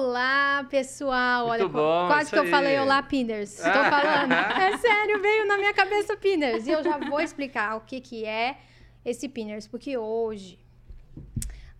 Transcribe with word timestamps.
Olá, 0.00 0.64
pessoal! 0.70 1.48
Muito 1.48 1.62
Olha, 1.64 1.68
bom, 1.68 2.06
quase 2.06 2.30
que 2.30 2.38
eu 2.38 2.44
aí. 2.44 2.50
falei 2.50 2.78
olá, 2.78 3.02
Pinners. 3.02 3.58
Estou 3.58 3.72
falando. 3.82 4.30
É 4.62 4.78
sério, 4.78 5.20
veio 5.20 5.44
na 5.44 5.58
minha 5.58 5.74
cabeça 5.74 6.16
Pinners. 6.16 6.68
E 6.68 6.70
eu 6.70 6.84
já 6.84 6.98
vou 6.98 7.20
explicar 7.20 7.76
o 7.76 7.80
que, 7.80 8.00
que 8.00 8.24
é 8.24 8.58
esse 9.04 9.28
Pinners, 9.28 9.66
porque 9.66 9.98
hoje 9.98 10.56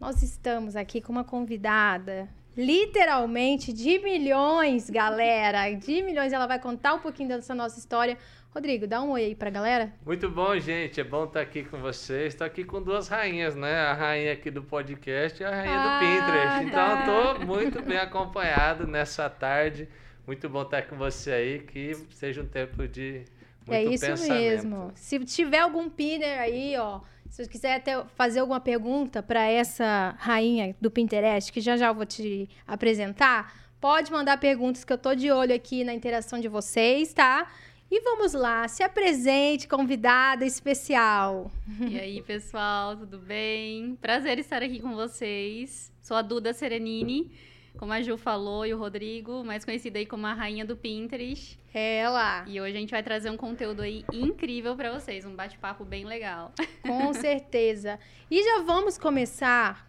nós 0.00 0.20
estamos 0.20 0.74
aqui 0.74 1.00
com 1.00 1.12
uma 1.12 1.22
convidada 1.22 2.28
literalmente 2.56 3.72
de 3.72 4.00
milhões, 4.00 4.90
galera. 4.90 5.72
De 5.72 6.02
milhões. 6.02 6.32
Ela 6.32 6.48
vai 6.48 6.58
contar 6.58 6.94
um 6.94 6.98
pouquinho 6.98 7.28
dessa 7.28 7.54
nossa 7.54 7.78
história. 7.78 8.18
Rodrigo, 8.54 8.86
dá 8.86 9.02
um 9.02 9.10
oi 9.10 9.24
aí 9.26 9.34
pra 9.34 9.50
galera. 9.50 9.92
Muito 10.04 10.28
bom, 10.30 10.58
gente. 10.58 11.00
É 11.00 11.04
bom 11.04 11.24
estar 11.24 11.40
aqui 11.40 11.62
com 11.64 11.78
vocês. 11.78 12.32
Estou 12.32 12.46
aqui 12.46 12.64
com 12.64 12.82
duas 12.82 13.06
rainhas, 13.06 13.54
né? 13.54 13.76
A 13.78 13.92
rainha 13.92 14.32
aqui 14.32 14.50
do 14.50 14.62
podcast 14.62 15.40
e 15.40 15.44
a 15.46 15.50
rainha 15.50 15.76
Ah, 15.78 15.98
do 15.98 16.00
Pinterest. 16.00 16.64
Então, 16.64 16.72
tá. 16.96 17.00
estou 17.36 17.46
muito 17.46 17.82
bem 17.82 17.98
acompanhado 17.98 18.86
nessa 18.86 19.28
tarde. 19.28 19.86
Muito 20.26 20.48
bom 20.48 20.62
estar 20.62 20.82
com 20.82 20.96
você 20.96 21.30
aí. 21.30 21.58
Que 21.60 21.94
seja 22.10 22.40
um 22.42 22.46
tempo 22.46 22.88
de 22.88 23.22
muito 23.66 23.76
é 23.76 23.84
isso 23.84 24.06
pensamento. 24.06 24.32
mesmo. 24.40 24.92
Se 24.94 25.18
tiver 25.26 25.58
algum 25.58 25.88
pinner 25.90 26.40
aí, 26.40 26.74
ó, 26.78 27.00
se 27.28 27.44
você 27.44 27.50
quiser 27.50 27.74
até 27.76 28.02
fazer 28.16 28.40
alguma 28.40 28.60
pergunta 28.60 29.22
para 29.22 29.44
essa 29.44 30.16
rainha 30.18 30.74
do 30.80 30.90
Pinterest, 30.90 31.52
que 31.52 31.60
já 31.60 31.76
já 31.76 31.88
eu 31.88 31.94
vou 31.94 32.06
te 32.06 32.48
apresentar, 32.66 33.54
pode 33.78 34.10
mandar 34.10 34.38
perguntas 34.40 34.84
que 34.84 34.92
eu 34.92 34.98
tô 34.98 35.14
de 35.14 35.30
olho 35.30 35.54
aqui 35.54 35.84
na 35.84 35.92
interação 35.92 36.40
de 36.40 36.48
vocês, 36.48 37.12
tá? 37.12 37.46
E 37.90 38.00
vamos 38.02 38.34
lá, 38.34 38.68
se 38.68 38.82
apresente, 38.82 39.66
convidada 39.66 40.44
especial. 40.44 41.50
E 41.80 41.98
aí, 41.98 42.22
pessoal, 42.22 42.94
tudo 42.94 43.18
bem? 43.18 43.96
Prazer 43.98 44.38
estar 44.38 44.62
aqui 44.62 44.78
com 44.78 44.94
vocês. 44.94 45.90
Sou 46.02 46.14
a 46.14 46.20
Duda 46.20 46.52
Serenini, 46.52 47.32
como 47.78 47.92
a 47.94 48.02
Ju 48.02 48.18
falou, 48.18 48.66
e 48.66 48.74
o 48.74 48.78
Rodrigo, 48.78 49.42
mais 49.42 49.64
conhecida 49.64 49.98
aí 49.98 50.04
como 50.04 50.26
a 50.26 50.34
rainha 50.34 50.66
do 50.66 50.76
Pinterest. 50.76 51.58
Ela, 51.72 52.44
E 52.46 52.60
hoje 52.60 52.76
a 52.76 52.80
gente 52.80 52.90
vai 52.90 53.02
trazer 53.02 53.30
um 53.30 53.38
conteúdo 53.38 53.80
aí 53.80 54.04
incrível 54.12 54.76
pra 54.76 54.92
vocês, 54.92 55.24
um 55.24 55.34
bate-papo 55.34 55.82
bem 55.82 56.04
legal. 56.04 56.52
com 56.82 57.14
certeza. 57.14 57.98
E 58.30 58.42
já 58.42 58.62
vamos 58.64 58.98
começar 58.98 59.87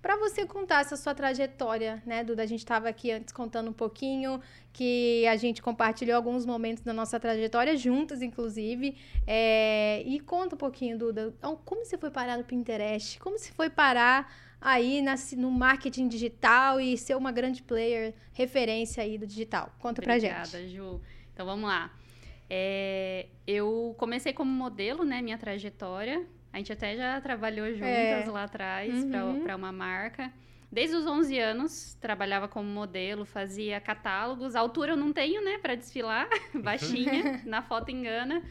para 0.00 0.16
você 0.16 0.46
contar 0.46 0.80
essa 0.80 0.96
sua 0.96 1.14
trajetória, 1.14 2.02
né, 2.06 2.22
Duda? 2.22 2.42
A 2.42 2.46
gente 2.46 2.60
estava 2.60 2.88
aqui 2.88 3.10
antes 3.10 3.32
contando 3.32 3.70
um 3.70 3.72
pouquinho 3.72 4.40
que 4.72 5.26
a 5.26 5.36
gente 5.36 5.60
compartilhou 5.60 6.16
alguns 6.16 6.46
momentos 6.46 6.84
da 6.84 6.92
nossa 6.92 7.18
trajetória 7.18 7.76
juntas, 7.76 8.22
inclusive. 8.22 8.96
É, 9.26 10.02
E 10.06 10.20
conta 10.20 10.54
um 10.54 10.58
pouquinho, 10.58 10.96
Duda, 10.96 11.34
então, 11.36 11.58
como 11.64 11.84
você 11.84 11.98
foi 11.98 12.10
parar 12.10 12.38
no 12.38 12.44
Pinterest? 12.44 13.18
Como 13.18 13.38
você 13.38 13.52
foi 13.52 13.68
parar 13.68 14.32
aí 14.60 15.04
no 15.36 15.50
marketing 15.50 16.08
digital 16.08 16.80
e 16.80 16.96
ser 16.96 17.16
uma 17.16 17.32
grande 17.32 17.62
player, 17.62 18.14
referência 18.32 19.02
aí 19.02 19.18
do 19.18 19.26
digital? 19.26 19.74
Conta 19.78 20.00
pra 20.00 20.18
gente. 20.18 20.32
Obrigada, 20.32 20.68
Ju. 20.68 21.00
Então 21.32 21.44
vamos 21.44 21.68
lá. 21.68 21.92
É, 22.50 23.26
eu 23.46 23.94
comecei 23.98 24.32
como 24.32 24.50
modelo, 24.50 25.04
né, 25.04 25.20
minha 25.20 25.36
trajetória. 25.38 26.24
A 26.52 26.56
gente 26.58 26.72
até 26.72 26.96
já 26.96 27.20
trabalhou 27.20 27.66
juntas 27.72 28.26
É. 28.26 28.30
lá 28.30 28.44
atrás 28.44 29.04
Uhum. 29.04 29.42
para 29.42 29.56
uma 29.56 29.70
marca. 29.72 30.32
Desde 30.70 30.96
os 30.96 31.06
11 31.06 31.38
anos, 31.38 31.94
trabalhava 32.00 32.46
como 32.46 32.68
modelo, 32.68 33.24
fazia 33.24 33.80
catálogos. 33.80 34.54
A 34.54 34.60
altura 34.60 34.92
eu 34.92 34.96
não 34.96 35.12
tenho, 35.12 35.42
né, 35.42 35.58
para 35.58 35.74
desfilar, 35.74 36.28
baixinha, 36.54 37.40
na 37.46 37.62
foto 37.62 37.90
engana. 37.90 38.42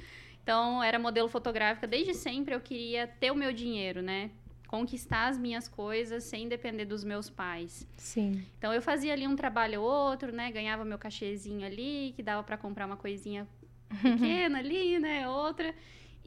Então, 0.42 0.82
era 0.82 0.98
modelo 0.98 1.28
fotográfica. 1.28 1.86
Desde 1.86 2.14
sempre 2.14 2.56
eu 2.56 2.62
queria 2.62 3.06
ter 3.06 3.32
o 3.32 3.36
meu 3.36 3.52
dinheiro, 3.54 4.02
né? 4.02 4.32
Conquistar 4.68 5.28
as 5.28 5.38
minhas 5.38 5.68
coisas 5.68 6.24
sem 6.24 6.48
depender 6.48 6.86
dos 6.86 7.04
meus 7.04 7.30
pais. 7.30 7.88
Sim. 7.98 8.44
Então 8.58 8.74
eu 8.74 8.82
fazia 8.82 9.14
ali 9.14 9.28
um 9.28 9.36
trabalho 9.36 9.82
ou 9.82 9.88
outro, 10.10 10.32
né? 10.32 10.52
Ganhava 10.52 10.84
meu 10.86 10.98
cachezinho 10.98 11.66
ali, 11.66 12.14
que 12.16 12.24
dava 12.24 12.44
pra 12.44 12.58
comprar 12.58 12.86
uma 12.86 12.98
coisinha 12.98 13.48
pequena 14.02 14.60
ali, 14.60 14.98
né? 15.00 15.28
Outra. 15.30 15.74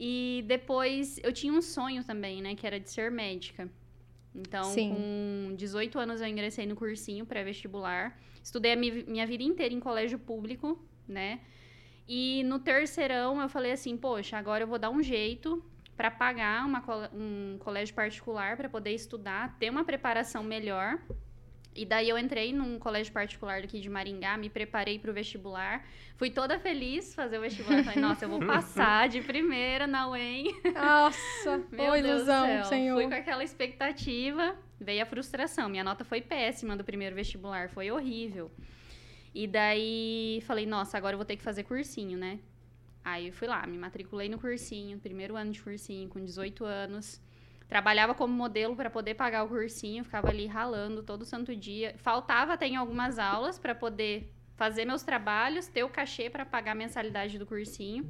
E 0.03 0.43
depois 0.47 1.19
eu 1.23 1.31
tinha 1.31 1.53
um 1.53 1.61
sonho 1.61 2.03
também, 2.03 2.41
né? 2.41 2.55
Que 2.55 2.65
era 2.65 2.79
de 2.79 2.89
ser 2.89 3.11
médica. 3.11 3.69
Então, 4.33 4.63
Sim. 4.63 4.89
com 4.95 5.55
18 5.55 5.99
anos 5.99 6.21
eu 6.21 6.27
ingressei 6.27 6.65
no 6.65 6.75
cursinho 6.75 7.23
pré-vestibular. 7.23 8.17
Estudei 8.43 8.73
a 8.73 8.75
mi- 8.75 9.03
minha 9.03 9.27
vida 9.27 9.43
inteira 9.43 9.75
em 9.75 9.79
colégio 9.79 10.17
público, 10.17 10.83
né? 11.07 11.41
E 12.07 12.41
no 12.45 12.57
terceirão 12.57 13.39
eu 13.39 13.47
falei 13.47 13.73
assim, 13.73 13.95
poxa, 13.95 14.37
agora 14.37 14.63
eu 14.63 14.67
vou 14.67 14.79
dar 14.79 14.89
um 14.89 15.03
jeito 15.03 15.63
para 15.95 16.09
pagar 16.09 16.65
uma 16.65 16.83
um 17.13 17.57
colégio 17.59 17.93
particular 17.93 18.57
para 18.57 18.67
poder 18.67 18.95
estudar, 18.95 19.55
ter 19.59 19.69
uma 19.69 19.83
preparação 19.83 20.41
melhor. 20.43 20.99
E 21.73 21.85
daí 21.85 22.09
eu 22.09 22.17
entrei 22.17 22.51
num 22.51 22.77
colégio 22.77 23.13
particular 23.13 23.61
daqui 23.61 23.79
de 23.79 23.89
Maringá, 23.89 24.37
me 24.37 24.49
preparei 24.49 24.99
para 24.99 25.09
o 25.09 25.13
vestibular. 25.13 25.85
Fui 26.17 26.29
toda 26.29 26.59
feliz 26.59 27.15
fazer 27.15 27.37
o 27.37 27.41
vestibular. 27.41 27.83
Falei, 27.83 27.99
nossa, 28.01 28.25
eu 28.25 28.29
vou 28.29 28.45
passar 28.45 29.07
de 29.07 29.21
primeira 29.21 29.87
na 29.87 30.09
UEM. 30.09 30.53
Nossa, 30.73 31.63
Meu 31.71 31.93
Deus 31.93 32.01
do 32.01 32.07
ilusão, 32.07 32.45
céu. 32.45 32.65
senhor. 32.65 32.95
Fui 32.95 33.07
com 33.07 33.15
aquela 33.15 33.43
expectativa, 33.43 34.55
veio 34.79 35.01
a 35.01 35.05
frustração. 35.05 35.69
Minha 35.69 35.83
nota 35.83 36.03
foi 36.03 36.19
péssima 36.21 36.75
do 36.75 36.83
primeiro 36.83 37.15
vestibular, 37.15 37.69
foi 37.69 37.89
horrível. 37.89 38.51
E 39.33 39.47
daí 39.47 40.43
falei, 40.45 40.65
nossa, 40.65 40.97
agora 40.97 41.13
eu 41.13 41.17
vou 41.17 41.25
ter 41.25 41.37
que 41.37 41.43
fazer 41.43 41.63
cursinho, 41.63 42.17
né? 42.17 42.39
Aí 43.03 43.27
eu 43.27 43.33
fui 43.33 43.47
lá, 43.47 43.65
me 43.65 43.77
matriculei 43.77 44.27
no 44.27 44.37
cursinho, 44.37 44.99
primeiro 44.99 45.37
ano 45.37 45.51
de 45.51 45.61
cursinho, 45.61 46.09
com 46.09 46.23
18 46.23 46.65
anos. 46.65 47.21
Trabalhava 47.71 48.13
como 48.13 48.33
modelo 48.33 48.75
para 48.75 48.89
poder 48.89 49.13
pagar 49.13 49.45
o 49.45 49.47
cursinho, 49.47 50.03
ficava 50.03 50.27
ali 50.27 50.45
ralando 50.45 51.01
todo 51.03 51.23
santo 51.23 51.55
dia. 51.55 51.95
Faltava 51.99 52.51
até 52.51 52.67
em 52.67 52.75
algumas 52.75 53.17
aulas 53.17 53.57
para 53.57 53.73
poder 53.73 54.29
fazer 54.57 54.83
meus 54.83 55.03
trabalhos, 55.03 55.67
ter 55.69 55.81
o 55.85 55.87
cachê 55.87 56.29
para 56.29 56.45
pagar 56.45 56.73
a 56.73 56.75
mensalidade 56.75 57.39
do 57.39 57.45
cursinho. 57.45 58.05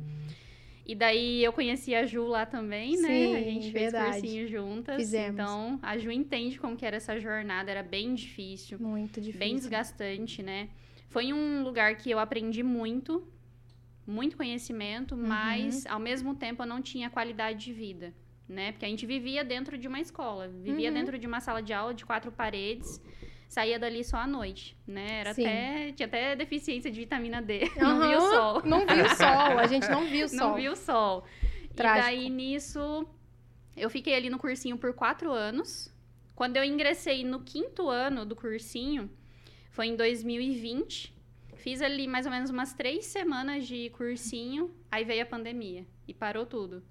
E 0.84 0.96
daí 0.96 1.44
eu 1.44 1.54
conheci 1.54 1.94
a 1.94 2.08
Ju 2.08 2.26
lá 2.26 2.44
também, 2.44 3.00
né? 3.00 3.08
Sim, 3.08 3.36
a 3.36 3.40
gente 3.44 3.72
fez 3.72 3.92
verdade. 3.92 4.20
cursinho 4.22 4.48
juntas. 4.48 4.96
Fizemos. 4.96 5.34
Então, 5.40 5.78
a 5.84 5.96
Ju 5.96 6.10
entende 6.12 6.60
como 6.60 6.76
que 6.76 6.84
era 6.84 6.98
essa 6.98 7.20
jornada, 7.20 7.70
era 7.70 7.84
bem 7.84 8.16
difícil, 8.16 8.80
Muito 8.80 9.22
difícil. 9.22 9.40
bem 9.40 9.54
desgastante, 9.54 10.42
né? 10.42 10.70
Foi 11.08 11.32
um 11.34 11.62
lugar 11.62 11.96
que 11.98 12.10
eu 12.10 12.18
aprendi 12.18 12.64
muito, 12.64 13.32
muito 14.08 14.36
conhecimento, 14.36 15.14
Uhum. 15.14 15.28
mas 15.28 15.86
ao 15.86 16.00
mesmo 16.00 16.34
tempo 16.34 16.64
eu 16.64 16.68
não 16.68 16.82
tinha 16.82 17.12
qualidade 17.12 17.64
de 17.64 17.72
vida, 17.74 18.12
né? 18.51 18.72
Porque 18.73 18.85
a 18.85 18.89
gente 18.89 19.06
vivia 19.06 19.44
dentro 19.44 19.78
de 19.78 19.88
uma 19.88 20.00
escola, 20.00 20.47
vivia 20.47 20.89
Uhum. 20.89 20.94
dentro 20.94 21.17
de 21.17 21.25
uma 21.25 21.39
sala 21.39 21.62
de 21.62 21.73
aula 21.73 21.94
de 21.94 22.06
quatro 22.06 22.31
paredes, 22.31 23.01
saía 23.47 23.79
dali 23.79 24.03
só 24.03 24.17
à 24.17 24.28
noite, 24.28 24.78
né? 24.85 25.07
Era 25.22 25.34
Sim. 25.34 25.45
até 25.45 25.91
tinha 25.94 26.06
até 26.07 26.35
deficiência 26.35 26.91
de 26.91 27.00
vitamina 27.00 27.41
D, 27.41 27.62
não 27.79 28.00
via 28.01 28.17
o 28.17 28.22
sol. 28.22 28.62
Não 28.66 28.85
viu 28.85 29.06
o 29.06 29.09
sol, 29.16 29.57
a 29.59 29.67
gente 29.67 29.89
não 29.89 30.06
viu 30.06 30.25
o 30.25 30.29
sol. 30.29 30.38
Não 30.38 30.56
vi 30.56 30.69
o 30.69 30.75
sol. 30.75 31.25
Trágico. 31.75 32.09
E 32.09 32.16
daí, 32.19 32.29
nisso, 32.29 33.07
eu 33.75 33.89
fiquei 33.89 34.13
ali 34.13 34.29
no 34.29 34.38
cursinho 34.38 34.78
por 34.78 34.94
quatro 34.94 35.31
anos. 35.31 35.91
Quando 36.35 36.57
eu 36.57 36.63
ingressei 36.63 37.23
no 37.23 37.41
quinto 37.41 37.88
ano 37.89 38.25
do 38.25 38.35
cursinho, 38.35 39.09
foi 39.69 39.88
em 39.88 39.95
2020. 39.95 41.13
Fiz 41.56 41.81
ali 41.81 42.07
mais 42.07 42.25
ou 42.25 42.31
menos 42.31 42.50
umas 42.50 42.73
três 42.73 43.06
semanas 43.06 43.68
de 43.68 43.89
cursinho, 43.91 44.73
aí 44.89 45.03
veio 45.06 45.22
a 45.22 45.25
pandemia 45.25 45.85
e 46.07 46.13
parou 46.13 46.45
tudo. 46.45 46.83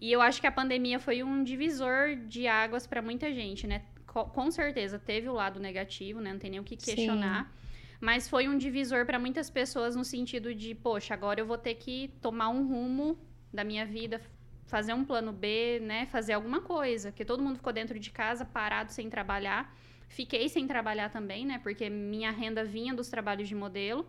E 0.00 0.12
eu 0.12 0.20
acho 0.20 0.40
que 0.40 0.46
a 0.46 0.52
pandemia 0.52 0.98
foi 0.98 1.22
um 1.22 1.42
divisor 1.42 2.16
de 2.26 2.46
águas 2.46 2.86
para 2.86 3.00
muita 3.00 3.32
gente, 3.32 3.66
né? 3.66 3.82
Co- 4.06 4.26
Com 4.26 4.50
certeza 4.50 4.98
teve 4.98 5.28
o 5.28 5.32
lado 5.32 5.58
negativo, 5.58 6.20
né? 6.20 6.32
Não 6.32 6.38
tem 6.38 6.50
nem 6.50 6.60
o 6.60 6.64
que 6.64 6.76
Sim. 6.78 6.84
questionar. 6.94 7.52
Mas 8.00 8.28
foi 8.28 8.46
um 8.46 8.58
divisor 8.58 9.06
para 9.06 9.18
muitas 9.18 9.48
pessoas 9.48 9.96
no 9.96 10.04
sentido 10.04 10.54
de, 10.54 10.74
poxa, 10.74 11.14
agora 11.14 11.40
eu 11.40 11.46
vou 11.46 11.56
ter 11.56 11.74
que 11.76 12.08
tomar 12.20 12.48
um 12.50 12.66
rumo 12.66 13.18
da 13.52 13.64
minha 13.64 13.86
vida, 13.86 14.20
fazer 14.66 14.92
um 14.92 15.02
plano 15.04 15.32
B, 15.32 15.80
né? 15.80 16.04
Fazer 16.06 16.34
alguma 16.34 16.60
coisa. 16.60 17.10
Porque 17.10 17.24
todo 17.24 17.42
mundo 17.42 17.56
ficou 17.56 17.72
dentro 17.72 17.98
de 17.98 18.10
casa, 18.10 18.44
parado, 18.44 18.92
sem 18.92 19.08
trabalhar. 19.08 19.74
Fiquei 20.08 20.48
sem 20.48 20.66
trabalhar 20.66 21.10
também, 21.10 21.46
né? 21.46 21.58
Porque 21.62 21.88
minha 21.88 22.30
renda 22.30 22.64
vinha 22.64 22.92
dos 22.94 23.08
trabalhos 23.08 23.48
de 23.48 23.54
modelo. 23.54 24.06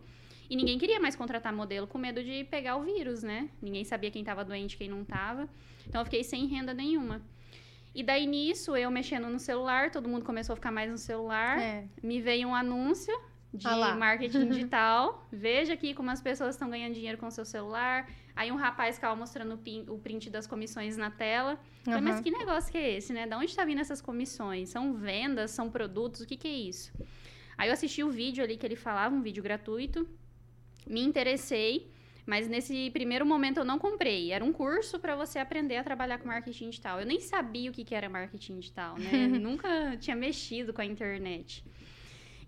E 0.50 0.56
ninguém 0.56 0.78
queria 0.78 0.98
mais 0.98 1.14
contratar 1.14 1.52
modelo 1.52 1.86
com 1.86 1.98
medo 1.98 2.22
de 2.22 2.44
pegar 2.44 2.76
o 2.76 2.82
vírus, 2.82 3.22
né? 3.22 3.50
Ninguém 3.60 3.84
sabia 3.84 4.10
quem 4.10 4.22
estava 4.22 4.44
doente, 4.44 4.76
quem 4.76 4.88
não 4.88 5.02
estava. 5.02 5.48
Então 5.86 6.00
eu 6.00 6.04
fiquei 6.04 6.24
sem 6.24 6.46
renda 6.46 6.72
nenhuma. 6.72 7.20
E 7.94 8.02
daí 8.02 8.26
nisso, 8.26 8.76
eu 8.76 8.90
mexendo 8.90 9.28
no 9.28 9.38
celular, 9.38 9.90
todo 9.90 10.08
mundo 10.08 10.24
começou 10.24 10.52
a 10.52 10.56
ficar 10.56 10.70
mais 10.70 10.90
no 10.90 10.98
celular. 10.98 11.58
É. 11.58 11.84
Me 12.02 12.20
veio 12.20 12.48
um 12.48 12.54
anúncio 12.54 13.12
de 13.52 13.66
Ah 13.66 13.94
marketing 13.96 14.46
digital. 14.48 15.26
Veja 15.32 15.72
aqui 15.74 15.92
como 15.94 16.10
as 16.10 16.20
pessoas 16.22 16.54
estão 16.54 16.70
ganhando 16.70 16.94
dinheiro 16.94 17.18
com 17.18 17.26
o 17.26 17.30
seu 17.30 17.44
celular. 17.44 18.08
Aí 18.36 18.52
um 18.52 18.56
rapaz 18.56 18.94
ficava 18.96 19.16
mostrando 19.16 19.54
o 19.54 19.58
pin- 19.58 19.84
o 19.88 19.98
print 19.98 20.30
das 20.30 20.46
comissões 20.46 20.96
na 20.96 21.10
tela. 21.10 21.58
Falei, 21.84 22.00
mas 22.00 22.20
que 22.20 22.30
negócio 22.30 22.70
que 22.70 22.78
é 22.78 22.96
esse, 22.96 23.12
né? 23.12 23.26
Da 23.26 23.36
onde 23.36 23.54
tá 23.54 23.64
vindo 23.64 23.80
essas 23.80 24.00
comissões? 24.00 24.68
São 24.68 24.94
vendas, 24.94 25.50
são 25.50 25.68
produtos, 25.68 26.20
o 26.20 26.26
que 26.26 26.36
que 26.36 26.46
é 26.46 26.52
isso? 26.52 26.92
Aí 27.56 27.68
eu 27.68 27.72
assisti 27.72 28.04
o 28.04 28.10
vídeo 28.10 28.44
ali 28.44 28.56
que 28.56 28.64
ele 28.64 28.76
falava, 28.76 29.12
um 29.14 29.22
vídeo 29.22 29.42
gratuito. 29.42 30.08
Me 30.88 31.00
interessei, 31.02 31.90
mas 32.24 32.48
nesse 32.48 32.90
primeiro 32.90 33.26
momento 33.26 33.58
eu 33.58 33.64
não 33.64 33.78
comprei. 33.78 34.32
Era 34.32 34.44
um 34.44 34.52
curso 34.52 34.98
para 34.98 35.14
você 35.14 35.38
aprender 35.38 35.76
a 35.76 35.84
trabalhar 35.84 36.18
com 36.18 36.26
marketing 36.28 36.70
digital. 36.70 37.00
Eu 37.00 37.06
nem 37.06 37.20
sabia 37.20 37.70
o 37.70 37.72
que 37.72 37.84
que 37.84 37.94
era 37.94 38.08
marketing 38.08 38.58
digital, 38.58 38.96
né? 38.98 39.10
Nunca 39.38 39.96
tinha 39.98 40.16
mexido 40.16 40.72
com 40.72 40.80
a 40.80 40.84
internet. 40.84 41.64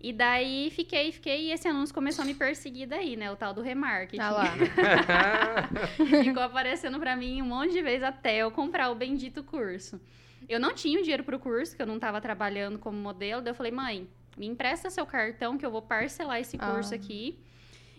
E 0.03 0.11
daí 0.11 0.71
fiquei, 0.71 1.11
fiquei, 1.11 1.49
e 1.49 1.51
esse 1.51 1.67
anúncio 1.67 1.93
começou 1.93 2.23
a 2.23 2.25
me 2.25 2.33
perseguir 2.33 2.87
daí, 2.87 3.15
né? 3.15 3.29
O 3.31 3.35
tal 3.35 3.53
do 3.53 3.61
remarketing. 3.61 4.17
Tá 4.17 4.31
lá. 4.31 4.45
Ficou 6.23 6.41
aparecendo 6.41 6.99
pra 6.99 7.15
mim 7.15 7.39
um 7.41 7.45
monte 7.45 7.71
de 7.71 7.83
vezes 7.83 8.01
até 8.03 8.37
eu 8.37 8.49
comprar 8.49 8.89
o 8.89 8.95
bendito 8.95 9.43
curso. 9.43 10.01
Eu 10.49 10.59
não 10.59 10.73
tinha 10.73 10.99
o 10.99 11.03
dinheiro 11.03 11.23
pro 11.23 11.37
curso, 11.39 11.75
que 11.75 11.81
eu 11.81 11.85
não 11.85 11.99
tava 11.99 12.19
trabalhando 12.19 12.79
como 12.79 12.97
modelo. 12.97 13.43
Daí 13.43 13.51
eu 13.51 13.55
falei, 13.55 13.71
mãe, 13.71 14.07
me 14.35 14.47
empresta 14.47 14.89
seu 14.89 15.05
cartão 15.05 15.55
que 15.55 15.63
eu 15.65 15.69
vou 15.69 15.83
parcelar 15.83 16.39
esse 16.39 16.57
curso 16.57 16.93
Ah. 16.93 16.97
aqui. 16.97 17.37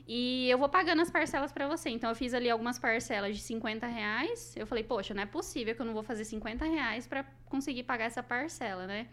E 0.07 0.49
eu 0.51 0.59
vou 0.59 0.69
pagando 0.69 1.01
as 1.01 1.11
parcelas 1.11 1.53
pra 1.53 1.69
você. 1.69 1.91
Então 1.91 2.11
eu 2.11 2.17
fiz 2.17 2.35
ali 2.35 2.51
algumas 2.51 2.79
parcelas 2.79 3.37
de 3.37 3.43
50 3.43 3.87
reais. 3.87 4.55
Eu 4.57 4.67
falei, 4.67 4.85
poxa, 4.85 5.15
não 5.15 5.23
é 5.23 5.27
possível 5.27 5.75
que 5.75 5.81
eu 5.81 5.87
não 5.87 5.95
vou 5.95 6.03
fazer 6.03 6.25
50 6.25 6.65
reais 6.65 7.07
pra 7.07 7.25
conseguir 7.47 7.85
pagar 7.85 8.07
essa 8.07 8.23
parcela, 8.23 8.87
né? 8.87 9.09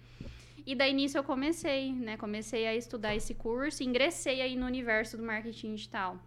E 0.66 0.76
daí 0.76 0.94
nisso 0.94 1.18
eu 1.18 1.24
comecei, 1.24 1.94
né? 1.94 2.18
Comecei 2.18 2.68
a 2.68 2.76
estudar 2.76 3.16
esse 3.16 3.34
curso, 3.34 3.84
ingressei 3.84 4.42
aí 4.42 4.56
no 4.56 4.66
universo 4.66 5.18
do 5.18 5.24
marketing 5.24 5.76
digital. 5.76 6.20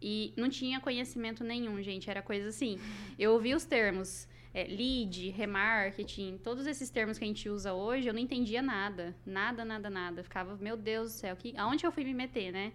E 0.00 0.34
não 0.36 0.50
tinha 0.50 0.80
conhecimento 0.80 1.42
nenhum, 1.42 1.80
gente. 1.82 2.10
Era 2.10 2.20
coisa 2.20 2.48
assim. 2.48 2.78
Eu 3.18 3.32
ouvi 3.32 3.54
os 3.54 3.64
termos 3.64 4.28
é, 4.52 4.64
lead, 4.64 5.30
remarketing, 5.30 6.38
todos 6.38 6.66
esses 6.66 6.88
termos 6.90 7.18
que 7.18 7.24
a 7.24 7.26
gente 7.26 7.48
usa 7.48 7.72
hoje, 7.72 8.06
eu 8.06 8.14
não 8.14 8.20
entendia 8.20 8.62
nada. 8.62 9.14
Nada, 9.26 9.64
nada, 9.64 9.90
nada. 9.90 10.22
Ficava, 10.22 10.56
meu 10.56 10.76
Deus 10.76 11.12
do 11.12 11.18
céu, 11.18 11.36
que, 11.36 11.54
aonde 11.56 11.84
eu 11.84 11.90
fui 11.90 12.04
me 12.04 12.14
meter, 12.14 12.52
né? 12.52 12.72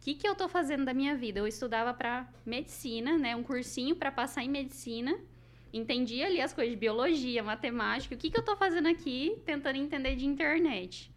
O 0.00 0.02
que, 0.02 0.14
que 0.14 0.26
eu 0.26 0.34
tô 0.34 0.48
fazendo 0.48 0.86
da 0.86 0.94
minha 0.94 1.14
vida? 1.14 1.40
Eu 1.40 1.46
estudava 1.46 1.92
para 1.92 2.26
medicina, 2.46 3.18
né? 3.18 3.36
Um 3.36 3.42
cursinho 3.42 3.94
para 3.94 4.10
passar 4.10 4.42
em 4.42 4.48
medicina. 4.48 5.14
Entendia 5.70 6.24
ali 6.24 6.40
as 6.40 6.54
coisas 6.54 6.72
de 6.72 6.80
biologia, 6.80 7.42
matemática. 7.42 8.14
O 8.14 8.18
que, 8.18 8.30
que 8.30 8.38
eu 8.38 8.42
tô 8.42 8.56
fazendo 8.56 8.88
aqui 8.88 9.36
tentando 9.44 9.76
entender 9.76 10.16
de 10.16 10.24
internet? 10.24 11.12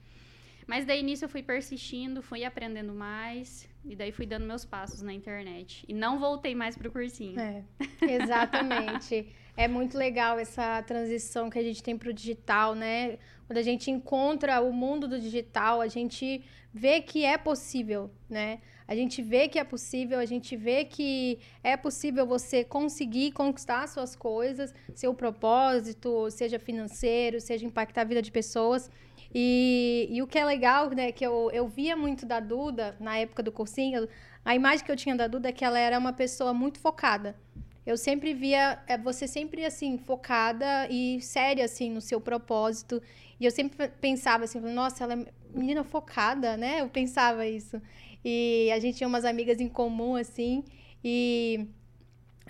Mas 0.67 0.83
daí 0.83 1.01
nisso 1.01 1.23
eu 1.23 1.29
fui 1.29 1.41
persistindo, 1.41 2.21
fui 2.21 2.43
aprendendo 2.43 2.93
mais. 2.93 3.69
E 3.85 3.95
daí 3.95 4.11
fui 4.11 4.25
dando 4.25 4.45
meus 4.45 4.65
passos 4.65 5.01
na 5.01 5.13
internet. 5.13 5.85
E 5.87 5.93
não 5.93 6.19
voltei 6.19 6.53
mais 6.53 6.77
pro 6.77 6.91
cursinho. 6.91 7.39
É, 7.39 7.63
exatamente. 8.01 9.33
é 9.55 9.65
muito 9.65 9.97
legal 9.97 10.37
essa 10.37 10.83
transição 10.83 11.49
que 11.49 11.57
a 11.57 11.63
gente 11.63 11.81
tem 11.81 11.97
para 11.97 12.09
o 12.09 12.13
digital, 12.13 12.75
né? 12.75 13.17
Quando 13.47 13.59
a 13.59 13.63
gente 13.63 13.89
encontra 13.89 14.59
o 14.59 14.73
mundo 14.73 15.07
do 15.07 15.17
digital, 15.17 15.79
a 15.79 15.87
gente 15.87 16.43
vê 16.73 16.99
que 16.99 17.23
é 17.23 17.37
possível, 17.37 18.11
né? 18.29 18.59
A 18.93 18.95
gente 18.95 19.23
vê 19.23 19.47
que 19.47 19.57
é 19.57 19.63
possível, 19.63 20.19
a 20.19 20.25
gente 20.25 20.55
vê 20.55 20.85
que 20.85 21.39
é 21.63 21.75
possível 21.75 22.27
você 22.27 22.63
conseguir 22.63 23.31
conquistar 23.31 23.87
suas 23.87 24.15
coisas, 24.15 24.71
seu 24.93 25.15
propósito, 25.15 26.29
seja 26.29 26.59
financeiro, 26.59 27.41
seja 27.41 27.65
impactar 27.65 28.01
a 28.01 28.03
vida 28.03 28.21
de 28.21 28.31
pessoas. 28.31 28.91
E, 29.33 30.07
e 30.11 30.21
o 30.21 30.27
que 30.27 30.37
é 30.37 30.45
legal, 30.45 30.91
né, 30.91 31.11
que 31.11 31.25
eu, 31.25 31.49
eu 31.51 31.67
via 31.67 31.97
muito 31.97 32.23
da 32.23 32.39
Duda 32.39 32.95
na 32.99 33.17
época 33.17 33.41
do 33.41 33.51
cursinho, 33.51 34.07
a 34.45 34.53
imagem 34.53 34.85
que 34.85 34.91
eu 34.91 34.95
tinha 34.95 35.15
da 35.15 35.25
Duda 35.25 35.49
é 35.49 35.51
que 35.51 35.65
ela 35.65 35.79
era 35.79 35.97
uma 35.97 36.13
pessoa 36.13 36.53
muito 36.53 36.77
focada. 36.77 37.35
Eu 37.83 37.97
sempre 37.97 38.31
via 38.31 38.79
é, 38.85 38.95
você 38.95 39.27
sempre 39.27 39.65
assim 39.65 39.97
focada 39.97 40.87
e 40.87 41.19
séria 41.19 41.65
assim 41.65 41.89
no 41.89 41.99
seu 41.99 42.21
propósito. 42.21 43.01
E 43.39 43.45
eu 43.45 43.49
sempre 43.49 43.87
pensava 43.99 44.43
assim, 44.43 44.59
nossa, 44.59 45.03
ela 45.03 45.15
é 45.15 45.25
menina 45.53 45.83
focada, 45.83 46.55
né? 46.55 46.81
Eu 46.81 46.89
pensava 46.89 47.45
isso. 47.47 47.81
E 48.23 48.69
a 48.71 48.79
gente 48.79 48.97
tinha 48.97 49.07
umas 49.07 49.25
amigas 49.25 49.59
em 49.59 49.67
comum 49.67 50.15
assim, 50.15 50.63
e 51.03 51.67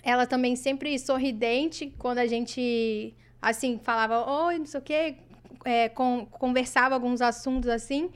ela 0.02 0.26
também 0.26 0.54
sempre 0.56 0.98
sorridente 0.98 1.92
quando 1.98 2.18
a 2.18 2.26
gente 2.26 3.14
assim 3.40 3.78
falava, 3.82 4.24
oi, 4.46 4.58
não 4.58 4.66
sei 4.66 4.80
o 4.80 4.82
quê, 4.82 5.16
é, 5.64 5.88
conversava 5.88 6.94
alguns 6.94 7.20
assuntos 7.20 7.68
assim. 7.70 8.10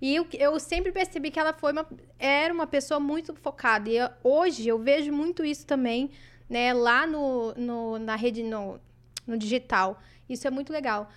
E 0.00 0.14
eu, 0.16 0.26
eu 0.34 0.58
sempre 0.60 0.92
percebi 0.92 1.30
que 1.30 1.38
ela 1.38 1.52
foi 1.52 1.72
uma, 1.72 1.86
era 2.18 2.52
uma 2.52 2.66
pessoa 2.66 3.00
muito 3.00 3.34
focada. 3.36 3.88
E 3.88 3.96
eu- 3.96 4.10
hoje 4.22 4.66
eu 4.68 4.78
vejo 4.78 5.12
muito 5.12 5.44
isso 5.44 5.66
também, 5.66 6.10
né, 6.48 6.72
lá 6.74 7.06
no, 7.06 7.54
no, 7.54 7.98
na 7.98 8.16
rede, 8.16 8.42
no, 8.42 8.78
no 9.26 9.36
digital. 9.38 9.98
Isso 10.28 10.46
é 10.46 10.50
muito 10.50 10.72
legal. 10.72 11.08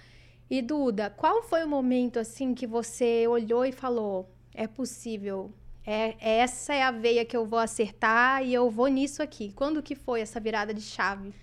E 0.49 0.61
Duda, 0.61 1.09
qual 1.09 1.44
foi 1.44 1.63
o 1.63 1.67
momento 1.67 2.19
assim 2.19 2.53
que 2.53 2.65
você 2.67 3.27
olhou 3.27 3.65
e 3.65 3.71
falou: 3.71 4.29
é 4.53 4.67
possível, 4.67 5.51
é, 5.89 6.18
essa 6.19 6.74
é 6.74 6.84
a 6.84 6.92
veia 6.92 7.24
que 7.24 7.38
eu 7.38 7.45
vou 7.45 7.60
acertar 7.60 8.44
e 8.44 8.54
eu 8.54 8.69
vou 8.69 8.88
nisso 8.88 9.24
aqui? 9.24 9.54
Quando 9.54 9.81
que 9.81 9.95
foi 9.95 10.19
essa 10.19 10.38
virada 10.38 10.74
de 10.74 10.81
chave? 10.81 11.34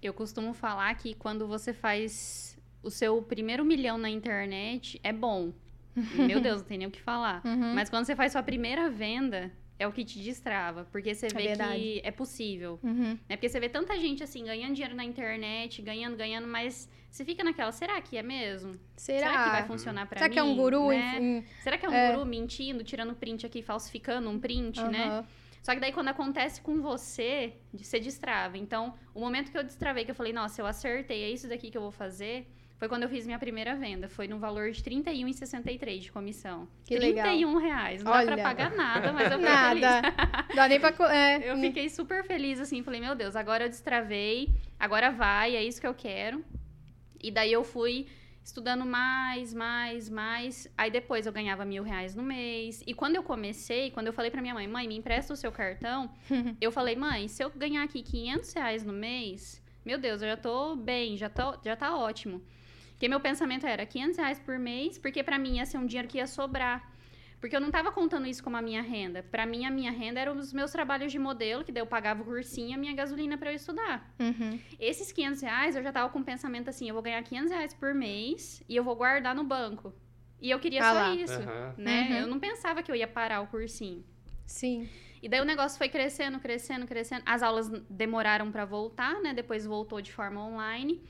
Eu 0.00 0.14
costumo 0.14 0.54
falar 0.54 0.94
que 0.94 1.14
quando 1.14 1.48
você 1.48 1.74
faz 1.74 2.56
o 2.80 2.90
seu 2.92 3.20
primeiro 3.20 3.64
milhão 3.64 3.98
na 3.98 4.08
internet, 4.08 5.00
é 5.02 5.12
bom. 5.12 5.52
Meu 6.14 6.40
Deus, 6.40 6.58
não 6.58 6.68
tem 6.68 6.78
nem 6.78 6.86
o 6.86 6.92
que 6.92 7.02
falar. 7.02 7.42
Uhum. 7.44 7.74
Mas 7.74 7.90
quando 7.90 8.04
você 8.04 8.14
faz 8.14 8.30
sua 8.30 8.42
primeira 8.42 8.88
venda, 8.88 9.50
é 9.78 9.86
o 9.86 9.92
que 9.92 10.04
te 10.04 10.18
destrava. 10.20 10.86
Porque 10.90 11.14
você 11.14 11.28
vê 11.28 11.54
que 11.56 12.00
é 12.04 12.10
possível. 12.10 12.78
Uhum. 12.82 13.18
Né? 13.28 13.36
Porque 13.36 13.48
você 13.48 13.60
vê 13.60 13.68
tanta 13.68 13.98
gente 13.98 14.22
assim, 14.22 14.44
ganhando 14.44 14.74
dinheiro 14.74 14.94
na 14.94 15.04
internet, 15.04 15.82
ganhando, 15.82 16.16
ganhando, 16.16 16.46
mas 16.46 16.88
você 17.10 17.24
fica 17.24 17.42
naquela, 17.44 17.72
será 17.72 18.00
que 18.00 18.16
é 18.16 18.22
mesmo? 18.22 18.78
Será? 18.96 19.44
que 19.44 19.50
vai 19.50 19.66
funcionar 19.66 20.06
pra 20.06 20.18
Será 20.18 20.28
mim? 20.28 20.34
que 20.34 20.38
é 20.38 20.42
um 20.42 20.54
guru? 20.56 20.88
né? 20.88 21.18
Em- 21.20 21.44
Será 21.62 21.78
que 21.78 21.86
é 21.86 21.88
um 21.88 21.92
É. 21.94 22.12
guru 22.12 22.24
mentindo, 22.26 22.82
tirando 22.84 23.14
print 23.14 23.44
aqui, 23.46 23.62
falsificando 23.62 24.28
um 24.28 24.38
print, 24.38 24.82
né? 24.84 25.04
Aham. 25.04 25.26
Só 25.62 25.74
que 25.74 25.80
daí 25.80 25.90
quando 25.92 26.08
acontece 26.08 26.60
com 26.60 26.80
você, 26.80 27.54
você 27.74 27.98
destrava. 27.98 28.56
Então, 28.56 28.94
o 29.12 29.18
momento 29.20 29.50
que 29.50 29.58
eu 29.58 29.64
destravei, 29.64 30.04
que 30.04 30.10
eu 30.12 30.14
falei, 30.14 30.32
nossa, 30.32 30.60
eu 30.62 30.66
acertei, 30.66 31.24
é 31.24 31.30
isso 31.30 31.48
daqui 31.48 31.70
que 31.72 31.76
eu 31.76 31.82
vou 31.82 31.90
fazer, 31.90 32.46
foi 32.78 32.88
quando 32.88 33.04
eu 33.04 33.08
fiz 33.08 33.24
minha 33.24 33.38
primeira 33.38 33.74
venda. 33.74 34.08
Foi 34.08 34.28
no 34.28 34.38
valor 34.38 34.70
de 34.70 34.82
R$ 34.82 35.02
31,63 35.02 35.98
de 35.98 36.12
comissão. 36.12 36.68
Que 36.84 36.96
31 36.96 37.54
legal. 37.54 37.58
reais. 37.58 38.02
Não 38.02 38.12
dá 38.12 38.18
Olha. 38.18 38.34
pra 38.34 38.42
pagar 38.42 38.70
nada, 38.74 39.12
mas 39.12 39.32
eu 39.32 39.38
fiquei 39.38 39.56
feliz. 39.56 39.80
Nada. 39.80 40.14
Dá 40.54 40.68
nem 40.68 40.80
pra. 40.80 41.14
É. 41.14 41.36
Eu 41.50 41.58
fiquei 41.58 41.88
super 41.88 42.24
feliz, 42.24 42.60
assim, 42.60 42.82
falei, 42.82 43.00
meu 43.00 43.14
Deus, 43.14 43.34
agora 43.34 43.64
eu 43.64 43.68
destravei, 43.68 44.54
agora 44.78 45.10
vai, 45.10 45.54
é 45.56 45.62
isso 45.62 45.80
que 45.80 45.86
eu 45.86 45.94
quero. 45.94 46.44
E 47.22 47.30
daí 47.30 47.52
eu 47.52 47.64
fui 47.64 48.06
estudando 48.44 48.84
mais, 48.84 49.52
mais, 49.54 50.08
mais. 50.08 50.68
Aí 50.76 50.90
depois 50.90 51.26
eu 51.26 51.32
ganhava 51.32 51.64
mil 51.64 51.82
reais 51.82 52.14
no 52.14 52.22
mês. 52.22 52.82
E 52.86 52.94
quando 52.94 53.16
eu 53.16 53.22
comecei, 53.22 53.90
quando 53.90 54.06
eu 54.06 54.12
falei 54.12 54.30
pra 54.30 54.40
minha 54.42 54.54
mãe, 54.54 54.68
mãe, 54.68 54.86
me 54.86 54.96
empresta 54.96 55.32
o 55.32 55.36
seu 55.36 55.50
cartão, 55.50 56.10
eu 56.60 56.70
falei, 56.70 56.94
mãe, 56.94 57.26
se 57.26 57.42
eu 57.42 57.50
ganhar 57.50 57.82
aqui 57.82 58.02
500 58.02 58.52
reais 58.52 58.84
no 58.84 58.92
mês, 58.92 59.62
meu 59.84 59.98
Deus, 59.98 60.20
eu 60.22 60.28
já 60.28 60.36
tô 60.36 60.76
bem, 60.76 61.16
já, 61.16 61.28
tô, 61.28 61.58
já 61.64 61.74
tá 61.74 61.96
ótimo. 61.96 62.42
Porque 62.96 63.08
meu 63.08 63.20
pensamento 63.20 63.66
era 63.66 63.84
500 63.84 64.16
reais 64.16 64.38
por 64.38 64.58
mês, 64.58 64.96
porque 64.96 65.22
pra 65.22 65.38
mim 65.38 65.56
ia 65.56 65.66
ser 65.66 65.76
um 65.76 65.84
dinheiro 65.84 66.08
que 66.08 66.16
ia 66.16 66.26
sobrar. 66.26 66.90
Porque 67.38 67.54
eu 67.54 67.60
não 67.60 67.70
tava 67.70 67.92
contando 67.92 68.26
isso 68.26 68.42
como 68.42 68.56
a 68.56 68.62
minha 68.62 68.80
renda. 68.80 69.22
Pra 69.22 69.44
mim, 69.44 69.66
a 69.66 69.70
minha 69.70 69.90
renda 69.92 70.18
eram 70.18 70.34
os 70.38 70.50
meus 70.54 70.72
trabalhos 70.72 71.12
de 71.12 71.18
modelo, 71.18 71.62
que 71.62 71.70
daí 71.70 71.82
eu 71.82 71.86
pagava 71.86 72.22
o 72.22 72.24
cursinho 72.24 72.70
e 72.70 72.72
a 72.72 72.78
minha 72.78 72.94
gasolina 72.94 73.36
pra 73.36 73.52
eu 73.52 73.56
estudar. 73.56 74.10
Uhum. 74.18 74.58
Esses 74.80 75.12
500 75.12 75.42
reais, 75.42 75.76
eu 75.76 75.82
já 75.82 75.92
tava 75.92 76.08
com 76.08 76.20
o 76.20 76.24
pensamento 76.24 76.70
assim, 76.70 76.88
eu 76.88 76.94
vou 76.94 77.02
ganhar 77.02 77.22
500 77.22 77.50
reais 77.52 77.74
por 77.74 77.94
mês 77.94 78.62
e 78.66 78.74
eu 78.74 78.82
vou 78.82 78.96
guardar 78.96 79.34
no 79.34 79.44
banco. 79.44 79.94
E 80.40 80.50
eu 80.50 80.58
queria 80.58 80.80
Ah 80.80 80.92
só 80.94 80.98
lá. 80.98 81.14
isso, 81.14 81.40
Aham. 81.42 81.74
né? 81.76 82.08
Uhum. 82.08 82.16
Eu 82.16 82.26
não 82.26 82.40
pensava 82.40 82.82
que 82.82 82.90
eu 82.90 82.96
ia 82.96 83.06
parar 83.06 83.42
o 83.42 83.46
cursinho. 83.48 84.02
Sim. 84.46 84.88
E 85.22 85.28
daí 85.28 85.40
o 85.40 85.44
negócio 85.44 85.76
foi 85.76 85.90
crescendo, 85.90 86.38
crescendo, 86.40 86.86
crescendo. 86.86 87.22
As 87.26 87.42
aulas 87.42 87.68
demoraram 87.90 88.50
pra 88.50 88.64
voltar, 88.64 89.20
né? 89.20 89.34
Depois 89.34 89.66
voltou 89.66 90.00
de 90.00 90.12
forma 90.12 90.42
online. 90.42 91.02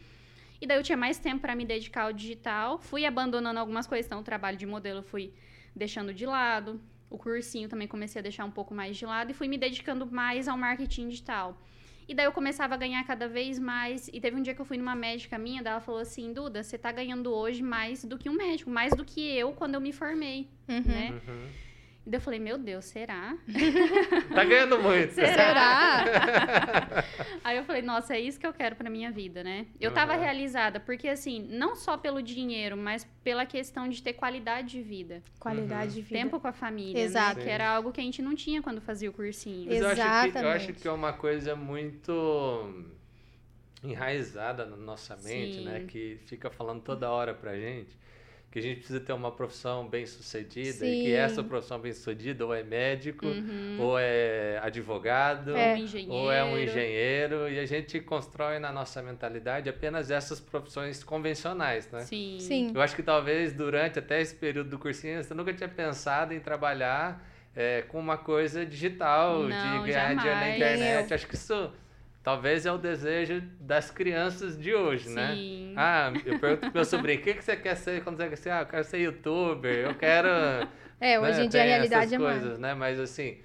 E 0.60 0.66
daí 0.66 0.76
eu 0.78 0.82
tinha 0.82 0.96
mais 0.96 1.18
tempo 1.18 1.40
pra 1.42 1.54
me 1.54 1.64
dedicar 1.64 2.02
ao 2.04 2.12
digital. 2.12 2.78
Fui 2.78 3.04
abandonando 3.04 3.58
algumas 3.58 3.86
coisas, 3.86 4.06
então 4.06 4.20
o 4.20 4.24
trabalho 4.24 4.56
de 4.56 4.66
modelo 4.66 5.00
eu 5.00 5.02
fui 5.04 5.32
deixando 5.74 6.12
de 6.14 6.24
lado. 6.26 6.80
O 7.10 7.18
cursinho 7.18 7.68
também 7.68 7.86
comecei 7.86 8.18
a 8.18 8.22
deixar 8.22 8.44
um 8.44 8.50
pouco 8.50 8.74
mais 8.74 8.96
de 8.96 9.06
lado 9.06 9.30
e 9.30 9.34
fui 9.34 9.46
me 9.48 9.56
dedicando 9.58 10.06
mais 10.10 10.48
ao 10.48 10.56
marketing 10.58 11.08
digital. 11.08 11.60
E 12.08 12.14
daí 12.14 12.24
eu 12.26 12.32
começava 12.32 12.74
a 12.74 12.76
ganhar 12.76 13.02
cada 13.04 13.28
vez 13.28 13.58
mais. 13.58 14.08
E 14.12 14.20
teve 14.20 14.36
um 14.36 14.42
dia 14.42 14.54
que 14.54 14.60
eu 14.60 14.64
fui 14.64 14.76
numa 14.78 14.94
médica 14.94 15.36
minha, 15.38 15.62
daí 15.62 15.72
ela 15.72 15.80
falou 15.80 16.00
assim: 16.00 16.32
Duda, 16.32 16.62
você 16.62 16.78
tá 16.78 16.90
ganhando 16.92 17.32
hoje 17.32 17.62
mais 17.62 18.04
do 18.04 18.16
que 18.16 18.30
um 18.30 18.34
médico, 18.34 18.70
mais 18.70 18.94
do 18.94 19.04
que 19.04 19.20
eu 19.20 19.52
quando 19.52 19.74
eu 19.74 19.80
me 19.80 19.92
formei, 19.92 20.48
Uhum. 20.68 20.82
né? 20.84 21.10
Uhum. 21.10 21.46
E 22.06 22.10
daí 22.10 22.18
eu 22.18 22.22
falei: 22.22 22.38
Meu 22.38 22.56
Deus, 22.56 22.84
será? 22.84 23.36
Tá 24.32 24.44
ganhando 24.44 24.78
muito. 24.78 25.12
Será? 25.14 26.04
Aí 27.42 27.56
eu 27.56 27.64
falei, 27.64 27.80
nossa, 27.82 28.14
é 28.14 28.20
isso 28.20 28.38
que 28.38 28.46
eu 28.46 28.52
quero 28.52 28.76
pra 28.76 28.90
minha 28.90 29.10
vida, 29.10 29.42
né? 29.42 29.66
Eu 29.80 29.92
tava 29.92 30.12
Aham. 30.12 30.20
realizada, 30.22 30.80
porque 30.80 31.08
assim, 31.08 31.46
não 31.48 31.74
só 31.76 31.96
pelo 31.96 32.20
dinheiro, 32.20 32.76
mas 32.76 33.04
pela 33.22 33.46
questão 33.46 33.88
de 33.88 34.02
ter 34.02 34.14
qualidade 34.14 34.70
de 34.70 34.82
vida. 34.82 35.22
Qualidade 35.38 35.94
de 35.94 36.02
vida. 36.02 36.18
Tempo 36.20 36.40
com 36.40 36.48
a 36.48 36.52
família, 36.52 37.00
Exato. 37.00 37.38
né? 37.38 37.44
Que 37.44 37.50
era 37.50 37.68
algo 37.70 37.92
que 37.92 38.00
a 38.00 38.04
gente 38.04 38.20
não 38.20 38.34
tinha 38.34 38.60
quando 38.62 38.80
fazia 38.80 39.08
o 39.08 39.12
cursinho. 39.12 39.66
Mas 39.70 39.80
eu 39.80 39.88
acho, 39.88 39.96
que, 39.96 40.08
eu 40.08 40.10
acho 40.10 40.28
Exatamente. 40.38 40.72
que 40.74 40.88
é 40.88 40.92
uma 40.92 41.12
coisa 41.12 41.54
muito 41.56 42.84
enraizada 43.82 44.66
na 44.66 44.76
nossa 44.76 45.16
mente, 45.16 45.56
Sim. 45.56 45.64
né? 45.64 45.84
Que 45.86 46.18
fica 46.26 46.50
falando 46.50 46.82
toda 46.82 47.10
hora 47.10 47.32
pra 47.34 47.56
gente. 47.56 47.96
Que 48.56 48.60
a 48.60 48.62
gente 48.62 48.76
precisa 48.78 49.00
ter 49.00 49.12
uma 49.12 49.30
profissão 49.30 49.86
bem 49.86 50.06
sucedida 50.06 50.78
Sim. 50.78 50.86
e 50.86 51.02
que 51.04 51.12
essa 51.12 51.44
profissão 51.44 51.78
bem 51.78 51.92
sucedida 51.92 52.42
ou 52.46 52.54
é 52.54 52.62
médico, 52.62 53.26
Uhum. 53.26 53.76
ou 53.78 53.98
é 53.98 54.58
advogado, 54.62 55.54
É. 55.54 55.74
Um 55.76 56.10
ou 56.10 56.32
é 56.32 56.42
um 56.42 56.56
engenheiro, 56.58 57.50
e 57.50 57.58
a 57.58 57.66
gente 57.66 58.00
constrói 58.00 58.58
na 58.58 58.72
nossa 58.72 59.02
mentalidade 59.02 59.68
apenas 59.68 60.10
essas 60.10 60.40
profissões 60.40 61.04
convencionais, 61.04 61.90
né? 61.92 62.00
Sim. 62.00 62.38
Sim. 62.40 62.72
Eu 62.74 62.80
acho 62.80 62.96
que 62.96 63.02
talvez 63.02 63.52
durante 63.52 63.98
até 63.98 64.22
esse 64.22 64.34
período 64.34 64.70
do 64.70 64.78
cursinho 64.78 65.22
você 65.22 65.34
nunca 65.34 65.52
tinha 65.52 65.68
pensado 65.68 66.32
em 66.32 66.40
trabalhar 66.40 67.22
é, 67.54 67.82
com 67.82 67.98
uma 67.98 68.16
coisa 68.16 68.64
digital, 68.64 69.42
Não, 69.42 69.48
de 69.82 69.92
ganhar 69.92 70.14
dinheiro 70.14 70.40
na 70.40 70.50
internet. 70.56 71.12
Acho 71.12 71.26
que 71.26 71.34
isso 71.34 71.70
talvez 72.26 72.66
é 72.66 72.72
o 72.72 72.76
desejo 72.76 73.40
das 73.60 73.88
crianças 73.88 74.58
de 74.58 74.74
hoje, 74.74 75.08
né? 75.10 75.32
Sim. 75.32 75.74
Ah, 75.76 76.12
eu 76.24 76.40
pergunto 76.40 76.62
pro 76.62 76.72
meu 76.74 76.84
sobrinho, 76.84 77.20
o 77.20 77.22
que, 77.22 77.34
que 77.34 77.44
você 77.44 77.54
quer 77.54 77.76
ser 77.76 78.02
quando 78.02 78.16
você 78.16 78.28
quer 78.28 78.36
ser? 78.36 78.50
Ah, 78.50 78.62
eu 78.62 78.66
quero 78.66 78.82
ser 78.82 78.98
youtuber, 78.98 79.76
eu 79.76 79.94
quero... 79.94 80.28
É, 80.98 81.20
hoje 81.20 81.40
né, 81.40 81.44
em 81.44 81.48
dia 81.50 81.60
a 81.60 81.64
realidade 81.66 82.06
essas 82.06 82.12
é 82.14 82.18
mais. 82.18 82.40
coisas, 82.40 82.58
né? 82.58 82.72
Mas 82.74 82.98
assim, 82.98 83.36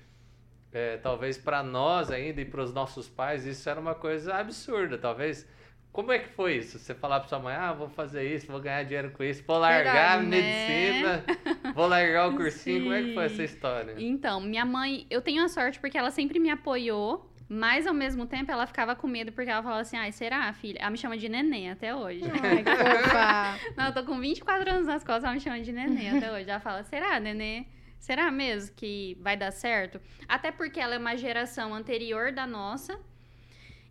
é, 0.71 0.95
talvez 0.97 1.37
para 1.37 1.61
nós 1.61 2.09
ainda 2.09 2.39
e 2.39 2.45
para 2.45 2.61
os 2.61 2.73
nossos 2.73 3.09
pais 3.09 3.45
isso 3.45 3.69
era 3.69 3.77
uma 3.77 3.93
coisa 3.93 4.35
absurda. 4.35 4.97
Talvez. 4.97 5.45
Como 5.91 6.13
é 6.13 6.19
que 6.19 6.29
foi 6.29 6.55
isso? 6.55 6.79
Você 6.79 6.95
falar 6.95 7.19
para 7.19 7.27
sua 7.27 7.39
mãe, 7.39 7.53
ah, 7.53 7.73
vou 7.73 7.89
fazer 7.89 8.23
isso, 8.33 8.47
vou 8.47 8.61
ganhar 8.61 8.81
dinheiro 8.83 9.11
com 9.11 9.21
isso, 9.21 9.43
vou 9.45 9.57
largar 9.57 10.13
a 10.13 10.17
Verdade, 10.21 10.27
né? 10.27 10.37
medicina, 10.37 11.25
vou 11.75 11.87
largar 11.87 12.29
o 12.29 12.37
cursinho. 12.37 12.83
Como 12.83 12.93
é 12.93 13.03
que 13.03 13.13
foi 13.13 13.27
Sim. 13.27 13.33
essa 13.33 13.43
história? 13.43 13.95
Então, 13.97 14.39
minha 14.39 14.63
mãe, 14.63 15.05
eu 15.09 15.21
tenho 15.21 15.43
a 15.43 15.49
sorte 15.49 15.77
porque 15.77 15.97
ela 15.97 16.09
sempre 16.09 16.39
me 16.39 16.49
apoiou, 16.49 17.30
mas 17.53 17.85
ao 17.85 17.93
mesmo 17.93 18.25
tempo 18.25 18.49
ela 18.49 18.65
ficava 18.65 18.95
com 18.95 19.07
medo 19.07 19.33
porque 19.33 19.51
ela 19.51 19.61
falava 19.61 19.81
assim: 19.81 19.97
ai, 19.97 20.13
será, 20.13 20.53
filha? 20.53 20.79
Ela 20.79 20.89
me 20.89 20.97
chama 20.97 21.17
de 21.17 21.27
neném 21.27 21.69
até 21.69 21.93
hoje. 21.93 22.21
Ai, 22.23 22.63
que. 22.63 23.75
Não, 23.75 23.87
eu 23.87 23.93
tô 23.93 24.05
com 24.05 24.17
24 24.17 24.71
anos 24.71 24.87
nas 24.87 25.03
costas, 25.03 25.25
ela 25.25 25.33
me 25.33 25.41
chama 25.41 25.59
de 25.59 25.73
neném 25.73 26.17
até 26.17 26.31
hoje. 26.31 26.49
Ela 26.49 26.61
fala: 26.61 26.81
será, 26.83 27.19
nenê? 27.19 27.65
Será 27.99 28.31
mesmo 28.31 28.73
que 28.73 29.17
vai 29.19 29.35
dar 29.35 29.51
certo? 29.51 29.99
Até 30.29 30.49
porque 30.49 30.79
ela 30.79 30.95
é 30.95 30.97
uma 30.97 31.17
geração 31.17 31.73
anterior 31.73 32.31
da 32.31 32.47
nossa. 32.47 32.97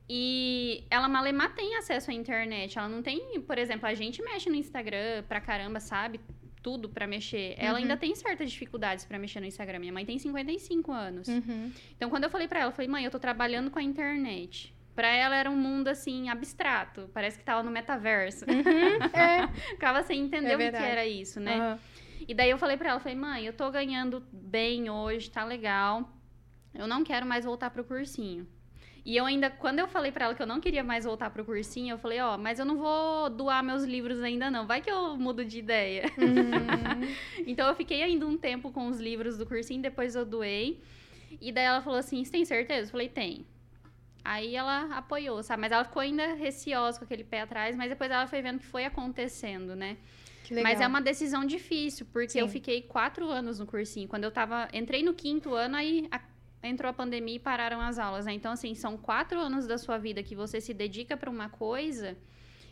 E 0.09 0.87
ela 0.91 1.07
malemar 1.07 1.55
tem 1.55 1.77
acesso 1.77 2.11
à 2.11 2.15
internet. 2.15 2.79
Ela 2.79 2.89
não 2.89 3.03
tem, 3.03 3.43
por 3.43 3.59
exemplo, 3.59 3.87
a 3.87 3.93
gente 3.93 4.23
mexe 4.23 4.49
no 4.49 4.57
Instagram 4.57 5.23
pra 5.29 5.39
caramba, 5.39 5.81
sabe? 5.81 6.19
Tudo 6.63 6.89
pra 6.89 7.07
mexer. 7.07 7.55
Ela 7.57 7.73
Uhum. 7.73 7.77
ainda 7.85 7.97
tem 7.97 8.15
certas 8.15 8.51
dificuldades 8.51 9.05
pra 9.05 9.19
mexer 9.19 9.41
no 9.41 9.47
Instagram. 9.47 9.79
Minha 9.79 9.93
mãe 9.93 10.05
tem 10.05 10.19
55 10.19 10.93
anos. 10.93 11.27
Uhum. 11.29 11.73
Então, 11.97 12.11
quando 12.11 12.25
eu 12.25 12.31
falei 12.31 12.47
pra 12.47 12.61
ela, 12.61 12.69
eu 12.71 12.75
falei, 12.75 12.89
mãe, 12.89 13.05
eu 13.05 13.11
tô 13.11 13.19
trabalhando 13.19 13.71
com 13.71 13.79
a 13.79 13.83
internet. 13.83 14.75
Pra 14.95 15.09
ela 15.09 15.35
era 15.37 15.51
um 15.51 15.57
mundo 15.57 15.89
assim 15.89 16.29
abstrato, 16.29 17.09
parece 17.15 17.39
que 17.39 17.45
tava 17.45 17.63
no 17.63 17.71
metaverso. 17.71 18.45
É. 19.15 19.47
Ficava 19.71 20.03
sem 20.03 20.21
entender 20.21 20.51
É 20.51 20.55
o 20.57 20.59
que 20.59 20.77
era 20.77 21.07
isso, 21.07 21.41
né? 21.41 21.79
E 22.29 22.35
daí 22.35 22.51
eu 22.51 22.59
falei 22.59 22.77
pra 22.77 22.91
ela, 22.91 23.01
falei, 23.01 23.17
mãe, 23.17 23.45
eu 23.47 23.53
tô 23.53 23.71
ganhando 23.71 24.23
bem 24.31 24.91
hoje, 24.91 25.31
tá 25.31 25.45
legal. 25.45 26.13
Eu 26.75 26.87
não 26.87 27.03
quero 27.03 27.25
mais 27.25 27.45
voltar 27.45 27.71
pro 27.71 27.83
cursinho. 27.85 28.47
E 29.05 29.17
eu 29.17 29.25
ainda, 29.25 29.49
quando 29.51 29.79
eu 29.79 29.89
falei 29.89 30.13
pra 30.13 30.27
ela 30.27 30.35
que 30.35 30.43
eu 30.43 30.47
não 30.47 30.61
queria 30.61 30.85
mais 30.85 31.05
voltar 31.05 31.31
pro 31.31 31.45
cursinho, 31.45 31.95
eu 31.95 31.99
falei, 31.99 32.21
ó, 32.21 32.37
mas 32.37 32.59
eu 32.59 32.65
não 32.65 32.77
vou 32.77 33.31
doar 33.31 33.63
meus 33.63 33.83
livros 33.85 34.21
ainda 34.23 34.51
não, 34.51 34.67
vai 34.67 34.81
que 34.81 34.91
eu 34.91 35.17
mudo 35.17 35.45
de 35.45 35.59
ideia. 35.59 36.05
Uhum. 36.19 37.15
Então 37.47 37.67
eu 37.69 37.75
fiquei 37.75 38.03
ainda 38.03 38.27
um 38.27 38.37
tempo 38.37 38.71
com 38.71 38.87
os 38.89 39.01
livros 39.01 39.39
do 39.39 39.47
cursinho, 39.47 39.81
depois 39.83 40.15
eu 40.15 40.25
doei. 40.25 40.81
E 41.41 41.51
daí 41.51 41.65
ela 41.65 41.81
falou 41.81 41.99
assim: 41.99 42.23
Você 42.25 42.31
tem 42.31 42.45
certeza? 42.45 42.89
Eu 42.89 42.93
falei: 42.93 43.09
Tem. 43.09 43.47
Aí 44.23 44.55
ela 44.55 44.95
apoiou, 44.97 45.43
sabe? 45.43 45.63
Mas 45.63 45.73
ela 45.73 45.83
ficou 45.85 46.01
ainda 46.03 46.35
receosa 46.35 46.99
com 46.99 47.05
aquele 47.07 47.25
pé 47.25 47.41
atrás, 47.41 47.75
mas 47.75 47.89
depois 47.89 48.11
ela 48.11 48.27
foi 48.27 48.43
vendo 48.43 48.59
que 48.59 48.67
foi 48.67 48.85
acontecendo, 48.85 49.75
né? 49.75 49.97
Mas 50.63 50.81
é 50.81 50.87
uma 50.87 51.01
decisão 51.01 51.45
difícil, 51.45 52.07
porque 52.13 52.39
eu 52.41 52.47
Sim. 52.47 52.53
fiquei 52.53 52.83
quatro 52.83 53.29
anos 53.31 53.59
no 53.59 53.67
cursinho. 53.67 54.09
Quando 54.09 54.25
eu 54.25 54.31
tava. 54.31 54.69
Entrei 54.73 55.03
no 55.03 55.15
quinto 55.15 55.55
ano, 55.55 55.77
aí 55.77 56.07
a- 56.11 56.21
entrou 56.63 56.91
a 56.91 56.93
pandemia 56.93 57.37
e 57.37 57.39
pararam 57.39 57.81
as 57.81 57.99
aulas, 57.99 58.27
né? 58.27 58.33
Então, 58.33 58.53
assim, 58.53 58.75
são 58.75 58.97
quatro 58.97 59.39
anos 59.39 59.67
da 59.67 59.79
sua 59.79 59.99
vida 59.99 60.23
que 60.23 60.35
você 60.35 60.61
se 60.61 60.75
dedica 60.75 61.17
pra 61.17 61.31
uma 61.31 61.49
coisa. 61.49 62.17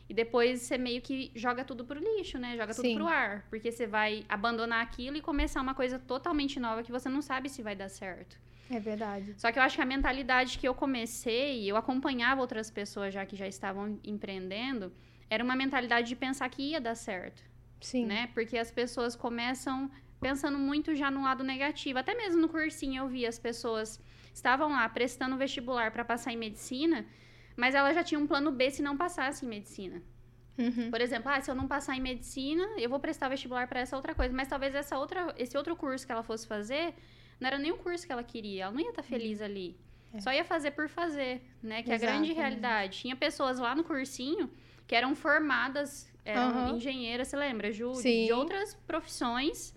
E 0.08 0.14
depois 0.14 0.62
você 0.62 0.78
meio 0.78 1.02
que 1.02 1.30
joga 1.34 1.64
tudo 1.64 1.84
pro 1.84 2.00
lixo, 2.00 2.38
né? 2.38 2.56
Joga 2.56 2.74
tudo 2.74 2.86
Sim. 2.86 2.94
pro 2.94 3.06
ar. 3.06 3.44
Porque 3.50 3.70
você 3.70 3.86
vai 3.86 4.24
abandonar 4.28 4.82
aquilo 4.82 5.16
e 5.16 5.20
começar 5.20 5.60
uma 5.60 5.74
coisa 5.74 5.98
totalmente 5.98 6.58
nova 6.58 6.82
que 6.82 6.90
você 6.90 7.08
não 7.08 7.20
sabe 7.20 7.48
se 7.48 7.62
vai 7.62 7.76
dar 7.76 7.88
certo. 7.88 8.38
É 8.70 8.78
verdade. 8.78 9.34
Só 9.38 9.50
que 9.50 9.58
eu 9.58 9.62
acho 9.62 9.76
que 9.76 9.82
a 9.82 9.86
mentalidade 9.86 10.58
que 10.58 10.68
eu 10.68 10.74
comecei, 10.74 11.70
eu 11.70 11.76
acompanhava 11.76 12.40
outras 12.40 12.70
pessoas 12.70 13.12
já 13.12 13.24
que 13.24 13.36
já 13.36 13.46
estavam 13.46 13.98
empreendendo, 14.04 14.92
era 15.28 15.42
uma 15.42 15.56
mentalidade 15.56 16.08
de 16.08 16.16
pensar 16.16 16.48
que 16.48 16.62
ia 16.62 16.80
dar 16.80 16.94
certo 16.94 17.42
Sim. 17.80 18.06
né? 18.06 18.28
Porque 18.34 18.58
as 18.58 18.70
pessoas 18.70 19.14
começam 19.14 19.90
pensando 20.20 20.58
muito 20.58 20.94
já 20.94 21.10
no 21.10 21.22
lado 21.22 21.44
negativo. 21.44 21.98
Até 21.98 22.14
mesmo 22.14 22.40
no 22.40 22.48
cursinho 22.48 23.02
eu 23.02 23.08
vi 23.08 23.26
as 23.26 23.38
pessoas 23.38 24.00
estavam 24.32 24.70
lá 24.70 24.88
prestando 24.88 25.36
vestibular 25.36 25.90
para 25.90 26.04
passar 26.04 26.32
em 26.32 26.36
medicina, 26.36 27.06
mas 27.56 27.74
elas 27.74 27.94
já 27.94 28.04
tinham 28.04 28.22
um 28.22 28.26
plano 28.26 28.50
B 28.50 28.70
se 28.70 28.82
não 28.82 28.96
passasse 28.96 29.44
em 29.44 29.48
medicina. 29.48 30.02
Uhum. 30.56 30.90
Por 30.90 31.00
exemplo, 31.00 31.30
ah, 31.30 31.40
se 31.40 31.50
eu 31.50 31.54
não 31.54 31.68
passar 31.68 31.96
em 31.96 32.00
medicina, 32.00 32.66
eu 32.78 32.90
vou 32.90 32.98
prestar 32.98 33.28
vestibular 33.28 33.68
para 33.68 33.80
essa 33.80 33.96
outra 33.96 34.14
coisa, 34.14 34.34
mas 34.34 34.48
talvez 34.48 34.74
essa 34.74 34.98
outra, 34.98 35.32
esse 35.38 35.56
outro 35.56 35.76
curso 35.76 36.04
que 36.04 36.10
ela 36.10 36.22
fosse 36.22 36.46
fazer 36.46 36.94
não 37.38 37.46
era 37.46 37.58
nem 37.58 37.70
o 37.70 37.76
curso 37.76 38.04
que 38.04 38.12
ela 38.12 38.24
queria, 38.24 38.64
ela 38.64 38.72
não 38.72 38.80
ia 38.80 38.90
estar 38.90 39.02
feliz 39.02 39.40
ali. 39.40 39.76
É. 40.12 40.20
Só 40.20 40.32
ia 40.32 40.44
fazer 40.44 40.72
por 40.72 40.88
fazer, 40.88 41.42
né? 41.62 41.82
Que 41.82 41.92
é 41.92 41.94
a 41.94 41.98
grande 41.98 42.32
realidade. 42.32 42.98
Tinha 43.00 43.14
pessoas 43.14 43.58
lá 43.58 43.74
no 43.74 43.84
cursinho 43.84 44.50
que 44.86 44.94
eram 44.94 45.14
formadas, 45.14 46.10
eram 46.24 46.48
Aham. 46.48 46.76
engenheiras, 46.76 47.28
você 47.28 47.36
lembra, 47.36 47.70
Ju? 47.70 47.94
Sim. 47.94 48.24
De 48.24 48.32
outras 48.32 48.74
profissões, 48.86 49.74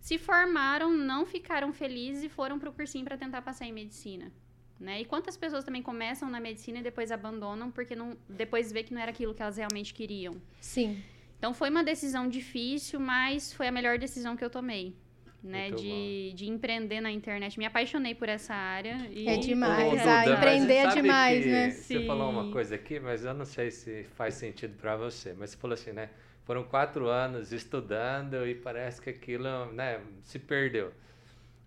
se 0.00 0.18
formaram, 0.18 0.92
não 0.92 1.26
ficaram 1.26 1.72
felizes 1.72 2.24
e 2.24 2.28
foram 2.28 2.58
pro 2.58 2.72
cursinho 2.72 3.04
para 3.04 3.16
tentar 3.16 3.42
passar 3.42 3.66
em 3.66 3.72
medicina. 3.72 4.30
Né? 4.78 5.00
E 5.00 5.04
quantas 5.04 5.36
pessoas 5.36 5.64
também 5.64 5.82
começam 5.82 6.30
na 6.30 6.38
medicina 6.38 6.78
e 6.78 6.82
depois 6.82 7.10
abandonam 7.10 7.70
porque 7.70 7.96
não, 7.96 8.16
depois 8.28 8.70
vê 8.70 8.84
que 8.84 8.94
não 8.94 9.00
era 9.00 9.10
aquilo 9.10 9.34
que 9.34 9.42
elas 9.42 9.56
realmente 9.56 9.92
queriam. 9.92 10.40
Sim. 10.60 11.02
Então 11.36 11.52
foi 11.52 11.68
uma 11.68 11.82
decisão 11.82 12.28
difícil, 12.28 13.00
mas 13.00 13.52
foi 13.52 13.66
a 13.66 13.72
melhor 13.72 13.98
decisão 13.98 14.36
que 14.36 14.44
eu 14.44 14.50
tomei. 14.50 14.94
Né, 15.40 15.70
de, 15.70 16.32
de 16.34 16.48
empreender 16.48 17.00
na 17.00 17.12
internet. 17.12 17.60
Me 17.60 17.64
apaixonei 17.64 18.12
por 18.12 18.28
essa 18.28 18.52
área. 18.52 18.96
E... 19.08 19.28
É 19.28 19.36
demais, 19.36 20.04
ah, 20.04 20.28
empreender 20.28 20.74
é 20.74 20.88
demais, 20.88 21.44
que 21.44 21.50
né? 21.50 21.70
Você 21.70 22.04
falou 22.06 22.30
uma 22.30 22.46
Sim. 22.46 22.50
coisa 22.50 22.74
aqui, 22.74 22.98
mas 22.98 23.24
eu 23.24 23.32
não 23.32 23.44
sei 23.44 23.70
se 23.70 24.02
faz 24.16 24.34
sentido 24.34 24.76
para 24.76 24.96
você. 24.96 25.32
Mas 25.38 25.50
você 25.50 25.56
falou 25.56 25.74
assim, 25.74 25.92
né? 25.92 26.10
Foram 26.48 26.64
quatro 26.64 27.08
anos 27.08 27.52
estudando 27.52 28.46
e 28.48 28.54
parece 28.54 29.02
que 29.02 29.10
aquilo, 29.10 29.70
né, 29.70 30.00
se 30.22 30.38
perdeu. 30.38 30.90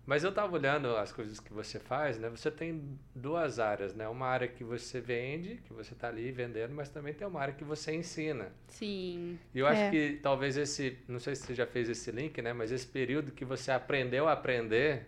Mas 0.04 0.24
eu 0.24 0.30
estava 0.30 0.52
olhando 0.56 0.96
as 0.96 1.12
coisas 1.12 1.38
que 1.38 1.52
você 1.52 1.78
faz, 1.78 2.18
né? 2.18 2.28
Você 2.30 2.50
tem 2.50 2.98
duas 3.14 3.60
áreas, 3.60 3.94
né? 3.94 4.08
Uma 4.08 4.26
área 4.26 4.48
que 4.48 4.64
você 4.64 5.00
vende, 5.00 5.60
que 5.64 5.72
você 5.72 5.92
está 5.94 6.08
ali 6.08 6.32
vendendo, 6.32 6.74
mas 6.74 6.88
também 6.88 7.14
tem 7.14 7.24
uma 7.24 7.38
área 7.40 7.54
que 7.54 7.62
você 7.62 7.94
ensina. 7.94 8.48
Sim. 8.66 9.38
E 9.54 9.60
eu 9.60 9.68
acho 9.68 9.82
É. 9.82 9.90
que 9.90 10.18
talvez 10.20 10.56
esse, 10.56 10.98
não 11.06 11.20
sei 11.20 11.36
se 11.36 11.44
você 11.46 11.54
já 11.54 11.64
fez 11.64 11.88
esse 11.88 12.10
link, 12.10 12.42
né? 12.42 12.52
Mas 12.52 12.72
esse 12.72 12.84
período 12.88 13.30
que 13.30 13.44
você 13.44 13.70
aprendeu 13.70 14.26
a 14.26 14.32
aprender, 14.32 15.06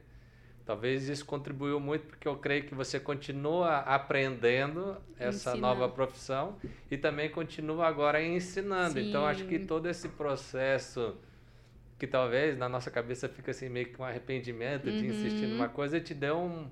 talvez 0.65 1.09
isso 1.09 1.25
contribuiu 1.27 1.79
muito 1.81 2.07
porque 2.07 2.27
eu 2.29 2.37
creio 2.37 2.65
que 2.65 2.75
você 2.75 2.99
continua 3.01 3.79
aprendendo 3.81 4.97
essa 5.19 5.55
Ensinando. 5.55 5.61
nova 5.61 5.89
profissão 5.89 6.57
e 6.91 6.97
também 6.99 7.31
continua 7.31 7.87
agora 7.87 8.23
ensinando. 8.23 8.99
Então 9.01 9.27
acho 9.27 9.45
que 9.47 9.59
Sim. 9.59 9.67
todo 9.67 9.89
esse 9.89 10.09
processo 10.11 11.17
que 11.99 12.07
talvez 12.07 12.57
na 12.59 12.69
nossa 12.69 12.91
cabeça 12.91 13.29
fica 13.29 13.51
assim 13.53 13.69
meio 13.69 13.87
que 13.93 14.01
um 14.01 14.05
arrependimento 14.05 14.93
de 14.93 15.07
insistir 15.07 15.47
Uhum. 15.47 15.53
numa 15.53 15.69
coisa 15.69 16.01
te 16.01 16.15
deu 16.15 16.39
um 16.39 16.71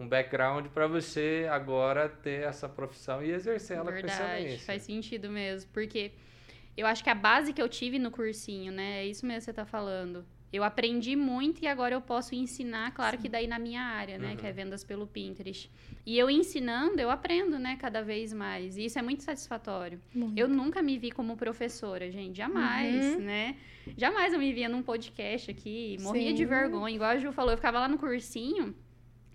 um 0.00 0.08
background 0.08 0.66
para 0.68 0.86
você 0.88 1.46
agora 1.50 2.08
ter 2.08 2.42
essa 2.42 2.68
profissão 2.68 3.22
e 3.22 3.30
exercer 3.30 3.76
ela 3.76 3.92
com 3.92 3.92
Verdade, 3.96 4.06
excelência. 4.06 4.66
faz 4.66 4.82
sentido 4.82 5.30
mesmo. 5.30 5.70
Porque 5.72 6.12
eu 6.76 6.86
acho 6.86 7.04
que 7.04 7.10
a 7.10 7.14
base 7.14 7.52
que 7.52 7.62
eu 7.62 7.68
tive 7.68 7.98
no 7.98 8.10
cursinho, 8.10 8.72
né? 8.72 9.00
É 9.02 9.06
isso 9.06 9.26
mesmo 9.26 9.40
que 9.40 9.44
você 9.46 9.52
tá 9.52 9.66
falando. 9.66 10.26
Eu 10.52 10.62
aprendi 10.62 11.16
muito 11.16 11.62
e 11.64 11.66
agora 11.66 11.94
eu 11.94 12.00
posso 12.02 12.34
ensinar, 12.34 12.92
claro 12.92 13.16
que 13.16 13.28
daí 13.28 13.46
na 13.46 13.58
minha 13.58 13.80
área, 13.82 14.18
né? 14.18 14.32
Uhum. 14.32 14.36
Que 14.36 14.46
é 14.46 14.52
vendas 14.52 14.84
pelo 14.84 15.06
Pinterest. 15.06 15.70
E 16.04 16.18
eu 16.18 16.28
ensinando, 16.28 17.00
eu 17.00 17.08
aprendo, 17.10 17.58
né? 17.58 17.76
Cada 17.80 18.02
vez 18.02 18.32
mais. 18.34 18.76
E 18.76 18.84
isso 18.84 18.98
é 18.98 19.02
muito 19.02 19.22
satisfatório. 19.22 19.98
Muito. 20.14 20.38
Eu 20.38 20.46
nunca 20.48 20.82
me 20.82 20.98
vi 20.98 21.10
como 21.10 21.36
professora, 21.38 22.10
gente. 22.10 22.36
Jamais, 22.36 23.14
Uhum. 23.14 23.20
né? 23.22 23.56
Jamais 23.96 24.34
eu 24.34 24.38
me 24.38 24.52
via 24.52 24.68
num 24.68 24.82
podcast 24.82 25.50
aqui. 25.50 25.96
Morria 26.00 26.28
Sim. 26.28 26.34
de 26.34 26.44
vergonha. 26.44 26.94
Igual 26.94 27.10
a 27.10 27.16
Ju 27.16 27.32
falou, 27.32 27.52
eu 27.52 27.56
ficava 27.56 27.78
lá 27.80 27.88
no 27.88 27.96
cursinho, 27.96 28.74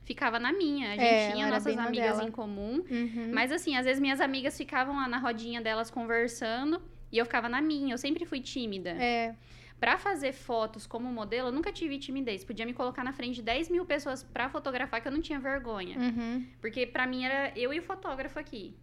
ficava 0.06 0.38
na 0.40 0.54
minha. 0.54 0.90
A 0.90 0.96
gente 0.96 1.04
É, 1.04 1.32
tinha 1.32 1.50
nossas 1.50 1.76
amigas 1.78 2.18
dela. 2.18 2.26
em 2.28 2.32
comum. 2.32 2.84
Uhum. 2.90 3.32
Mas 3.34 3.52
assim, 3.52 3.76
às 3.76 3.86
vezes 3.86 4.00
minhas 4.00 4.22
amigas 4.22 4.56
ficavam 4.56 4.96
lá 4.96 5.08
na 5.08 5.18
rodinha 5.18 5.60
delas 5.62 5.90
conversando 5.90 6.80
e 7.12 7.18
eu 7.18 7.26
ficava 7.26 7.50
na 7.50 7.60
minha. 7.62 7.94
Eu 7.94 7.98
sempre 7.98 8.24
fui 8.26 8.40
tímida. 8.40 8.92
É, 8.92 9.36
Pra 9.80 9.98
fazer 9.98 10.34
fotos 10.34 10.88
como 10.88 11.12
modelo, 11.12 11.50
eu 11.50 11.52
nunca 11.52 11.72
tive 11.72 12.00
timidez. 12.00 12.44
Podia 12.44 12.66
me 12.66 12.74
colocar 12.74 13.04
na 13.04 13.14
frente 13.14 13.36
de 13.36 13.42
10 13.44 13.70
mil 13.70 13.86
pessoas 13.86 14.24
pra 14.24 14.50
fotografar 14.50 15.02
que 15.02 15.08
eu 15.08 15.12
não 15.12 15.22
tinha 15.22 15.40
vergonha. 15.40 15.98
uhum. 16.00 16.48
Porque 16.60 16.88
pra 16.88 17.06
mim 17.06 17.24
era 17.24 17.52
eu 17.56 17.72
e 17.72 17.80
o 17.80 17.84
fotógrafo 17.84 18.40
aqui. 18.40 18.76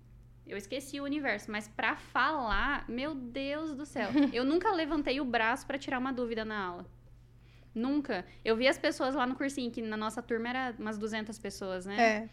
Eu 0.47 0.57
esqueci 0.57 1.01
o 1.01 1.05
universo, 1.05 1.51
mas 1.51 1.67
para 1.67 1.97
falar, 1.97 2.89
meu 2.89 3.15
Deus 3.15 3.75
do 3.75 3.85
céu. 3.85 4.11
eu 4.33 4.45
nunca 4.45 4.71
levantei 4.73 5.21
o 5.21 5.25
braço 5.25 5.67
para 5.67 5.79
tirar 5.79 5.99
uma 5.99 6.13
dúvida 6.13 6.45
na 6.45 6.59
aula. 6.65 6.87
Nunca. 7.75 8.25
Eu 8.45 8.55
vi 8.55 8.69
as 8.69 8.79
pessoas 8.79 9.17
lá 9.17 9.27
no 9.27 9.35
cursinho, 9.35 9.71
que 9.71 9.83
na 9.83 9.97
nossa 9.97 10.23
turma 10.23 10.49
era 10.49 10.75
umas 10.79 10.97
200 10.97 11.37
pessoas, 11.39 11.85
né? 11.85 12.01
É. 12.01 12.29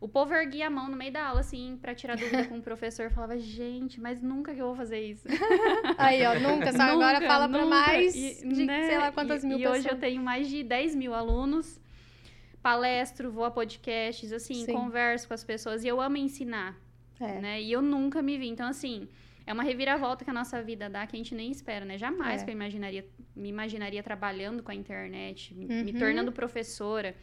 O 0.00 0.08
povo 0.08 0.34
erguia 0.34 0.66
a 0.66 0.70
mão 0.70 0.88
no 0.90 0.96
meio 0.96 1.12
da 1.12 1.24
aula, 1.28 1.40
assim, 1.40 1.78
pra 1.80 1.94
tirar 1.94 2.16
dúvida 2.16 2.44
com 2.44 2.58
o 2.58 2.62
professor. 2.62 3.10
Falava, 3.10 3.38
gente, 3.38 4.00
mas 4.00 4.20
nunca 4.20 4.54
que 4.54 4.60
eu 4.60 4.66
vou 4.66 4.76
fazer 4.76 5.00
isso. 5.00 5.26
Aí, 5.96 6.24
ó, 6.26 6.38
nunca. 6.38 6.72
Só 6.72 6.82
agora 6.82 7.14
Nunca, 7.20 7.26
fala 7.26 7.48
pra 7.48 7.58
nunca. 7.64 7.70
mais 7.70 8.14
E, 8.14 8.46
de 8.46 8.66
né, 8.66 8.86
sei 8.88 8.98
lá 8.98 9.10
quantas 9.12 9.42
e, 9.42 9.46
mil 9.46 9.58
e 9.58 9.60
pessoas. 9.62 9.78
hoje 9.80 9.88
eu 9.90 9.96
tenho 9.98 10.22
mais 10.22 10.48
de 10.48 10.62
10 10.62 10.94
mil 10.94 11.14
alunos. 11.14 11.80
Palestro, 12.62 13.30
vou 13.30 13.44
a 13.44 13.50
podcasts, 13.50 14.32
assim, 14.32 14.64
Sim. 14.64 14.72
converso 14.72 15.28
com 15.28 15.34
as 15.34 15.44
pessoas. 15.44 15.84
E 15.84 15.88
eu 15.88 16.00
amo 16.00 16.16
ensinar, 16.16 16.74
É. 17.20 17.40
né? 17.40 17.62
E 17.62 17.70
eu 17.72 17.82
nunca 17.82 18.22
me 18.22 18.38
vi. 18.38 18.48
Então, 18.48 18.66
assim, 18.68 19.06
é 19.46 19.52
uma 19.52 19.62
reviravolta 19.62 20.24
que 20.24 20.30
a 20.30 20.34
nossa 20.34 20.62
vida 20.62 20.88
dá 20.88 21.06
que 21.06 21.14
a 21.14 21.18
gente 21.18 21.34
nem 21.34 21.50
espera, 21.50 21.84
né? 21.84 21.98
Jamais 21.98 22.40
É. 22.40 22.44
que 22.44 22.50
eu 22.50 22.54
imaginaria, 22.54 23.06
me 23.36 23.48
imaginaria 23.50 24.02
trabalhando 24.02 24.62
com 24.62 24.70
a 24.70 24.74
internet, 24.74 25.54
me- 25.54 25.66
me 25.66 25.92
Uhum. 25.92 25.98
tornando 25.98 26.32
professora, 26.32 27.14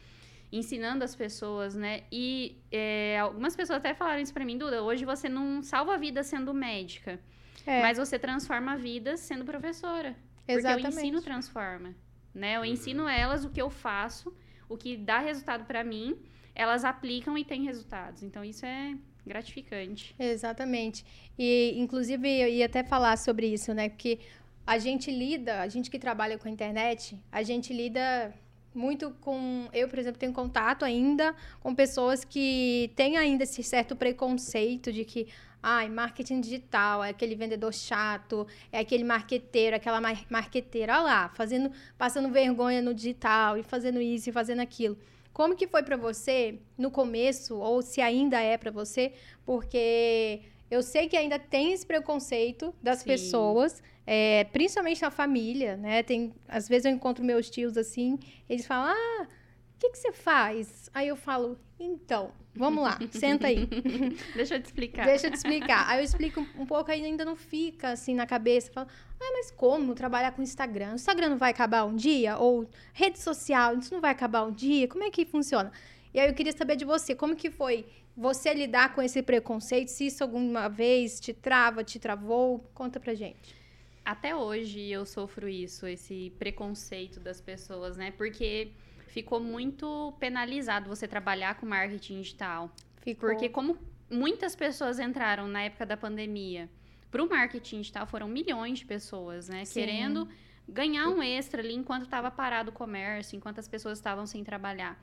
ensinando 0.52 1.04
as 1.04 1.16
pessoas, 1.16 1.76
né? 1.76 2.04
E 2.12 2.58
é, 2.72 3.20
algumas 3.20 3.56
pessoas 3.56 3.78
até 3.78 3.94
falaram 3.94 4.22
isso 4.22 4.34
pra 4.34 4.44
mim, 4.44 4.58
Duda, 4.58 4.84
hoje 4.84 5.06
você 5.06 5.30
não 5.30 5.62
salva 5.64 5.94
a 5.94 5.98
vida 5.98 6.24
sendo 6.24 6.54
médica, 6.54 7.20
É, 7.66 7.82
mas 7.82 7.98
você 7.98 8.20
transforma 8.20 8.76
vidas 8.78 9.22
sendo 9.22 9.46
professora. 9.46 10.16
Porque 10.38 10.52
exatamente. 10.54 10.86
o 10.86 10.90
ensino 10.90 11.22
transforma, 11.22 11.96
né? 12.34 12.58
Eu 12.58 12.66
ensino 12.66 13.08
elas 13.08 13.46
o 13.46 13.50
que 13.50 13.62
eu 13.62 13.70
faço, 13.70 14.36
o 14.68 14.76
que 14.76 14.98
dá 14.98 15.20
resultado 15.20 15.66
pra 15.66 15.84
mim, 15.84 16.18
elas 16.54 16.84
aplicam 16.84 17.38
e 17.38 17.46
têm 17.46 17.64
resultados. 17.64 18.24
Então 18.24 18.44
isso 18.44 18.66
é 18.66 18.98
gratificante. 19.26 20.16
Exatamente. 20.20 21.06
E, 21.38 21.74
inclusive, 21.78 22.28
eu 22.28 22.50
ia 22.50 22.66
até 22.66 22.84
falar 22.84 23.18
sobre 23.18 23.48
isso, 23.48 23.74
né? 23.74 23.90
Porque 23.90 24.20
a 24.66 24.78
gente 24.78 25.12
lida, 25.12 25.62
a 25.62 25.68
gente 25.68 25.90
que 25.90 26.00
trabalha 26.00 26.38
com 26.38 26.48
a 26.48 26.52
internet, 26.52 27.18
a 27.32 27.44
gente 27.44 27.72
lida 27.74 28.34
muito 28.74 29.12
com. 29.22 29.68
Eu, 29.74 29.88
por 29.88 30.00
exemplo, 30.00 30.20
tenho 30.20 30.34
contato 30.34 30.84
ainda 30.84 31.36
com 31.60 31.76
pessoas 31.76 32.24
que 32.24 32.92
têm 32.96 33.18
ainda 33.18 33.44
esse 33.44 33.64
certo 33.64 33.96
preconceito 33.96 34.92
de 34.92 35.06
que. 35.06 35.28
Ai, 35.64 35.90
marketing 35.90 36.42
digital, 36.42 37.04
é 37.04 37.10
aquele 37.10 37.36
vendedor 37.36 37.72
chato, 37.72 38.48
é 38.72 38.80
aquele 38.80 39.04
marqueteiro, 39.04 39.76
aquela 39.76 40.02
mar 40.02 40.26
marqueteira, 40.28 40.94
olha 40.94 41.04
lá, 41.04 41.30
fazendo, 41.30 41.72
passando 42.00 42.30
vergonha 42.30 42.82
no 42.82 42.96
digital 42.96 43.56
e 43.56 43.62
fazendo 43.62 44.02
isso 44.02 44.28
e 44.28 44.32
fazendo 44.32 44.60
aquilo. 44.60 44.98
Como 45.32 45.56
que 45.56 45.68
foi 45.68 45.84
pra 45.84 45.96
você 45.96 46.58
no 46.76 46.90
começo, 46.90 47.58
ou 47.58 47.84
se 47.84 48.02
ainda 48.02 48.42
é 48.42 48.58
pra 48.58 48.72
você? 48.72 49.14
Porque 49.46 50.42
eu 50.72 50.82
sei 50.82 51.08
que 51.08 51.16
ainda 51.16 51.38
tem 51.38 51.74
esse 51.74 51.86
preconceito 51.86 52.74
das 52.82 53.00
Sim. 53.00 53.06
pessoas, 53.06 53.84
é, 54.14 54.44
principalmente 54.44 55.02
na 55.02 55.10
família, 55.10 55.78
né? 55.78 56.04
Tem, 56.04 56.34
às 56.46 56.68
vezes 56.68 56.84
eu 56.84 56.92
encontro 56.92 57.24
meus 57.24 57.50
tios 57.50 57.78
assim, 57.78 58.20
eles 58.50 58.66
falam, 58.66 58.94
ah, 58.94 59.24
o 59.24 59.80
que, 59.80 59.90
que 59.90 59.98
você 59.98 60.12
faz? 60.12 60.90
Aí 60.94 61.08
eu 61.08 61.16
falo, 61.16 61.58
então, 61.80 62.34
vamos 62.54 62.84
lá, 62.84 63.00
senta 63.10 63.48
aí. 63.48 63.66
Deixa 64.36 64.56
eu 64.56 64.62
te 64.62 64.66
explicar. 64.66 65.06
Deixa 65.06 65.28
eu 65.28 65.32
te 65.32 65.38
explicar. 65.38 65.88
Aí 65.88 66.00
eu 66.00 66.04
explico 66.04 66.46
um 66.60 66.66
pouco, 66.66 66.92
aí 66.92 67.06
ainda 67.06 67.24
não 67.24 67.38
fica 67.38 67.92
assim 67.92 68.14
na 68.14 68.28
cabeça. 68.28 68.70
Fala, 68.74 68.88
ah, 69.18 69.32
mas 69.32 69.50
como 69.50 69.96
trabalhar 69.96 70.34
com 70.34 70.42
Instagram? 70.42 70.92
O 70.92 70.96
Instagram 70.96 71.30
não 71.30 71.38
vai 71.38 71.52
acabar 71.52 71.86
um 71.86 71.96
dia? 71.96 72.38
Ou 72.38 72.70
rede 72.92 73.18
social, 73.18 73.78
isso 73.78 73.94
não 73.94 74.02
vai 74.02 74.12
acabar 74.12 74.44
um 74.44 74.52
dia? 74.52 74.90
Como 74.90 75.06
é 75.06 75.10
que 75.10 75.24
funciona? 75.24 75.72
E 76.14 76.20
aí 76.20 76.28
eu 76.28 76.34
queria 76.34 76.52
saber 76.52 76.76
de 76.76 76.84
você, 76.84 77.16
como 77.16 77.34
que 77.34 77.50
foi 77.50 77.86
você 78.18 78.54
lidar 78.54 78.94
com 78.94 79.02
esse 79.02 79.24
preconceito? 79.24 79.88
Se 79.88 80.08
isso 80.08 80.22
alguma 80.22 80.68
vez 80.68 81.18
te 81.18 81.32
trava, 81.32 81.82
te 81.82 81.98
travou? 81.98 82.60
Conta 82.74 83.00
pra 83.00 83.14
gente. 83.14 83.61
Até 84.04 84.36
hoje 84.36 84.80
eu 84.90 85.06
sofro 85.06 85.48
isso, 85.48 85.86
esse 85.86 86.34
preconceito 86.40 87.20
das 87.20 87.40
pessoas, 87.40 87.98
né? 87.98 88.12
Porque 88.12 88.72
ficou 89.08 89.40
muito 89.40 90.14
penalizado 90.20 90.90
você 90.90 91.08
trabalhar 91.08 91.56
com 91.56 91.66
marketing 91.66 92.22
digital. 92.22 92.74
Ficou... 93.02 93.30
Porque 93.30 93.50
como 93.50 93.78
muitas 94.10 94.56
pessoas 94.56 95.00
entraram 95.00 95.48
na 95.48 95.64
época 95.64 95.86
da 95.86 95.96
pandemia 95.96 96.70
para 97.12 97.24
o 97.24 97.30
marketing 97.30 97.82
digital, 97.82 98.08
foram 98.08 98.28
milhões 98.28 98.80
de 98.80 98.86
pessoas, 98.86 99.50
né? 99.50 99.66
Sim. 99.66 99.74
Querendo 99.80 100.28
ganhar 100.68 101.08
um 101.10 101.22
extra 101.22 101.62
ali 101.62 101.74
enquanto 101.74 102.04
estava 102.04 102.32
parado 102.32 102.70
o 102.70 102.74
comércio, 102.74 103.36
enquanto 103.36 103.60
as 103.60 103.68
pessoas 103.68 103.98
estavam 103.98 104.26
sem 104.26 104.44
trabalhar. 104.44 104.98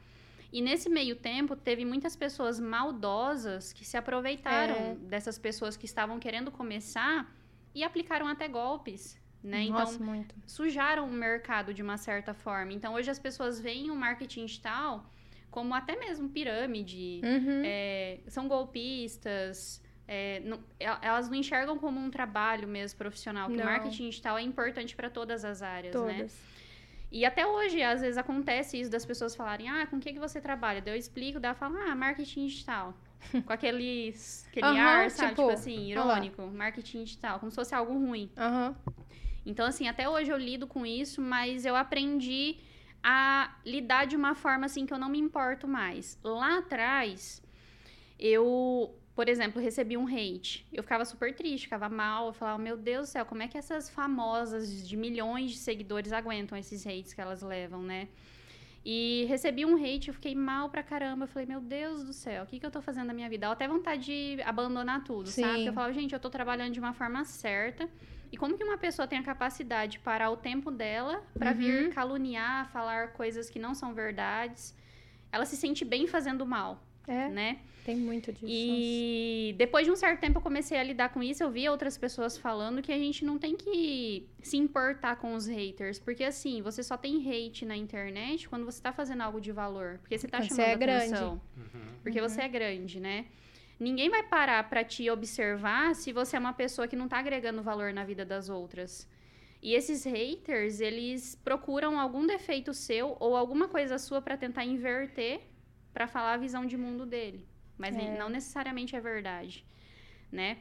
E 0.50 0.62
nesse 0.62 0.88
meio 0.88 1.14
tempo, 1.14 1.54
teve 1.54 1.84
muitas 1.84 2.16
pessoas 2.16 2.58
maldosas 2.58 3.72
que 3.72 3.84
se 3.84 3.96
aproveitaram 3.96 4.74
É. 4.74 4.94
dessas 4.94 5.38
pessoas 5.38 5.76
que 5.76 5.84
estavam 5.84 6.18
querendo 6.18 6.50
começar 6.50 7.30
e 7.74 7.82
aplicaram 7.84 8.26
até 8.26 8.48
golpes, 8.48 9.20
né? 9.42 9.66
Nossa, 9.68 9.94
então, 9.94 10.06
muito. 10.06 10.34
sujaram 10.46 11.06
o 11.06 11.12
mercado 11.12 11.72
de 11.74 11.82
uma 11.82 11.96
certa 11.96 12.34
forma. 12.34 12.72
Então, 12.72 12.94
hoje 12.94 13.10
as 13.10 13.18
pessoas 13.18 13.60
veem 13.60 13.90
o 13.90 13.96
marketing 13.96 14.46
digital 14.46 15.04
como 15.50 15.74
até 15.74 15.96
mesmo 15.96 16.28
pirâmide, 16.28 17.20
Uhum. 17.24 17.62
é, 17.64 18.18
são 18.28 18.46
golpistas, 18.48 19.82
é, 20.06 20.40
não- 20.40 20.60
el- 20.78 20.98
elas 21.02 21.28
não 21.28 21.34
enxergam 21.36 21.78
como 21.78 21.98
um 21.98 22.10
trabalho 22.10 22.66
mesmo 22.68 22.98
profissional, 22.98 23.48
que 23.48 23.56
Não. 23.56 23.62
o 23.62 23.66
marketing 23.66 24.08
digital 24.10 24.36
é 24.38 24.42
importante 24.42 24.94
para 24.94 25.08
todas 25.10 25.44
as 25.44 25.62
áreas, 25.62 25.94
né? 25.94 26.14
Todas. 26.14 26.58
E 27.10 27.24
até 27.24 27.46
hoje, 27.46 27.82
às 27.82 28.02
vezes, 28.02 28.18
acontece 28.18 28.78
isso 28.78 28.90
das 28.90 29.04
pessoas 29.06 29.34
falarem, 29.34 29.68
ah, 29.68 29.86
com 29.86 29.96
o 29.96 30.00
que, 30.00 30.12
que 30.12 30.18
você 30.18 30.40
trabalha? 30.40 30.82
Daí 30.82 30.92
eu 30.94 30.98
explico, 30.98 31.40
daí 31.40 31.50
eu 31.52 31.54
falo, 31.54 31.76
ah, 31.78 31.94
marketing 31.94 32.46
digital. 32.46 32.94
com 33.44 33.52
aquele, 33.52 34.14
aquele 34.50 34.66
Aham, 34.66 34.76
ar, 34.76 35.10
sabe? 35.10 35.30
tipo, 35.30 35.42
Tipo, 35.42 35.50
assim, 35.52 35.90
irônico, 35.90 36.42
marketing 36.46 37.04
digital, 37.04 37.38
como 37.38 37.50
se 37.50 37.56
fosse 37.56 37.74
algo 37.74 37.92
ruim. 37.94 38.30
Aham. 38.36 38.76
Então, 39.44 39.66
assim, 39.66 39.88
até 39.88 40.08
hoje 40.08 40.30
eu 40.30 40.36
lido 40.36 40.66
com 40.66 40.84
isso, 40.84 41.20
mas 41.22 41.64
eu 41.64 41.74
aprendi 41.74 42.58
a 43.02 43.56
lidar 43.64 44.06
de 44.06 44.16
uma 44.16 44.34
forma 44.34 44.66
assim 44.66 44.84
que 44.84 44.92
eu 44.92 44.98
não 44.98 45.08
me 45.08 45.18
importo 45.18 45.66
mais. 45.66 46.18
Lá 46.22 46.58
atrás, 46.58 47.40
eu, 48.18 48.94
por 49.14 49.28
exemplo, 49.28 49.60
recebi 49.62 49.96
um 49.96 50.06
hate. 50.06 50.66
Eu 50.72 50.82
ficava 50.82 51.04
super 51.04 51.34
triste, 51.34 51.64
ficava 51.64 51.88
mal. 51.88 52.26
Eu 52.28 52.32
falava, 52.32 52.58
meu 52.58 52.76
Deus 52.76 53.08
do 53.08 53.12
céu, 53.12 53.24
como 53.24 53.42
é 53.42 53.48
que 53.48 53.56
essas 53.56 53.88
famosas 53.88 54.86
de 54.86 54.96
milhões 54.96 55.52
de 55.52 55.58
seguidores 55.58 56.12
aguentam 56.12 56.58
esses 56.58 56.86
hates 56.86 57.14
que 57.14 57.20
elas 57.20 57.40
levam, 57.40 57.82
né? 57.82 58.08
E 58.84 59.26
recebi 59.28 59.66
um 59.66 59.74
hate, 59.76 60.08
eu 60.08 60.14
fiquei 60.14 60.34
mal 60.34 60.70
pra 60.70 60.82
caramba. 60.82 61.24
Eu 61.24 61.28
falei, 61.28 61.46
meu 61.46 61.60
Deus 61.60 62.04
do 62.04 62.12
céu, 62.12 62.44
o 62.44 62.46
que, 62.46 62.58
que 62.58 62.64
eu 62.64 62.70
tô 62.70 62.80
fazendo 62.80 63.06
na 63.06 63.12
minha 63.14 63.28
vida? 63.28 63.46
Dá 63.46 63.52
até 63.52 63.68
vontade 63.68 64.04
de 64.36 64.42
abandonar 64.42 65.04
tudo, 65.04 65.30
Sim. 65.30 65.42
sabe? 65.42 65.54
Porque 65.54 65.68
eu 65.68 65.72
falava, 65.74 65.92
gente, 65.92 66.12
eu 66.14 66.20
tô 66.20 66.30
trabalhando 66.30 66.72
de 66.72 66.80
uma 66.80 66.92
forma 66.94 67.24
certa. 67.24 67.88
E 68.30 68.36
como 68.36 68.56
que 68.56 68.64
uma 68.64 68.78
pessoa 68.78 69.06
tem 69.08 69.18
a 69.18 69.22
capacidade 69.22 69.92
de 69.92 69.98
parar 70.00 70.30
o 70.30 70.36
tempo 70.36 70.70
dela 70.70 71.22
pra 71.38 71.50
Uhum. 71.50 71.56
vir 71.56 71.94
caluniar, 71.94 72.68
falar 72.70 73.12
coisas 73.12 73.48
que 73.50 73.58
não 73.58 73.74
são 73.74 73.92
verdades? 73.94 74.74
Ela 75.32 75.44
se 75.44 75.56
sente 75.56 75.84
bem 75.84 76.06
fazendo 76.06 76.46
mal, 76.46 76.82
É, 77.06 77.28
né? 77.28 77.58
Tem 77.88 77.96
muito 77.96 78.32
disso. 78.32 78.46
E 78.48 79.54
depois 79.56 79.86
de 79.86 79.90
um 79.90 79.96
certo 79.96 80.20
tempo 80.20 80.38
eu 80.38 80.42
comecei 80.42 80.76
a 80.78 80.82
lidar 80.82 81.08
com 81.14 81.22
isso, 81.22 81.42
eu 81.42 81.50
vi 81.50 81.66
outras 81.68 81.96
pessoas 82.04 82.36
falando 82.36 82.82
que 82.82 82.92
a 82.92 82.98
gente 82.98 83.24
não 83.24 83.38
tem 83.38 83.56
que 83.56 84.26
se 84.42 84.56
importar 84.64 85.16
com 85.16 85.34
os 85.34 85.46
haters, 85.46 85.98
porque 85.98 86.22
assim, 86.24 86.60
você 86.68 86.82
só 86.82 86.96
tem 87.04 87.14
hate 87.28 87.64
na 87.64 87.76
internet 87.76 88.48
quando 88.48 88.64
você 88.66 88.80
tá 88.82 88.92
fazendo 88.92 89.22
algo 89.22 89.40
de 89.40 89.52
valor, 89.52 89.98
porque 90.02 90.18
você 90.18 90.28
tá 90.28 90.38
Quando 90.38 90.48
você 90.50 90.54
chamando 90.56 90.70
é 90.74 90.76
grande. 90.86 91.04
atenção, 91.14 91.40
Uhum. 91.56 91.88
porque 92.02 92.20
você 92.20 92.42
é 92.42 92.48
grande, 92.48 93.00
né? 93.00 93.24
Ninguém 93.80 94.10
vai 94.10 94.22
parar 94.24 94.68
pra 94.68 94.82
te 94.84 95.08
observar 95.08 95.94
se 95.94 96.12
você 96.12 96.36
é 96.36 96.38
uma 96.38 96.52
pessoa 96.52 96.86
que 96.88 96.96
não 96.96 97.08
tá 97.08 97.18
agregando 97.20 97.62
valor 97.62 97.92
na 97.92 98.04
vida 98.04 98.24
das 98.24 98.48
outras. 98.50 99.08
E 99.62 99.72
esses 99.74 100.04
haters, 100.04 100.80
eles 100.80 101.36
procuram 101.36 101.98
algum 101.98 102.26
defeito 102.26 102.74
seu 102.74 103.16
ou 103.18 103.36
alguma 103.36 103.66
coisa 103.68 103.96
sua 103.98 104.20
pra 104.20 104.36
tentar 104.36 104.64
inverter 104.64 105.40
pra 105.94 106.06
falar 106.06 106.34
a 106.34 106.36
visão 106.36 106.66
de 106.66 106.76
mundo 106.76 107.06
dele. 107.06 107.46
Mas 107.78 107.96
É. 107.96 108.18
não 108.18 108.28
necessariamente 108.28 108.94
é 108.96 109.00
verdade, 109.00 109.64
né? 110.32 110.58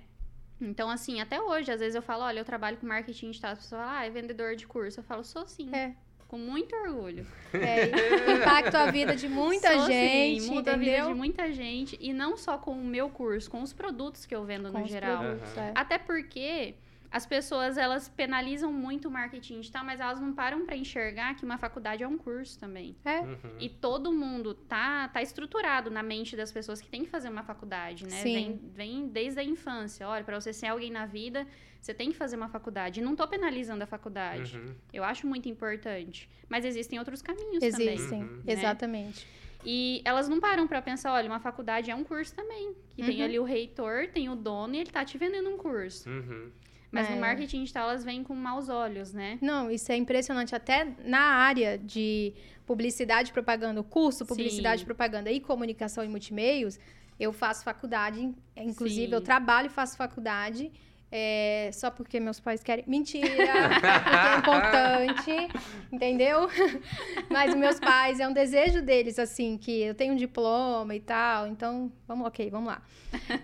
Então, 0.61 0.89
assim, 0.89 1.19
até 1.21 1.39
hoje, 1.41 1.71
às 1.71 1.79
vezes 1.79 1.95
eu 1.95 2.01
falo, 2.01 2.23
olha, 2.23 2.39
eu 2.39 2.45
trabalho 2.45 2.77
com 2.77 2.85
marketing 2.87 3.27
digital. 3.31 3.51
As 3.51 3.59
pessoas 3.59 3.81
falam, 3.81 3.95
ah, 3.95 4.05
é 4.05 4.09
vendedor 4.09 4.55
de 4.55 4.65
curso. 4.65 4.99
Eu 4.99 5.03
falo, 5.03 5.23
sou 5.23 5.45
sim. 5.47 5.69
É. 5.73 5.93
Com 6.27 6.37
muito 6.37 6.75
orgulho. 6.75 7.25
É, 7.53 8.33
impacta 8.33 8.79
a 8.81 8.91
vida 8.91 9.15
de 9.15 9.29
muita 9.29 9.71
Sou, 9.73 9.85
sim, 9.85 9.93
gente, 9.93 10.41
muda 10.47 10.73
a 10.73 10.75
vida 10.77 10.91
entendeu? 10.91 11.07
de 11.09 11.13
muita 11.13 11.53
gente. 11.53 11.97
E 12.01 12.11
não 12.11 12.35
só 12.35 12.57
com 12.57 12.71
o 12.71 12.83
meu 12.83 13.07
curso, 13.09 13.49
com 13.49 13.61
os 13.61 13.71
produtos 13.71 14.25
que 14.25 14.35
eu 14.35 14.43
vendo 14.43 14.69
Com 14.71 14.79
no 14.79 14.87
geral. 14.87 15.19
produtos, 15.19 15.57
é. 15.57 15.71
Até 15.73 15.97
porque 15.97 16.75
as 17.11 17.25
pessoas, 17.25 17.77
elas 17.77 18.09
penalizam 18.09 18.71
muito 18.71 19.07
o 19.07 19.11
marketing 19.11 19.61
digital, 19.61 19.83
mas 19.85 19.99
elas 19.99 20.19
não 20.19 20.33
param 20.33 20.65
pra 20.65 20.75
enxergar 20.75 21.35
que 21.35 21.45
uma 21.45 21.57
faculdade 21.57 22.03
é 22.03 22.07
um 22.07 22.17
curso 22.17 22.59
também. 22.59 22.95
É, 23.05 23.21
Uhum. 23.21 23.37
E 23.59 23.69
todo 23.69 24.11
mundo 24.11 24.53
tá, 24.53 25.07
tá 25.07 25.21
estruturado 25.21 25.89
na 25.89 26.03
mente 26.03 26.35
das 26.35 26.51
pessoas 26.51 26.81
que 26.81 26.87
tem 26.87 27.03
que 27.03 27.09
fazer 27.09 27.29
uma 27.29 27.43
faculdade, 27.43 28.03
né? 28.05 28.21
Sim. 28.21 28.33
Vem, 28.33 28.59
vem 28.73 29.07
desde 29.07 29.39
a 29.39 29.43
infância. 29.43 30.07
Olha, 30.07 30.23
pra 30.23 30.39
você 30.39 30.51
ser 30.53 30.67
alguém 30.67 30.91
na 30.91 31.05
vida, 31.05 31.47
você 31.81 31.93
tem 31.93 32.11
que 32.11 32.17
fazer 32.17 32.35
uma 32.35 32.49
faculdade. 32.49 32.99
E 32.99 33.03
não 33.03 33.15
tô 33.15 33.27
penalizando 33.27 33.83
a 33.83 33.87
faculdade. 33.87 34.57
Uhum. 34.57 34.73
Eu 34.93 35.03
acho 35.03 35.25
muito 35.27 35.47
importante. 35.49 36.29
Mas 36.49 36.65
existem 36.65 36.99
outros 36.99 37.21
caminhos 37.21 37.63
existem, 37.63 38.23
Uhum. 38.23 38.35
né? 38.37 38.53
exatamente. 38.53 39.27
E 39.65 40.01
elas 40.05 40.29
não 40.29 40.39
param 40.39 40.67
para 40.67 40.81
pensar, 40.81 41.13
olha, 41.13 41.27
uma 41.27 41.39
faculdade 41.39 41.89
é 41.91 41.95
um 41.95 42.03
curso 42.03 42.33
também. 42.35 42.73
Que 42.95 43.01
uhum. 43.01 43.07
tem 43.07 43.23
ali 43.23 43.39
o 43.39 43.43
reitor, 43.43 44.07
tem 44.07 44.29
o 44.29 44.35
dono 44.35 44.75
e 44.75 44.79
ele 44.79 44.91
tá 44.91 45.03
te 45.03 45.17
vendendo 45.17 45.49
um 45.49 45.57
curso. 45.57 46.09
Uhum. 46.09 46.51
Mas 46.91 47.09
é. 47.09 47.15
no 47.15 47.21
marketing 47.21 47.61
digital 47.61 47.89
elas 47.89 48.03
vêm 48.03 48.23
com 48.23 48.33
maus 48.33 48.69
olhos, 48.69 49.13
né? 49.13 49.37
Não, 49.41 49.69
isso 49.69 49.91
é 49.91 49.97
impressionante. 49.97 50.55
Até 50.55 50.87
na 51.03 51.19
área 51.19 51.77
de 51.77 52.33
publicidade 52.65 53.29
e 53.29 53.33
propaganda, 53.33 53.79
o 53.79 53.83
curso 53.83 54.25
publicidade 54.25 54.83
e 54.83 54.85
propaganda 54.85 55.31
e 55.31 55.39
comunicação 55.39 56.03
e 56.03 56.07
multimeios, 56.07 56.79
eu 57.19 57.33
faço 57.33 57.63
faculdade, 57.63 58.33
inclusive 58.55 59.07
Sim. 59.07 59.13
eu 59.13 59.21
trabalho 59.21 59.67
e 59.67 59.69
faço 59.69 59.97
faculdade. 59.97 60.71
É, 61.09 61.69
só 61.73 61.89
porque 61.89 62.19
meus 62.19 62.39
pais 62.39 62.61
querem. 62.61 62.83
Mentira! 62.85 63.29
porque 63.29 63.85
é 63.85 64.37
importante, 64.39 65.47
entendeu? 65.91 66.49
Mas 67.31 67.55
meus 67.55 67.79
pais, 67.79 68.19
é 68.19 68.27
um 68.27 68.33
desejo 68.33 68.81
deles, 68.81 69.17
assim, 69.17 69.57
que 69.57 69.83
eu 69.83 69.95
tenho 69.95 70.13
um 70.13 70.17
diploma 70.17 70.93
e 70.93 70.99
tal. 70.99 71.47
Então, 71.47 71.91
vamos, 72.05 72.27
ok, 72.27 72.49
vamos 72.49 72.67
lá. 72.67 72.81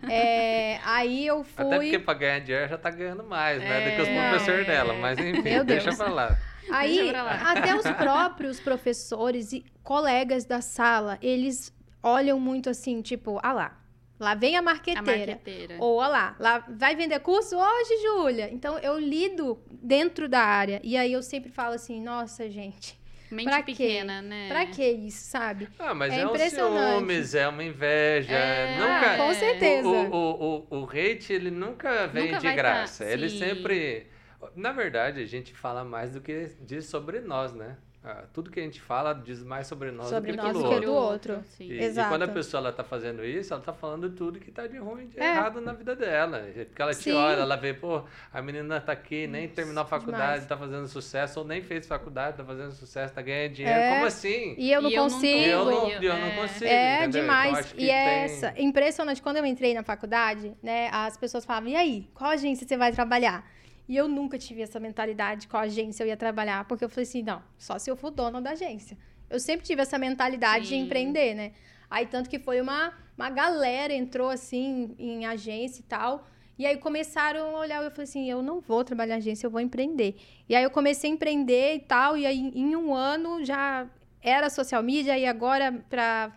É, 0.10 0.80
aí 0.84 1.26
eu 1.26 1.43
fui. 1.56 1.65
Até 1.65 1.80
porque 1.80 1.99
pra 1.99 2.13
ganhar 2.13 2.39
dinheiro 2.39 2.67
já 2.69 2.78
tá 2.78 2.89
ganhando 2.89 3.23
mais, 3.23 3.60
né? 3.60 3.82
É... 3.82 3.89
Do 3.89 3.95
que 3.95 4.02
os 4.02 4.10
professores 4.10 4.67
dela. 4.67 4.93
Mas 4.95 5.17
enfim, 5.19 5.41
Meu 5.41 5.63
deixa 5.63 5.86
Deus. 5.86 5.97
pra 5.97 6.10
lá. 6.10 6.38
Aí, 6.71 7.12
até 7.45 7.76
os 7.76 7.89
próprios 7.91 8.60
professores 8.60 9.52
e 9.54 9.65
colegas 9.84 10.45
da 10.45 10.62
sala, 10.62 11.17
eles 11.21 11.73
olham 12.02 12.39
muito 12.39 12.69
assim, 12.69 13.02
tipo, 13.02 13.39
ah 13.43 13.54
lá, 13.54 13.83
Lá 14.19 14.36
vem 14.36 14.56
a 14.56 14.62
marqueteira. 14.62 15.02
A 15.02 15.36
marqueteira. 15.36 15.76
Ou, 15.80 15.97
olha 15.97 16.08
lá, 16.08 16.36
lá 16.39 16.65
vai 16.69 16.95
vender 16.95 17.19
curso 17.19 17.58
hoje, 17.58 18.02
Júlia. 18.02 18.49
Então, 18.52 18.78
eu 18.80 18.97
lido 18.99 19.62
dentro 19.71 20.30
da 20.30 20.41
área. 20.41 20.80
E 20.84 20.95
aí, 20.95 21.12
eu 21.12 21.21
sempre 21.21 21.52
falo 21.52 21.73
assim, 21.73 22.02
nossa, 22.02 22.49
gente... 22.49 23.02
Mente 23.34 23.49
pra 23.49 23.63
pequena, 23.63 24.21
quê? 24.21 24.28
né? 24.28 24.47
Pra 24.47 24.65
que 24.67 24.88
isso, 24.88 25.28
sabe? 25.28 25.67
Ah, 25.80 25.93
mas 25.93 26.13
é, 26.13 26.19
é 26.19 26.28
um 26.28 26.36
ciúmes, 26.38 27.34
é 27.34 27.47
uma 27.47 27.63
inveja. 27.63 28.32
É, 28.32 28.78
nunca, 28.78 29.17
com 29.17 29.34
certeza. 29.34 29.88
O, 29.88 30.12
o, 30.12 30.67
o, 30.69 30.82
o, 30.82 30.89
hate, 30.89 31.34
ele 31.34 31.49
nunca 31.49 32.06
vem 32.08 32.28
nunca 32.28 32.39
de 32.39 32.54
graça. 32.54 33.04
Tá, 33.04 33.12
ele 33.12 33.30
sempre... 33.30 34.08
Na 34.56 34.71
verdade, 34.71 35.21
a 35.21 35.26
gente 35.26 35.54
fala 35.54 35.84
mais 35.84 36.13
do 36.13 36.21
que 36.21 36.52
diz 36.62 36.86
sobre 36.86 37.21
nós, 37.21 37.54
né? 37.54 37.78
Ah, 38.06 38.26
tudo 38.34 38.52
que 38.52 38.60
a 38.60 38.63
gente 38.63 38.82
fala 38.82 39.13
diz 39.13 39.42
mais 39.42 39.66
sobre 39.66 39.89
nós 39.89 40.08
sobre 40.08 40.34
do 40.34 40.38
que 40.38 40.44
nós 40.44 40.54
do 40.54 40.66
outro. 40.66 40.82
do 40.82 40.94
outro. 40.94 41.44
E, 41.58 41.80
Exato. 41.84 42.08
e 42.08 42.12
quando 42.12 42.24
a 42.24 42.28
pessoa 42.28 42.70
está 42.70 42.84
fazendo 42.84 43.24
isso, 43.24 43.54
ela 43.54 43.62
está 43.62 43.72
falando 43.72 44.10
tudo 44.10 44.42
que 44.42 44.50
está 44.50 44.68
de 44.68 44.78
ruim, 44.78 45.08
de 45.08 45.18
é. 45.18 45.32
errado 45.32 45.62
na 45.62 45.72
vida 45.72 45.96
dela. 45.96 46.46
Porque 46.54 46.82
ela 46.82 46.94
te 46.94 47.04
Sim. 47.04 47.13
olha, 47.13 47.39
ela 47.39 47.56
vê, 47.56 47.74
pô, 47.74 48.04
a 48.34 48.42
menina 48.42 48.76
está 48.76 48.92
aqui, 48.92 49.26
nem 49.26 49.48
terminou 49.48 49.84
a 49.84 49.86
faculdade, 49.86 50.44
está 50.44 50.58
fazendo 50.58 50.86
sucesso, 50.89 51.39
ou 51.39 51.46
nem 51.46 51.62
fez 51.62 51.88
faculdade, 51.88 52.32
está 52.32 52.44
fazendo 52.44 52.74
sucesso, 52.74 53.12
está 53.12 53.22
ganhando 53.22 53.54
dinheiro. 53.54 53.80
É. 53.80 53.94
Como 53.94 54.06
assim? 54.06 54.56
E 54.58 54.70
eu 54.70 54.82
não 54.82 54.89
e 54.89 54.96
consigo. 54.96 55.39
Eu 55.39 55.66
não, 55.66 55.89
eu 55.89 56.18
não 56.18 56.32
consigo. 56.32 56.66
É 56.66 56.98
entendeu? 56.98 57.22
demais. 57.22 57.72
Então, 57.72 57.86
e 57.86 57.89
é 57.89 58.26
essa, 58.26 58.54
impressionante. 58.58 59.22
Quando 59.22 59.38
eu 59.38 59.46
entrei 59.46 59.74
na 59.74 59.84
faculdade, 59.84 60.54
né, 60.62 60.89
as 60.92 61.16
pessoas 61.16 61.46
falavam, 61.46 61.70
e 61.70 61.76
aí, 61.78 62.10
qual 62.13 62.32
agência 62.32 62.68
você 62.68 62.76
vai 62.76 62.92
trabalhar? 62.92 63.50
E 63.88 63.98
eu 63.98 64.08
nunca 64.08 64.38
tive 64.38 64.62
essa 64.62 64.80
mentalidade 64.80 65.48
com 65.48 65.58
a 65.58 65.62
agência 65.62 66.04
eu 66.04 66.08
ia 66.08 66.17
trabalhar, 66.17 66.65
porque 66.65 66.86
eu 66.86 66.89
falei 66.89 67.04
assim, 67.04 67.22
não, 67.22 67.41
só 67.58 67.78
se 67.78 67.89
eu 67.91 67.96
for 67.96 68.12
dona 68.12 68.41
da 68.41 68.52
agência. 68.52 68.98
Eu 69.30 69.39
sempre 69.39 69.65
tive 69.65 69.82
essa 69.82 69.98
mentalidade 69.98 70.67
Sim. 70.67 70.78
de 70.78 70.86
empreender, 70.86 71.34
né? 71.34 71.52
Aí 71.89 72.06
tanto 72.06 72.30
que 72.30 72.39
foi 72.39 72.62
uma, 72.62 72.93
uma 73.17 73.30
galera 73.30 73.93
entrou 73.93 74.30
assim 74.30 74.96
em 74.98 75.26
agência 75.26 75.82
e 75.82 75.84
tal. 75.84 76.28
E 76.58 76.65
aí 76.65 76.78
começaram 76.78 77.56
a 77.56 77.60
olhar, 77.60 77.84
eu 77.84 77.91
falei 77.91 78.04
assim, 78.04 78.30
eu 78.30 78.41
não 78.41 78.62
vou 78.62 78.84
trabalhar 78.84 79.15
em 79.15 79.17
agência, 79.17 79.48
eu 79.48 79.52
vou 79.52 79.60
empreender. 79.60 80.15
E 80.48 80.56
aí 80.56 80.63
eu 80.63 80.69
comecei 80.69 81.10
a 81.10 81.13
empreender 81.13 81.76
e 81.76 81.80
tal, 81.80 82.15
e 82.15 82.26
aí 82.26 82.52
em 82.56 82.76
um 82.76 82.93
ano 82.93 83.43
já 83.43 83.88
era 84.22 84.50
social 84.50 84.82
media 84.82 85.17
e 85.17 85.26
agora 85.26 85.84
para 85.89 86.32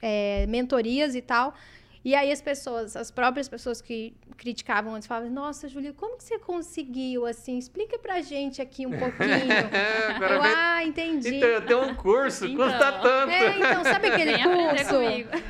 é, 0.00 0.46
mentorias 0.46 1.14
e 1.14 1.22
tal. 1.22 1.54
E 2.04 2.16
aí 2.16 2.32
as 2.32 2.42
pessoas, 2.42 2.96
as 2.96 3.12
próprias 3.12 3.48
pessoas 3.48 3.80
que 3.80 4.12
criticavam 4.36 4.94
antes, 4.94 5.06
falavam, 5.06 5.30
nossa, 5.30 5.68
Julia, 5.68 5.92
como 5.92 6.16
que 6.16 6.24
você 6.24 6.36
conseguiu, 6.36 7.24
assim? 7.24 7.56
Explica 7.56 7.96
pra 7.96 8.20
gente 8.20 8.60
aqui 8.60 8.84
um 8.86 8.90
pouquinho. 8.90 9.30
eu, 10.20 10.42
vem... 10.42 10.52
ah, 10.54 10.84
entendi. 10.84 11.36
Então, 11.36 11.48
eu 11.48 11.64
tenho 11.64 11.82
um 11.82 11.94
curso, 11.94 12.46
então, 12.46 12.68
custa 12.68 12.92
tanto. 12.92 13.30
É, 13.30 13.56
então, 13.56 13.84
sabe 13.84 14.08
aquele 14.10 14.32
curso? 14.42 14.96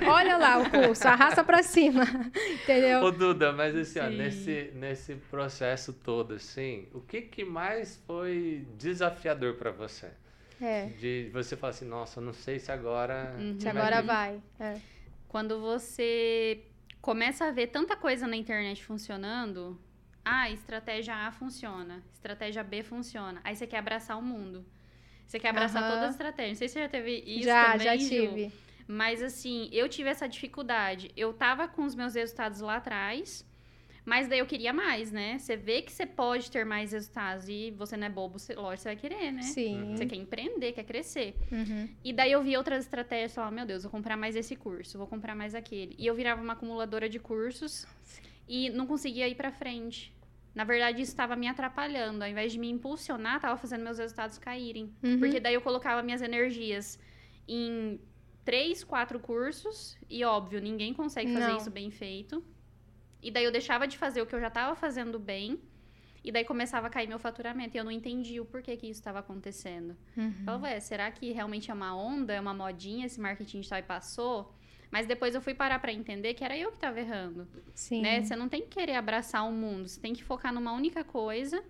Olha 0.06 0.36
lá 0.36 0.58
o 0.58 0.70
curso, 0.70 1.08
arrasta 1.08 1.42
pra 1.42 1.62
cima, 1.62 2.04
entendeu? 2.62 3.00
Ô, 3.00 3.10
Duda, 3.10 3.50
mas 3.52 3.74
assim, 3.74 3.98
ó, 3.98 4.10
nesse, 4.10 4.72
nesse 4.74 5.14
processo 5.14 5.92
todo, 5.94 6.34
assim, 6.34 6.86
o 6.92 7.00
que 7.00 7.22
que 7.22 7.44
mais 7.46 8.02
foi 8.06 8.66
desafiador 8.76 9.54
pra 9.54 9.70
você? 9.70 10.08
É. 10.60 10.86
De 10.98 11.30
você 11.32 11.56
falar 11.56 11.70
assim, 11.70 11.86
nossa, 11.86 12.20
não 12.20 12.32
sei 12.32 12.58
se 12.58 12.70
agora... 12.70 13.34
Uhum. 13.38 13.58
Se 13.58 13.68
agora 13.68 14.00
vai, 14.02 14.40
é. 14.60 14.76
Quando 15.32 15.62
você 15.62 16.62
começa 17.00 17.46
a 17.46 17.50
ver 17.50 17.68
tanta 17.68 17.96
coisa 17.96 18.26
na 18.26 18.36
internet 18.36 18.84
funcionando, 18.84 19.80
ah, 20.22 20.50
estratégia 20.50 21.14
A 21.26 21.32
funciona, 21.32 22.02
estratégia 22.12 22.62
B 22.62 22.82
funciona. 22.82 23.40
Aí 23.42 23.56
você 23.56 23.66
quer 23.66 23.78
abraçar 23.78 24.18
o 24.18 24.22
mundo. 24.22 24.62
Você 25.26 25.40
quer 25.40 25.48
abraçar 25.48 25.82
uhum. 25.82 25.88
todas 25.88 26.04
as 26.04 26.10
estratégias. 26.10 26.50
Não 26.50 26.58
sei 26.58 26.68
se 26.68 26.74
você 26.74 26.80
já 26.80 26.88
teve 26.90 27.24
isso 27.26 27.44
já, 27.44 27.72
também, 27.72 27.86
Já, 27.86 27.96
já 27.96 28.08
tive. 28.08 28.52
Mas 28.86 29.22
assim, 29.22 29.70
eu 29.72 29.88
tive 29.88 30.10
essa 30.10 30.28
dificuldade. 30.28 31.10
Eu 31.16 31.32
tava 31.32 31.66
com 31.66 31.86
os 31.86 31.94
meus 31.94 32.14
resultados 32.14 32.60
lá 32.60 32.76
atrás, 32.76 33.42
mas 34.04 34.26
daí 34.26 34.40
eu 34.40 34.46
queria 34.46 34.72
mais, 34.72 35.12
né? 35.12 35.38
Você 35.38 35.56
vê 35.56 35.80
que 35.80 35.92
você 35.92 36.04
pode 36.04 36.50
ter 36.50 36.66
mais 36.66 36.92
resultados 36.92 37.48
e 37.48 37.70
você 37.70 37.96
não 37.96 38.06
é 38.06 38.10
bobo, 38.10 38.38
você, 38.38 38.54
lógico, 38.54 38.82
você 38.82 38.88
vai 38.88 38.96
querer, 38.96 39.32
né? 39.32 39.42
Sim. 39.42 39.94
Você 39.94 40.06
quer 40.06 40.16
empreender, 40.16 40.72
quer 40.72 40.84
crescer. 40.84 41.36
Uhum. 41.50 41.88
E 42.02 42.12
daí 42.12 42.32
eu 42.32 42.42
vi 42.42 42.56
outras 42.56 42.84
estratégias 42.84 43.34
falava, 43.34 43.54
meu 43.54 43.66
Deus, 43.66 43.84
vou 43.84 43.92
comprar 43.92 44.16
mais 44.16 44.34
esse 44.34 44.56
curso, 44.56 44.98
vou 44.98 45.06
comprar 45.06 45.36
mais 45.36 45.54
aquele. 45.54 45.94
E 45.96 46.06
eu 46.06 46.14
virava 46.14 46.42
uma 46.42 46.54
acumuladora 46.54 47.08
de 47.08 47.20
cursos 47.20 47.86
e 48.48 48.70
não 48.70 48.86
conseguia 48.86 49.28
ir 49.28 49.36
pra 49.36 49.52
frente. 49.52 50.12
Na 50.54 50.64
verdade, 50.64 51.00
isso 51.00 51.12
estava 51.12 51.36
me 51.36 51.46
atrapalhando. 51.48 52.22
Ao 52.22 52.28
invés 52.28 52.52
de 52.52 52.58
me 52.58 52.68
impulsionar, 52.68 53.36
estava 53.36 53.56
fazendo 53.56 53.84
meus 53.84 53.98
resultados 53.98 54.36
caírem. 54.36 54.92
Uhum. 55.02 55.18
Porque 55.18 55.40
daí 55.40 55.54
eu 55.54 55.62
colocava 55.62 56.02
minhas 56.02 56.20
energias 56.20 56.98
em 57.48 58.00
três, 58.44 58.84
quatro 58.84 59.18
cursos. 59.18 59.96
E 60.10 60.24
óbvio, 60.24 60.60
ninguém 60.60 60.92
consegue 60.92 61.32
fazer 61.32 61.48
não. 61.48 61.56
isso 61.56 61.70
bem 61.70 61.90
feito. 61.90 62.44
E 63.22 63.30
daí 63.30 63.44
eu 63.44 63.52
deixava 63.52 63.86
de 63.86 63.96
fazer 63.96 64.20
o 64.20 64.26
que 64.26 64.34
eu 64.34 64.40
já 64.40 64.48
estava 64.48 64.74
fazendo 64.74 65.18
bem. 65.18 65.60
E 66.24 66.30
daí 66.30 66.44
começava 66.44 66.86
a 66.86 66.90
cair 66.90 67.08
meu 67.08 67.18
faturamento. 67.18 67.76
E 67.76 67.78
eu 67.78 67.84
não 67.84 67.90
entendi 67.90 68.40
o 68.40 68.44
porquê 68.44 68.76
que 68.76 68.86
isso 68.86 69.00
estava 69.00 69.20
acontecendo. 69.20 69.96
Uhum. 70.16 70.32
Falei, 70.44 70.74
ué, 70.74 70.80
será 70.80 71.10
que 71.10 71.32
realmente 71.32 71.70
é 71.70 71.74
uma 71.74 71.96
onda, 71.96 72.32
é 72.32 72.40
uma 72.40 72.54
modinha, 72.54 73.06
esse 73.06 73.20
marketing 73.20 73.58
digital 73.58 73.78
e 73.78 73.82
passou? 73.82 74.54
Mas 74.90 75.06
depois 75.06 75.34
eu 75.34 75.40
fui 75.40 75.54
parar 75.54 75.78
para 75.78 75.92
entender 75.92 76.34
que 76.34 76.44
era 76.44 76.56
eu 76.56 76.68
que 76.68 76.76
estava 76.76 77.00
errando. 77.00 77.48
Sim. 77.74 78.02
Né? 78.02 78.22
Você 78.22 78.36
não 78.36 78.48
tem 78.48 78.60
que 78.62 78.68
querer 78.68 78.94
abraçar 78.94 79.48
o 79.48 79.52
mundo. 79.52 79.88
Você 79.88 80.00
tem 80.00 80.12
que 80.12 80.22
focar 80.22 80.52
numa 80.52 80.72
única 80.72 81.02
coisa 81.02 81.64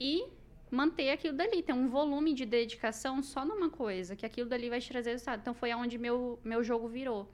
e 0.00 0.26
manter 0.70 1.10
aquilo 1.10 1.36
dali. 1.36 1.62
Ter 1.62 1.74
um 1.74 1.88
volume 1.88 2.32
de 2.32 2.46
dedicação 2.46 3.22
só 3.22 3.44
numa 3.44 3.68
coisa, 3.68 4.16
que 4.16 4.24
aquilo 4.24 4.48
dali 4.48 4.70
vai 4.70 4.80
te 4.80 4.88
trazer 4.88 5.10
resultado. 5.10 5.40
Então 5.40 5.54
foi 5.54 5.72
aonde 5.72 5.98
meu, 5.98 6.40
meu 6.42 6.64
jogo 6.64 6.88
virou. 6.88 7.30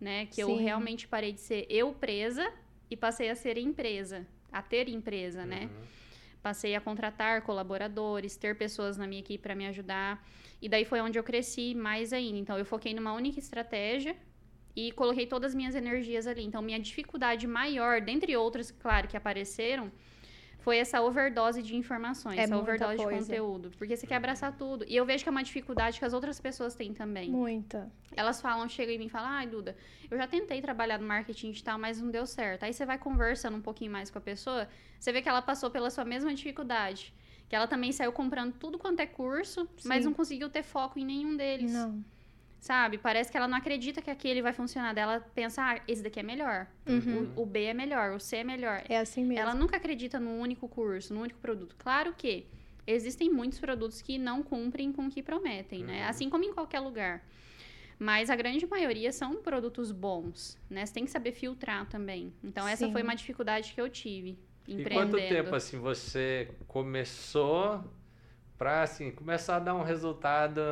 Né? 0.00 0.26
Que 0.26 0.36
Sim. 0.36 0.42
eu 0.42 0.56
realmente 0.56 1.06
parei 1.06 1.32
de 1.32 1.40
ser 1.40 1.66
eu 1.70 1.92
presa 1.92 2.52
e 2.94 2.96
passei 2.96 3.28
a 3.28 3.34
ser 3.34 3.58
empresa, 3.58 4.24
a 4.52 4.62
ter 4.62 4.88
empresa, 4.88 5.44
né? 5.44 5.62
uhum. 5.62 5.80
né? 5.80 5.88
Passei 6.40 6.74
a 6.76 6.80
contratar 6.80 7.42
colaboradores, 7.42 8.36
ter 8.36 8.56
pessoas 8.56 8.96
na 8.96 9.06
minha 9.06 9.20
equipe 9.20 9.42
para 9.42 9.54
me 9.54 9.66
ajudar. 9.66 10.24
E 10.62 10.68
daí 10.68 10.84
foi 10.84 11.00
onde 11.00 11.18
eu 11.18 11.24
cresci 11.24 11.74
mais 11.74 12.12
ainda. 12.12 12.38
Então, 12.38 12.56
eu 12.56 12.64
foquei 12.64 12.94
numa 12.94 13.12
única 13.14 13.38
estratégia 13.40 14.14
e 14.76 14.92
coloquei 14.92 15.26
todas 15.26 15.52
as 15.52 15.54
minhas 15.56 15.74
energias 15.74 16.26
ali. 16.26 16.44
Então, 16.44 16.62
minha 16.62 16.78
dificuldade 16.78 17.46
maior, 17.46 18.00
dentre 18.00 18.36
outras, 18.36 18.70
claro, 18.70 19.08
que 19.08 19.16
apareceram, 19.16 19.90
foi 20.64 20.78
essa 20.78 21.02
overdose 21.02 21.62
de 21.62 21.76
informações, 21.76 22.38
é 22.38 22.44
essa 22.44 22.56
overdose 22.56 22.96
coisa. 22.96 23.20
de 23.20 23.26
conteúdo. 23.26 23.70
Porque 23.76 23.94
você 23.94 24.06
quer 24.06 24.16
abraçar 24.16 24.56
tudo. 24.56 24.82
E 24.88 24.96
eu 24.96 25.04
vejo 25.04 25.22
que 25.22 25.28
é 25.28 25.30
uma 25.30 25.42
dificuldade 25.42 25.98
que 25.98 26.04
as 26.06 26.14
outras 26.14 26.40
pessoas 26.40 26.74
têm 26.74 26.94
também. 26.94 27.30
Muita. 27.30 27.92
Elas 28.16 28.40
falam, 28.40 28.66
chegam 28.66 28.94
em 28.94 28.98
mim 28.98 29.04
e 29.04 29.10
falam, 29.10 29.28
ai, 29.28 29.46
Duda, 29.46 29.76
eu 30.10 30.16
já 30.16 30.26
tentei 30.26 30.62
trabalhar 30.62 30.98
no 30.98 31.06
marketing 31.06 31.50
digital, 31.50 31.78
mas 31.78 32.00
não 32.00 32.10
deu 32.10 32.24
certo. 32.24 32.62
Aí 32.62 32.72
você 32.72 32.86
vai 32.86 32.96
conversando 32.96 33.58
um 33.58 33.60
pouquinho 33.60 33.92
mais 33.92 34.08
com 34.08 34.16
a 34.16 34.22
pessoa, 34.22 34.66
você 34.98 35.12
vê 35.12 35.20
que 35.20 35.28
ela 35.28 35.42
passou 35.42 35.70
pela 35.70 35.90
sua 35.90 36.06
mesma 36.06 36.32
dificuldade. 36.32 37.12
Que 37.46 37.54
ela 37.54 37.66
também 37.66 37.92
saiu 37.92 38.10
comprando 38.10 38.54
tudo 38.54 38.78
quanto 38.78 39.00
é 39.00 39.06
curso, 39.06 39.68
Sim. 39.76 39.86
mas 39.86 40.06
não 40.06 40.14
conseguiu 40.14 40.48
ter 40.48 40.62
foco 40.62 40.98
em 40.98 41.04
nenhum 41.04 41.36
deles. 41.36 41.74
Não 41.74 42.02
sabe? 42.64 42.96
Parece 42.96 43.30
que 43.30 43.36
ela 43.36 43.46
não 43.46 43.58
acredita 43.58 44.00
que 44.00 44.10
aquele 44.10 44.40
vai 44.40 44.54
funcionar. 44.54 44.96
Ela 44.96 45.20
pensa, 45.34 45.62
ah, 45.62 45.80
esse 45.86 46.02
daqui 46.02 46.18
é 46.18 46.22
melhor. 46.22 46.66
Uhum. 46.86 47.30
O, 47.36 47.42
o, 47.42 47.46
B 47.46 47.64
é 47.64 47.74
melhor, 47.74 48.12
o 48.12 48.18
C 48.18 48.38
é 48.38 48.44
melhor. 48.44 48.82
É 48.88 48.96
assim 48.96 49.22
mesmo. 49.22 49.42
Ela 49.42 49.54
nunca 49.54 49.76
acredita 49.76 50.18
num 50.18 50.40
único 50.40 50.66
curso, 50.66 51.12
num 51.12 51.20
único 51.20 51.38
produto. 51.40 51.76
Claro 51.78 52.14
que 52.16 52.46
existem 52.86 53.30
muitos 53.30 53.58
produtos 53.58 54.00
que 54.00 54.16
não 54.16 54.42
cumprem 54.42 54.92
com 54.92 55.08
o 55.08 55.10
que 55.10 55.22
prometem, 55.22 55.84
né? 55.84 55.92
uhum. 55.92 55.98
né? 55.98 56.08
Assim 56.08 56.30
como 56.30 56.42
em 56.42 56.54
qualquer 56.54 56.80
lugar. 56.80 57.22
Mas 57.98 58.30
a 58.30 58.34
grande 58.34 58.66
maioria 58.66 59.12
são 59.12 59.36
produtos 59.42 59.92
bons, 59.92 60.58
né? 60.70 60.86
Você 60.86 60.94
tem 60.94 61.04
que 61.04 61.10
saber 61.10 61.32
filtrar 61.32 61.86
também. 61.86 62.32
Então, 62.42 62.66
essa 62.66 62.86
Sim. 62.86 62.92
foi 62.92 63.02
uma 63.02 63.14
dificuldade 63.14 63.74
que 63.74 63.80
eu 63.80 63.90
tive. 63.90 64.38
E 64.66 64.82
quanto 64.84 65.18
tempo, 65.18 65.54
assim, 65.54 65.78
você 65.78 66.48
começou 66.66 67.84
para, 68.56 68.82
assim, 68.82 69.10
começar 69.10 69.56
a 69.56 69.58
dar 69.58 69.74
um 69.74 69.82
resultado 69.82 70.62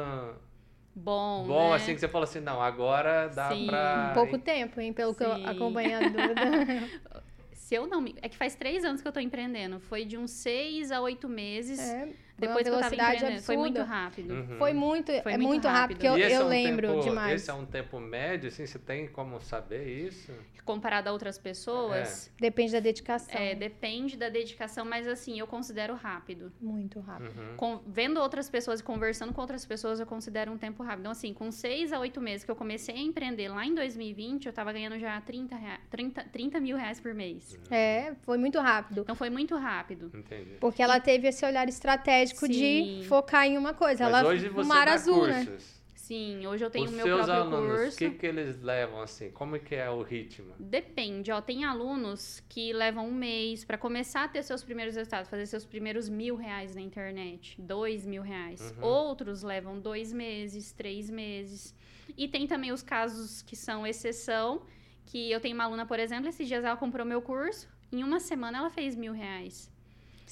bom. 0.95 1.45
Bom, 1.47 1.71
né? 1.71 1.77
assim 1.77 1.95
que 1.95 2.01
você 2.01 2.09
falou 2.09 2.25
assim, 2.25 2.41
não, 2.41 2.61
agora 2.61 3.29
dá 3.29 3.51
Sim. 3.51 3.67
pra. 3.67 4.13
Pouco 4.15 4.39
tempo, 4.39 4.81
hein? 4.81 4.93
Pelo 4.93 5.15
que 5.15 5.25
eu 5.25 5.35
Sim. 5.35 5.47
acompanho 5.47 5.99
a 5.99 6.01
Duda. 6.09 7.23
Se 7.53 7.75
eu 7.75 7.87
não 7.87 8.01
me. 8.01 8.15
É 8.21 8.29
que 8.29 8.37
faz 8.37 8.55
três 8.55 8.85
anos 8.85 9.01
que 9.01 9.09
eu 9.09 9.13
tô 9.13 9.21
empreendendo. 9.21 9.81
Foi 9.81 10.05
de 10.05 10.19
uns 10.19 10.31
seis 10.31 10.91
a 10.91 11.01
oito 11.01 11.29
meses. 11.29 11.81
É, 11.81 12.09
depois 12.39 12.63
que 12.63 12.69
eu 12.69 12.73
tava 12.75 12.91
velocidade 12.91 13.17
empreendendo. 13.17 13.43
Foi 13.43 13.57
muito 13.57 13.79
absurda. 13.81 13.95
rápido. 14.03 14.35
Uhum. 14.35 14.59
Foi 14.59 14.73
muito, 14.73 15.07
Foi 15.23 15.33
é 15.33 15.37
muito 15.37 15.49
muito 15.49 15.69
rápido, 15.69 15.81
rápido. 15.81 15.99
que 16.01 16.07
eu, 16.07 16.19
eu 16.19 16.41
é 16.41 16.45
um 16.45 16.49
lembro 16.49 16.89
tempo- 16.89 17.03
demais. 17.03 17.41
Esse 17.43 17.51
é 17.51 17.55
um 17.55 17.67
tempo 17.67 18.01
médio, 18.01 18.49
assim, 18.49 18.67
você 18.67 18.79
tem 18.79 19.07
como 19.09 19.41
saber 19.41 19.87
isso? 19.87 20.33
Comparado 20.65 21.09
a 21.09 21.13
outras 21.13 21.39
pessoas, 21.39 22.31
Depende 22.39 22.71
da 22.71 22.79
dedicação. 22.79 23.35
é, 23.41 23.53
depende 23.53 24.17
da 24.17 24.29
dedicação, 24.29 24.85
mas 24.85 25.09
assim, 25.09 25.37
eu 25.41 25.47
considero 25.47 25.93
rápido. 25.95 26.53
Muito 26.61 27.01
rápido. 27.01 27.37
Uhum. 27.37 27.57
Com- 27.57 27.81
vendo 27.85 28.21
outras 28.21 28.49
pessoas 28.49 28.79
e 28.79 28.83
conversando 28.85 29.33
com 29.33 29.41
outras 29.41 29.67
pessoas, 29.67 29.99
eu 29.99 30.07
considero 30.07 30.53
um 30.53 30.57
tempo 30.57 30.85
rápido. 30.85 31.01
Então, 31.01 31.11
assim, 31.13 31.35
com 31.35 31.51
seis 31.51 31.93
a 31.93 31.99
oito 31.99 32.21
meses 32.21 32.45
que 32.45 32.51
eu 32.51 32.55
comecei 32.55 32.95
a 32.95 32.99
empreender 32.99 33.49
lá 33.49 33.67
em 33.67 33.75
2020, 33.75 34.47
eu 34.47 34.53
tava 34.53 34.73
ganhando 34.73 35.01
já 35.01 35.21
30, 35.21 35.57
rea- 35.57 35.81
30, 35.91 36.23
30 36.31 36.61
mil 36.61 36.77
reais 36.77 37.01
por 37.01 37.13
mês. 37.13 37.59
É, 37.69 38.15
foi 38.23 38.39
muito 38.39 38.61
rápido. 38.61 39.01
Então 39.01 39.17
foi 39.17 39.31
muito 39.31 39.57
rápido. 39.57 40.13
Entendi. 40.15 40.59
Porque 40.61 40.81
ela 40.81 41.01
teve 41.01 41.27
esse 41.27 41.45
olhar 41.45 41.69
estratégico 41.69 42.22
de 42.25 42.37
Sim. 42.37 43.05
focar 43.09 43.47
em 43.47 43.59
uma 43.59 43.75
coisa. 43.75 44.05
Mas 44.05 44.15
ela 44.15 44.29
hoje 44.29 44.49
você 44.49 44.67
o 44.67 44.69
mar 44.69 44.87
dá 44.87 44.95
azul, 44.95 45.27
né? 45.27 45.45
cursos. 45.45 45.83
Sim, 46.03 46.47
hoje 46.47 46.65
eu 46.65 46.69
tenho 46.69 46.85
Os 46.87 46.91
o 46.91 46.95
meu 46.95 47.07
seus 47.07 47.25
próprio 47.25 47.57
alunos, 47.57 47.73
o 47.73 47.83
curso. 47.85 47.97
que, 47.97 48.11
que 48.11 48.27
eles 48.27 48.61
levam 48.61 49.01
assim? 49.01 49.31
Como 49.31 49.59
que 49.59 49.75
é 49.75 49.89
o 49.89 50.03
ritmo? 50.03 50.53
Depende, 50.59 51.31
ó. 51.31 51.41
Tem 51.41 51.65
alunos 51.65 52.43
que 52.49 52.73
levam 52.73 53.09
um 53.09 53.15
mês 53.15 53.65
pra 53.65 53.79
começar 53.79 54.25
a 54.25 54.29
ter 54.29 54.43
seus 54.43 54.65
primeiros 54.65 54.97
resultados, 54.97 55.31
fazer 55.31 55.47
seus 55.47 55.65
primeiros 55.65 56.09
mil 56.09 56.35
reais 56.37 56.75
na 56.75 56.81
internet, 56.81 57.55
dois 57.59 58.05
mil 58.05 58.21
reais. 58.21 58.75
Uhum. 58.77 58.85
Outros 58.85 59.43
levam 59.43 59.79
dois 59.79 60.13
meses, 60.13 60.73
três 60.73 61.09
meses. 61.09 61.75
E 62.19 62.29
tem 62.29 62.47
também 62.47 62.73
os 62.73 62.83
casos 62.83 63.41
que 63.41 63.57
são 63.57 63.87
exceção, 63.87 64.63
que 65.07 65.31
eu 65.31 65.41
tenho 65.41 65.55
uma 65.55 65.65
aluna, 65.65 65.87
por 65.87 65.99
exemplo, 65.99 66.29
esses 66.29 66.47
dias 66.47 66.65
ela 66.65 66.77
comprou 66.77 67.07
meu 67.07 67.23
curso, 67.23 67.69
em 67.93 68.03
uma 68.03 68.21
semana 68.21 68.59
ela 68.59 68.71
fez 68.71 68.95
mil 68.97 69.13
reais. 69.13 69.72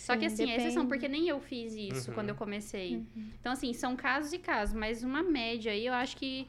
Só 0.07 0.17
que 0.17 0.29
Sim, 0.31 0.35
assim, 0.45 0.51
é 0.53 0.57
exceção, 0.57 0.85
depende. 0.85 0.89
porque 0.89 1.09
nem 1.09 1.29
eu 1.29 1.39
fiz 1.41 1.75
isso 1.75 2.09
Uhum. 2.09 2.15
quando 2.15 2.29
eu 2.31 2.35
comecei. 2.35 3.05
Então, 3.39 3.53
assim, 3.53 3.73
são 3.75 3.95
casos 3.95 4.33
e 4.33 4.39
casos, 4.39 4.75
mas 4.75 5.03
uma 5.03 5.23
média 5.23 5.73
aí, 5.73 5.85
eu 5.87 5.93
acho 5.93 6.17
que 6.17 6.47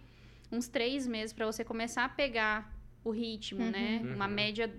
uns 0.51 0.67
três 0.69 1.05
meses 1.05 1.33
pra 1.33 1.45
você 1.45 1.63
começar 1.63 2.05
a 2.05 2.09
pegar 2.09 2.73
o 3.03 3.11
ritmo, 3.11 3.63
né? 3.65 4.01
Uhum. 4.03 4.15
Uma 4.15 4.27
média 4.27 4.73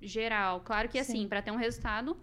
geral. 0.00 0.60
Claro 0.60 0.88
que, 0.88 0.98
assim, 0.98 1.22
Sim. 1.22 1.28
pra 1.28 1.42
ter 1.42 1.50
um 1.50 1.56
resultado 1.56 2.16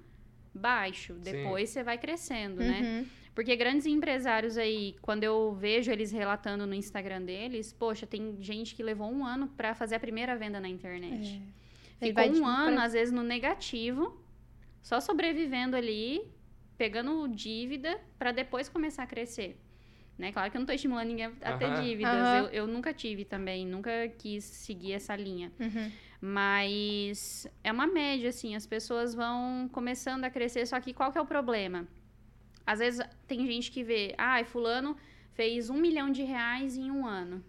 baixo, 0.54 1.14
depois 1.14 1.70
você 1.70 1.84
vai 1.84 1.98
crescendo, 1.98 2.58
né? 2.62 2.82
Uhum. 3.02 3.06
Porque 3.34 3.56
grandes 3.56 3.86
empresários 3.86 4.58
aí, 4.58 4.96
quando 5.02 5.24
eu 5.24 5.54
vejo 5.54 5.90
eles 5.92 6.12
relatando 6.12 6.66
no 6.68 6.74
Instagram 6.74 7.22
deles, 7.22 7.72
poxa, 7.72 8.06
tem 8.06 8.36
gente 8.42 8.76
que 8.76 8.84
levou 8.84 9.10
um 9.10 9.26
ano 9.26 9.48
pra 9.56 9.74
fazer 9.74 9.96
a 9.96 10.00
primeira 10.00 10.36
venda 10.36 10.60
na 10.60 10.68
internet. 10.68 11.42
É. 12.02 12.08
Ficou 12.08 12.24
um 12.42 12.46
ano, 12.46 12.76
pra- 12.78 12.86
às 12.86 12.94
vezes, 12.94 13.14
no 13.14 13.24
negativo, 13.24 14.21
só 14.82 15.00
sobrevivendo 15.00 15.76
ali, 15.76 16.22
pegando 16.78 17.28
dívida, 17.28 18.00
pra 18.18 18.32
depois 18.32 18.68
começar 18.68 19.04
a 19.04 19.08
crescer. 19.08 19.60
Né? 20.18 20.32
Claro 20.32 20.52
que 20.52 20.58
eu 20.58 20.60
não 20.60 20.66
tô 20.66 20.74
estimulando 20.74 21.08
ninguém 21.08 21.32
a 21.42 21.58
ter 21.58 21.82
dívidas. 21.82 22.14
Aham. 22.14 22.38
Eu, 22.38 22.46
eu 22.48 22.68
nunca 22.68 22.94
tive 22.94 23.26
também, 23.26 23.66
nunca 23.66 24.08
quis 24.18 24.44
seguir 24.44 24.94
essa 24.94 25.16
linha. 25.16 25.52
Uhum. 25.60 25.92
Mas 26.22 27.48
é 27.64 27.72
uma 27.72 27.88
média, 27.88 28.30
assim, 28.30 28.56
as 28.56 28.68
pessoas 28.68 29.16
vão 29.16 29.68
começando 29.72 30.24
a 30.24 30.30
crescer, 30.30 30.68
só 30.68 30.80
que 30.80 30.94
qual 30.94 31.12
que 31.12 31.18
é 31.18 31.22
o 31.22 31.26
problema? 31.26 31.88
Às 32.66 32.78
vezes 32.78 33.04
tem 33.28 33.46
gente 33.48 33.72
que 33.72 33.84
vê, 33.84 34.14
ah, 34.18 34.44
fulano 34.46 34.96
fez 35.34 35.72
um 35.72 35.78
milhão 35.78 36.12
de 36.12 36.22
reais 36.22 36.78
em 36.78 36.92
um 36.92 37.08
ano. 37.08 37.44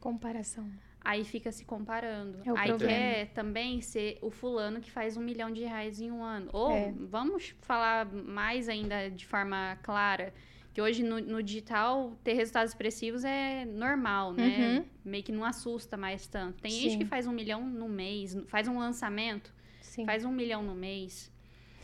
Comparação. 0.00 0.66
Aí 1.08 1.24
fica 1.24 1.52
se 1.52 1.64
comparando. 1.64 2.38
É 2.44 2.50
Aí 2.58 2.68
problema. 2.68 2.78
quer 2.92 3.26
também 3.28 3.80
ser 3.80 4.18
o 4.20 4.28
fulano 4.28 4.80
que 4.80 4.90
faz 4.90 5.16
um 5.16 5.20
milhão 5.20 5.52
de 5.52 5.62
reais 5.62 6.00
em 6.00 6.10
um 6.10 6.24
ano. 6.24 6.50
Ou 6.52 6.72
É. 6.72 6.92
vamos 6.98 7.54
falar 7.62 8.04
mais 8.12 8.68
ainda 8.68 9.08
de 9.08 9.24
forma 9.24 9.78
clara. 9.84 10.34
Que 10.74 10.82
hoje 10.82 11.04
no, 11.04 11.20
no 11.20 11.40
digital 11.44 12.18
ter 12.24 12.32
resultados 12.32 12.72
expressivos 12.72 13.24
é 13.24 13.64
normal, 13.64 14.32
né? 14.32 14.78
Uhum. 14.78 14.84
Meio 15.04 15.22
que 15.22 15.30
não 15.30 15.44
assusta 15.44 15.96
mais 15.96 16.26
tanto. 16.26 16.60
Tem 16.60 16.72
gente 16.72 16.94
Sim. 16.94 16.98
que 16.98 17.04
faz 17.04 17.24
um 17.28 17.32
milhão 17.32 17.64
no 17.64 17.88
mês, 17.88 18.36
faz 18.48 18.66
um 18.66 18.76
lançamento, 18.76 19.54
Sim. 19.80 20.04
faz 20.04 20.24
um 20.24 20.32
milhão 20.32 20.60
no 20.60 20.74
mês. 20.74 21.32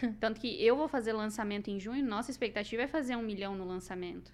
Tanto 0.18 0.40
que 0.40 0.60
eu 0.62 0.76
vou 0.76 0.88
fazer 0.88 1.12
lançamento 1.12 1.70
em 1.70 1.78
junho, 1.78 2.04
nossa 2.04 2.32
expectativa 2.32 2.82
é 2.82 2.86
fazer 2.88 3.14
um 3.14 3.22
milhão 3.22 3.54
no 3.54 3.64
lançamento. 3.64 4.32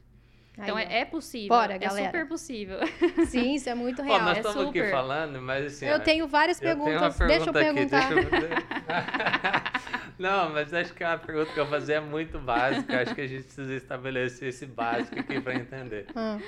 Então 0.61 0.77
Aí, 0.77 0.87
é, 0.87 1.01
é 1.01 1.05
possível. 1.05 1.49
Bora, 1.49 1.75
é 1.75 1.79
galera. 1.79 2.07
super 2.07 2.27
possível. 2.27 2.79
ó. 2.83 2.87
Sim, 3.27 3.55
isso 3.55 3.69
é 3.71 3.75
muito 3.75 4.03
Ó, 4.03 4.05
real. 4.05 4.21
nós 4.23 4.37
é 4.39 4.41
estamos 4.41 4.69
aqui 4.69 4.79
super. 4.81 4.91
falando, 4.91 5.41
mas 5.41 5.67
assim. 5.67 5.87
Eu 5.87 5.97
ó, 5.97 5.99
tenho 6.01 6.27
várias 6.27 6.61
eu 6.61 6.75
tenho 6.75 6.77
uma 6.77 7.11
perguntas. 7.11 7.19
Deixa 7.29 7.49
eu 7.49 7.53
pergunta 7.53 7.97
aqui, 7.99 8.15
perguntar. 8.15 8.31
deixa 8.31 8.47
eu- 8.47 9.79
Não, 10.19 10.51
mas 10.51 10.75
acho 10.75 10.93
que 10.95 11.05
a 11.05 11.17
pergunta 11.17 11.53
que 11.53 11.61
eu 11.61 11.65
vou 11.65 11.79
fazer 11.79 11.93
é 11.93 12.01
muito 12.01 12.41
básica. 12.41 13.03
Acho 13.03 13.15
que 13.15 13.21
a 13.21 13.27
gente 13.29 13.45
precisa 13.45 13.73
estabelecer 13.75 14.49
esse 14.49 14.67
básico 14.67 15.17
aqui 15.19 15.41
para 15.41 15.55
entender. 15.55 16.07
Ah. 16.17 16.39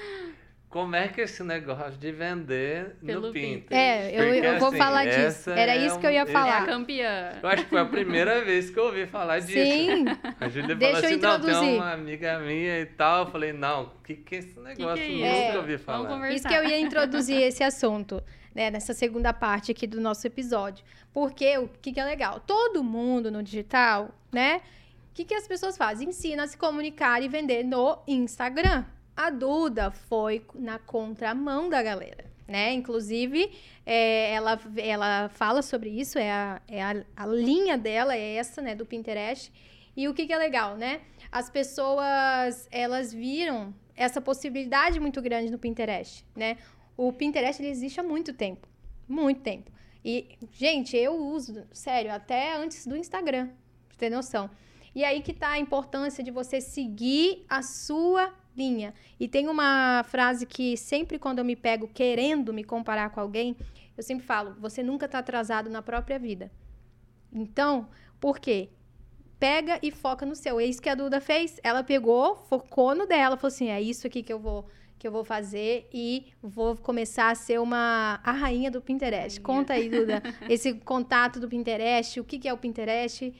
Como 0.70 0.94
é 0.94 1.09
que 1.09 1.20
é 1.20 1.24
esse 1.24 1.42
negócio 1.42 1.98
de 1.98 2.12
vender 2.12 2.94
Pelo 3.04 3.26
no 3.26 3.33
Pinterest? 3.33 3.74
É, 3.74 4.12
eu, 4.14 4.24
Porque, 4.24 4.46
eu 4.46 4.59
vou 4.61 4.68
assim, 4.68 4.78
falar 4.78 5.04
disso. 5.04 5.50
Era 5.50 5.72
é 5.74 5.85
isso 5.85 5.98
que 5.98 6.06
eu 6.06 6.11
um- 6.11 6.12
ia 6.14 6.22
esse- 6.22 6.30
É 6.33 6.37
a 6.37 6.40
falar. 6.40 6.64
campeã. 6.66 7.33
Eu 7.42 7.48
acho 7.48 7.62
que 7.64 7.70
foi 7.70 7.80
a 7.80 7.85
primeira 7.87 8.44
vez 8.44 8.70
que 8.70 8.78
eu 8.78 8.85
ouvi 8.85 9.04
falar 9.09 9.40
disso. 9.40 9.52
Sim, 9.52 10.04
A 10.38 10.48
Júlia 10.48 10.76
Deixa 10.76 10.92
falou 10.94 11.11
eu 11.11 11.14
assim, 11.14 11.16
não, 11.20 11.40
tem 11.40 11.50
introduzir. 11.50 11.74
uma 11.74 11.92
amiga 11.92 12.38
minha 12.38 12.78
e 12.78 12.87
tal. 12.87 13.24
Eu 13.24 13.30
falei, 13.33 13.52
não, 13.52 13.83
o 13.87 13.90
que, 14.04 14.14
que 14.14 14.37
é 14.37 14.38
esse 14.38 14.61
negócio? 14.61 15.02
é 15.04 15.09
Nunca 15.09 15.48
isso? 15.48 15.56
ouvi 15.56 15.76
Vamos 15.76 15.83
falar. 15.83 16.09
conversar. 16.09 16.37
Isso 16.37 16.48
que 16.48 16.54
eu 16.54 16.64
ia 16.64 16.78
introduzir 16.78 17.42
esse 17.42 17.64
assunto, 17.64 18.22
né, 18.54 18.70
nessa 18.70 18.94
segunda 18.94 19.33
parte 19.33 19.72
aqui 19.72 19.88
do 19.88 20.00
nosso 20.00 20.24
episódio. 20.24 20.85
Porque 21.12 21.59
o 21.59 21.68
que, 21.83 21.92
que 21.92 21.98
é 21.98 22.04
legal? 22.04 22.38
Todo 22.46 22.85
mundo 22.85 23.28
no 23.28 23.42
digital, 23.42 24.14
né? 24.30 24.61
O 25.11 25.14
que, 25.14 25.24
que 25.24 25.35
as 25.35 25.48
pessoas 25.48 25.76
fazem? 25.76 26.09
Ensina 26.11 26.44
a 26.44 26.46
se 26.46 26.56
comunicar 26.56 27.20
e 27.20 27.26
vender 27.26 27.64
no 27.64 27.98
Instagram. 28.06 28.85
A 29.20 29.28
Duda 29.28 29.90
foi 29.90 30.42
na 30.54 30.78
contramão 30.78 31.68
da 31.68 31.83
galera, 31.83 32.24
né? 32.48 32.72
Inclusive, 32.72 33.52
é, 33.85 34.33
ela, 34.33 34.59
ela 34.78 35.28
fala 35.28 35.61
sobre 35.61 35.90
isso, 35.90 36.18
é, 36.18 36.33
a, 36.33 36.62
é 36.66 36.83
a, 36.83 37.04
a 37.14 37.26
linha 37.26 37.76
dela 37.76 38.16
é 38.16 38.37
essa, 38.37 38.62
né, 38.62 38.74
do 38.74 38.87
Pinterest. 38.87 39.52
E 39.94 40.09
o 40.09 40.14
que, 40.14 40.26
que 40.26 40.33
é 40.33 40.38
legal, 40.38 40.74
né? 40.78 41.02
As 41.30 41.50
pessoas, 41.50 42.66
elas 42.70 43.12
viram 43.12 43.74
essa 43.94 44.22
possibilidade 44.22 44.98
muito 44.98 45.20
grande 45.20 45.52
no 45.52 45.59
Pinterest, 45.59 46.24
né? 46.35 46.56
O 46.96 47.12
Pinterest, 47.12 47.61
ele 47.61 47.70
existe 47.70 48.00
há 48.00 48.02
muito 48.02 48.33
tempo. 48.33 48.66
Muito 49.06 49.42
tempo. 49.42 49.70
E, 50.02 50.30
gente, 50.50 50.96
eu 50.96 51.14
uso, 51.14 51.66
sério, 51.74 52.11
até 52.11 52.56
antes 52.56 52.87
do 52.87 52.96
Instagram, 52.96 53.50
pra 53.87 53.98
ter 53.98 54.09
noção. 54.09 54.48
E 54.94 55.04
aí 55.04 55.20
que 55.20 55.35
tá 55.35 55.50
a 55.50 55.59
importância 55.59 56.24
de 56.24 56.30
você 56.30 56.59
seguir 56.59 57.44
a 57.50 57.62
sua 57.62 58.39
linha. 58.56 58.94
E 59.18 59.28
tem 59.28 59.48
uma 59.48 60.04
frase 60.04 60.46
que 60.46 60.76
sempre 60.76 61.18
quando 61.18 61.38
eu 61.38 61.44
me 61.44 61.56
pego 61.56 61.88
querendo 61.88 62.52
me 62.52 62.64
comparar 62.64 63.10
com 63.10 63.20
alguém, 63.20 63.56
eu 63.96 64.02
sempre 64.02 64.24
falo, 64.24 64.54
você 64.58 64.82
nunca 64.82 65.08
tá 65.08 65.18
atrasado 65.18 65.68
na 65.68 65.82
própria 65.82 66.18
vida. 66.18 66.50
Então, 67.32 67.88
por 68.18 68.38
quê? 68.38 68.70
Pega 69.38 69.78
e 69.82 69.90
foca 69.90 70.26
no 70.26 70.34
seu. 70.34 70.60
É 70.60 70.64
isso 70.64 70.82
que 70.82 70.88
a 70.88 70.94
Duda 70.94 71.20
fez. 71.20 71.58
Ela 71.62 71.82
pegou, 71.82 72.36
focou 72.36 72.94
no 72.94 73.06
dela, 73.06 73.36
falou 73.36 73.52
assim: 73.52 73.68
é 73.68 73.80
isso 73.80 74.06
aqui 74.06 74.22
que 74.22 74.32
eu 74.32 74.38
vou 74.38 74.66
que 74.98 75.08
eu 75.08 75.12
vou 75.12 75.24
fazer 75.24 75.88
e 75.94 76.26
vou 76.42 76.76
começar 76.76 77.30
a 77.30 77.34
ser 77.34 77.58
uma 77.58 78.20
a 78.22 78.32
rainha 78.32 78.70
do 78.70 78.82
Pinterest. 78.82 79.38
Rainha. 79.38 79.42
Conta 79.42 79.72
aí, 79.72 79.88
Duda, 79.88 80.22
esse 80.46 80.74
contato 80.74 81.40
do 81.40 81.48
Pinterest, 81.48 82.20
o 82.20 82.24
que, 82.24 82.38
que 82.38 82.46
é 82.46 82.52
o 82.52 82.58
Pinterest? 82.58 83.32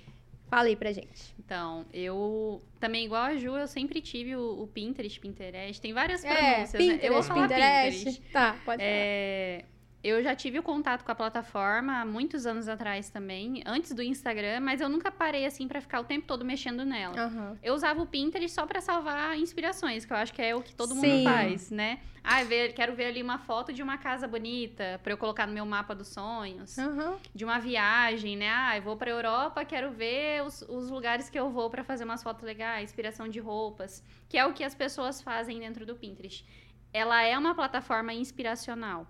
Fala 0.49 0.69
aí 0.69 0.75
pra 0.75 0.91
gente. 0.91 1.37
Então, 1.51 1.85
eu 1.93 2.63
também, 2.79 3.07
igual 3.07 3.25
a 3.25 3.37
Ju, 3.37 3.57
eu 3.57 3.67
sempre 3.67 4.01
tive 4.01 4.37
o, 4.37 4.63
o 4.63 4.69
Pinterest, 4.69 5.19
Pinterest. 5.19 5.83
Tem 5.83 5.93
várias 5.93 6.25
É, 6.25 6.29
pronúncias, 6.33 6.87
né? 6.87 7.01
Eu 7.03 7.13
vou 7.15 7.23
falar 7.25 7.49
Pinterest. 7.49 8.05
Pinterest. 8.05 8.33
Tá, 8.33 8.57
pode 8.65 8.81
É, 8.81 9.65
eu 10.03 10.23
já 10.23 10.35
tive 10.35 10.59
o 10.59 10.63
contato 10.63 11.05
com 11.05 11.13
a 11.13 11.15
plataforma 11.15 12.01
há 12.01 12.05
muitos 12.05 12.47
anos 12.47 12.69
atrás 12.69 13.11
também, 13.11 13.63
antes 13.67 13.93
do 13.93 14.03
Instagram, 14.03 14.61
mas 14.61 14.81
eu 14.81 14.89
nunca 14.89 15.11
parei 15.11 15.45
assim 15.45 15.69
pra 15.69 15.81
ficar 15.81 16.01
o 16.01 16.05
tempo 16.05 16.27
todo 16.27 16.45
mexendo 16.45 16.85
nela. 16.85 17.19
Aham. 17.19 17.59
Eu 17.63 17.75
usava 17.75 18.01
o 18.01 18.07
Pinterest 18.07 18.55
só 18.55 18.67
pra 18.67 18.81
salvar 18.81 19.37
inspirações, 19.37 20.05
que 20.05 20.13
eu 20.13 20.17
acho 20.17 20.33
que 20.33 20.41
é 20.41 20.55
o 20.55 20.63
que 20.63 20.75
todo 20.75 20.95
mundo 20.95 21.19
Sim. 21.19 21.25
faz, 21.25 21.71
né? 21.71 22.01
Ah, 22.25 22.43
ver, 22.45 22.73
quero 22.75 22.95
ver 22.95 23.07
ali 23.07 23.23
uma 23.23 23.39
foto 23.39 23.73
de 23.73 23.83
uma 23.83 23.99
casa 23.99 24.27
bonita 24.27 25.01
pra 25.03 25.13
eu 25.13 25.19
colocar 25.19 25.47
no 25.47 25.53
meu 25.53 25.65
mapa 25.67 25.95
dos 25.95 26.09
sonhos, 26.09 26.79
Aham. 26.79 27.17
de 27.35 27.45
uma 27.45 27.59
viagem, 27.59 28.37
né? 28.37 28.49
Ah, 28.51 28.77
eu 28.77 28.83
vou 28.83 28.97
pra 28.97 29.11
Europa, 29.11 29.65
quero 29.65 29.91
ver 29.91 30.43
os, 30.45 30.63
os 30.63 30.91
lugares 30.91 31.29
que 31.29 31.39
eu 31.39 31.51
vou 31.51 31.69
pra 31.71 31.85
fazer 31.85 32.05
umas 32.05 32.23
fotos 32.23 32.43
legais, 32.43 32.85
inspiração 32.91 33.29
de 33.29 33.41
roupas, 33.41 34.03
que 34.29 34.39
é 34.39 34.47
o 34.47 34.53
que 34.53 34.65
as 34.65 34.75
pessoas 34.75 35.21
fazem 35.21 35.59
dentro 35.59 35.85
do 35.85 35.95
Pinterest. 35.95 36.47
Ela 36.93 37.23
é 37.23 37.37
uma 37.39 37.55
plataforma 37.55 38.13
inspiracional, 38.13 39.07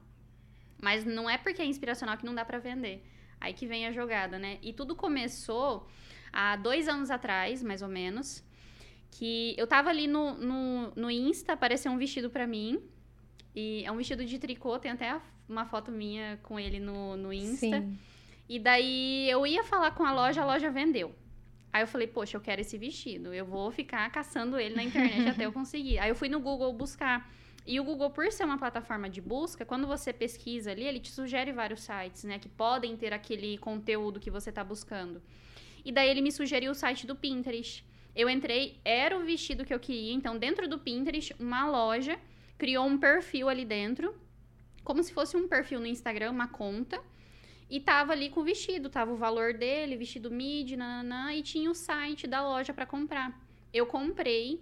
mas 0.80 1.04
não 1.04 1.28
é 1.28 1.36
porque 1.38 1.62
é 1.62 1.64
inspiracional 1.64 2.16
que 2.16 2.24
não 2.24 2.34
dá 2.34 2.44
pra 2.44 2.58
vender. 2.58 3.04
Aí 3.40 3.52
que 3.52 3.66
vem 3.66 3.86
a 3.86 3.92
jogada, 3.92 4.38
né? 4.38 4.58
E 4.62 4.72
tudo 4.72 4.94
começou 4.94 5.88
há 6.32 6.56
dois 6.56 6.88
anos 6.88 7.10
atrás, 7.10 7.62
mais 7.62 7.82
ou 7.82 7.88
menos, 7.88 8.44
que 9.10 9.54
eu 9.56 9.66
tava 9.66 9.88
ali 9.90 10.06
no, 10.06 10.34
no, 10.34 10.92
no 10.94 11.10
Insta, 11.10 11.54
apareceu 11.54 11.90
um 11.90 11.98
vestido 11.98 12.30
pra 12.30 12.46
mim. 12.46 12.80
E 13.54 13.82
é 13.84 13.90
um 13.90 13.96
vestido 13.96 14.24
de 14.24 14.38
tricô, 14.38 14.78
tem 14.78 14.90
até 14.90 15.20
uma 15.48 15.64
foto 15.64 15.90
minha 15.90 16.38
com 16.42 16.58
ele 16.58 16.78
no, 16.78 17.16
no 17.16 17.32
Insta. 17.32 17.80
Sim. 17.80 17.98
E 18.48 18.58
daí 18.58 19.30
eu 19.30 19.46
ia 19.46 19.64
falar 19.64 19.92
com 19.92 20.04
a 20.04 20.12
loja, 20.12 20.42
a 20.42 20.44
loja 20.44 20.70
vendeu. 20.70 21.14
Aí 21.72 21.82
eu 21.82 21.86
falei, 21.86 22.06
poxa, 22.06 22.36
eu 22.36 22.40
quero 22.40 22.60
esse 22.60 22.76
vestido. 22.76 23.32
Eu 23.32 23.46
vou 23.46 23.70
ficar 23.70 24.10
caçando 24.10 24.58
ele 24.58 24.74
na 24.74 24.82
internet 24.82 25.28
até 25.30 25.46
eu 25.46 25.52
conseguir. 25.52 25.98
Aí 25.98 26.10
eu 26.10 26.14
fui 26.14 26.28
no 26.28 26.40
Google 26.40 26.72
buscar. 26.72 27.30
E 27.66 27.78
o 27.78 27.84
Google, 27.84 28.10
por 28.10 28.30
ser 28.32 28.44
uma 28.44 28.58
plataforma 28.58 29.08
de 29.08 29.20
busca, 29.20 29.64
quando 29.64 29.86
você 29.86 30.12
pesquisa 30.12 30.70
ali, 30.70 30.84
ele 30.84 30.98
te 30.98 31.10
sugere 31.10 31.52
vários 31.52 31.80
sites, 31.82 32.24
né? 32.24 32.38
Que 32.38 32.48
podem 32.48 32.96
ter 32.96 33.12
aquele 33.12 33.58
conteúdo 33.58 34.18
que 34.18 34.30
você 34.30 34.50
está 34.50 34.64
buscando. 34.64 35.22
E 35.84 35.92
daí 35.92 36.08
ele 36.08 36.20
me 36.20 36.32
sugeriu 36.32 36.72
o 36.72 36.74
site 36.74 37.06
do 37.06 37.14
Pinterest. 37.14 37.84
Eu 38.14 38.28
entrei, 38.28 38.80
era 38.84 39.16
o 39.16 39.24
vestido 39.24 39.64
que 39.64 39.72
eu 39.72 39.78
queria. 39.78 40.12
Então, 40.12 40.38
dentro 40.38 40.68
do 40.68 40.78
Pinterest, 40.78 41.34
uma 41.38 41.68
loja 41.68 42.18
criou 42.58 42.86
um 42.86 42.98
perfil 42.98 43.48
ali 43.48 43.64
dentro, 43.64 44.14
como 44.84 45.02
se 45.02 45.12
fosse 45.12 45.36
um 45.36 45.48
perfil 45.48 45.80
no 45.80 45.86
Instagram, 45.86 46.30
uma 46.30 46.48
conta. 46.48 47.00
E 47.70 47.78
tava 47.78 48.12
ali 48.12 48.30
com 48.30 48.40
o 48.40 48.44
vestido, 48.44 48.90
tava 48.90 49.12
o 49.12 49.16
valor 49.16 49.54
dele, 49.54 49.96
vestido 49.96 50.30
mid, 50.30 50.72
nananã, 50.72 51.32
e 51.32 51.42
tinha 51.42 51.70
o 51.70 51.74
site 51.74 52.26
da 52.26 52.42
loja 52.42 52.74
para 52.74 52.84
comprar. 52.84 53.40
Eu 53.72 53.86
comprei, 53.86 54.60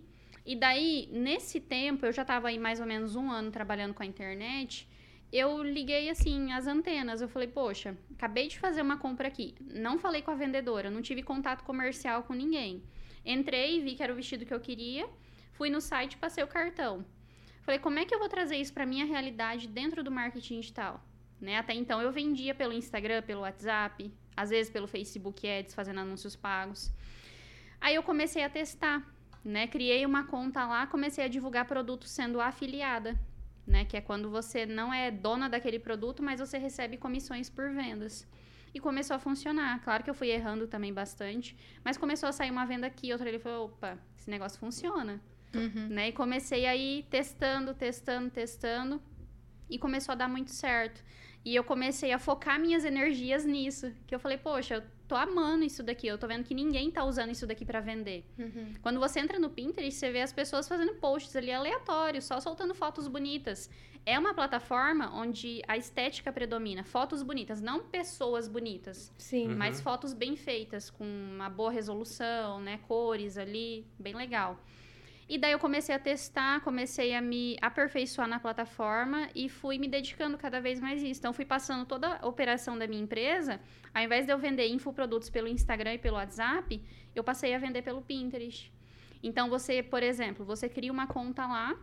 e 0.49 0.57
daí, 0.57 1.11
nesse 1.13 1.61
tempo, 1.61 2.07
eu 2.07 2.11
já 2.11 2.25
tava 2.25 2.49
aí 2.49 2.59
mais 2.59 2.81
ou 2.81 2.87
menos 2.87 3.15
um 3.15 3.31
ano 3.31 3.51
trabalhando 3.51 3.93
com 3.93 4.03
a 4.03 4.07
internet, 4.07 4.89
eu 5.31 5.63
liguei 5.63 6.09
assim 6.09 6.53
as 6.53 6.67
antenas. 6.67 7.21
Eu 7.21 7.29
falei, 7.29 7.49
poxa, 7.49 7.95
acabei 8.17 8.49
de 8.49 8.59
fazer 8.59 8.81
uma 8.81 8.97
compra 8.97 9.29
aqui. 9.29 9.55
Não 9.61 9.99
falei 9.99 10.23
com 10.23 10.31
a 10.31 10.35
vendedora, 10.35 10.91
não 10.91 11.03
tive 11.03 11.23
contato 11.23 11.65
comercial 11.65 12.23
com 12.23 12.33
ninguém. 12.33 12.83
Entrei, 13.27 13.83
vi 13.83 13.95
que 13.95 14.03
era 14.03 14.11
o 14.11 14.17
vestido 14.17 14.47
que 14.47 14.55
eu 14.55 14.59
queria, 14.59 15.07
fui 15.53 15.69
no 15.69 15.83
site, 15.83 16.17
passei 16.17 16.43
o 16.43 16.49
cartão. 16.49 17.05
Falei, 17.61 17.79
como 17.79 17.99
é 17.99 18.07
que 18.07 18.15
eu 18.15 18.19
vou 18.19 18.31
trazer 18.31 18.57
isso 18.57 18.73
para 18.73 18.87
minha 18.87 19.05
realidade 19.05 19.69
dentro 19.69 20.03
do 20.03 20.11
marketing 20.11 20.61
digital? 20.61 21.07
Né? 21.39 21.59
Até 21.59 21.75
então 21.75 22.01
eu 22.01 22.11
vendia 22.11 22.55
pelo 22.55 22.73
Instagram, 22.73 23.21
pelo 23.21 23.43
WhatsApp, 23.43 24.11
às 24.35 24.49
vezes 24.49 24.73
pelo 24.73 24.89
Facebook 24.89 25.47
Ads, 25.47 25.75
fazendo 25.75 26.01
anúncios 26.01 26.35
pagos. 26.35 26.91
Aí 27.79 27.97
eu 27.97 28.03
comecei 28.03 28.43
a 28.43 28.49
testar, 28.49 29.07
né? 29.45 29.67
Criei 29.67 30.05
uma 30.05 30.25
conta 30.25 30.67
lá, 30.67 30.87
comecei 30.87 31.25
a 31.25 31.29
divulgar 31.29 31.65
produtos 31.65 32.11
sendo 32.11 32.41
afiliada, 32.41 33.19
né? 33.67 33.85
Que 33.85 33.97
é 33.97 34.01
quando 34.01 34.31
você 34.31 34.67
não 34.67 34.93
é 34.93 35.11
dona 35.11 35.49
daquele 35.49 35.79
produto, 35.79 36.23
mas 36.23 36.41
você 36.41 36.59
recebe 36.59 36.97
comissões 36.97 37.49
por 37.49 37.71
vendas. 37.71 38.27
E 38.75 38.81
começou 38.81 39.17
a 39.17 39.19
funcionar. 39.19 39.83
Claro 39.83 40.05
que 40.05 40.11
eu 40.11 40.15
fui 40.15 40.29
errando 40.29 40.67
também 40.67 40.93
bastante, 40.93 41.57
mas 41.85 41.97
começou 41.97 42.29
a 42.29 42.33
sair 42.33 42.51
uma 42.51 42.67
venda 42.67 42.87
aqui, 42.87 43.13
outra 43.13 43.29
ali. 43.29 43.37
Eu 43.37 43.41
falei, 43.41 43.59
opa, 43.59 43.99
esse 44.19 44.31
negócio 44.31 44.59
funciona. 44.59 45.21
Uhum. 45.55 45.89
Né? 45.89 46.09
E 46.09 46.13
comecei 46.13 46.67
aí 46.67 47.07
testando, 47.09 47.75
testando, 47.75 48.31
testando. 48.31 49.03
E 49.71 49.79
começou 49.79 50.13
a 50.13 50.17
dar 50.17 50.29
muito 50.29 50.51
certo. 50.51 51.03
E 51.45 51.55
eu 51.55 51.65
comecei 51.65 52.13
a 52.13 52.19
focar 52.19 52.61
minhas 52.61 52.85
energias 52.85 53.45
nisso. 53.45 53.93
Que 54.07 54.15
eu 54.15 54.21
falei, 54.21 54.37
poxa, 54.37 54.75
eu 54.75 54.83
tô 55.09 55.17
amando 55.17 55.65
isso 55.65 55.83
daqui. 55.83 56.07
Eu 56.07 56.19
tô 56.19 56.29
vendo 56.29 56.45
que 56.45 56.55
ninguém 56.55 56.91
tá 56.91 57.03
usando 57.03 57.31
isso 57.31 57.47
daqui 57.47 57.65
para 57.65 57.81
vender. 57.81 58.25
Uhum. 58.39 58.75
Quando 58.83 59.01
você 59.01 59.19
entra 59.19 59.39
no 59.39 59.49
Pinterest, 59.49 59.99
você 59.99 60.13
vê 60.13 60.21
as 60.21 60.33
pessoas 60.33 60.69
fazendo 60.69 60.95
posts 60.97 61.35
ali 61.35 61.51
aleatórios, 61.51 62.27
só 62.27 62.39
soltando 62.39 62.75
fotos 62.75 63.09
bonitas. 63.09 63.71
É 64.05 64.19
uma 64.19 64.35
plataforma 64.35 65.11
onde 65.15 65.63
a 65.67 65.77
estética 65.77 66.31
predomina. 66.31 66.85
Fotos 66.85 67.23
bonitas, 67.23 67.61
não 67.61 67.81
pessoas 67.81 68.47
bonitas. 68.47 69.13
Sim. 69.19 69.49
Uhum. 69.49 69.57
Mas 69.57 69.81
fotos 69.81 70.13
bem 70.13 70.37
feitas, 70.37 70.91
com 70.91 71.05
uma 71.05 71.49
boa 71.49 71.71
resolução, 71.71 72.61
né? 72.61 72.79
Cores 72.87 73.39
ali, 73.39 73.87
bem 73.99 74.15
legal. 74.15 74.63
E 75.29 75.37
daí 75.37 75.53
eu 75.53 75.59
comecei 75.59 75.95
a 75.95 75.99
testar, 75.99 76.61
comecei 76.63 77.15
a 77.15 77.21
me 77.21 77.57
aperfeiçoar 77.61 78.27
na 78.27 78.41
plataforma 78.41 79.29
e 79.35 79.47
fui 79.49 79.77
me 79.79 79.87
dedicando 79.87 80.39
cada 80.39 80.59
vez 80.59 80.81
mais 80.81 81.03
isso. 81.03 81.21
Então 81.21 81.35
fui 81.35 81.45
passando 81.45 81.85
toda 81.85 82.17
a 82.17 82.27
operação 82.27 82.79
da 82.79 82.87
minha 82.87 83.03
empresa, 83.03 83.61
ao 83.93 84.03
invés 84.03 84.25
de 84.25 84.33
eu 84.33 84.39
vender 84.39 84.67
infoprodutos 84.69 85.29
pelo 85.29 85.47
Instagram 85.47 85.95
e 85.95 85.99
pelo 85.99 86.17
WhatsApp, 86.17 86.83
eu 87.15 87.23
passei 87.23 87.55
a 87.55 87.59
vender 87.59 87.83
pelo 87.83 88.01
Pinterest. 88.01 88.73
Então 89.23 89.51
você, 89.51 89.83
por 89.83 90.03
exemplo, 90.03 90.47
você 90.47 90.67
cria 90.67 90.91
uma 90.91 91.07
conta 91.07 91.47
lá, 91.47 91.79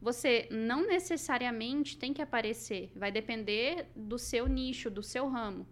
você 0.00 0.48
não 0.50 0.84
necessariamente 0.84 1.96
tem 1.96 2.12
que 2.12 2.22
aparecer, 2.22 2.90
vai 2.96 3.12
depender 3.12 3.86
do 3.94 4.18
seu 4.18 4.48
nicho, 4.48 4.90
do 4.90 5.02
seu 5.02 5.28
ramo. 5.28 5.64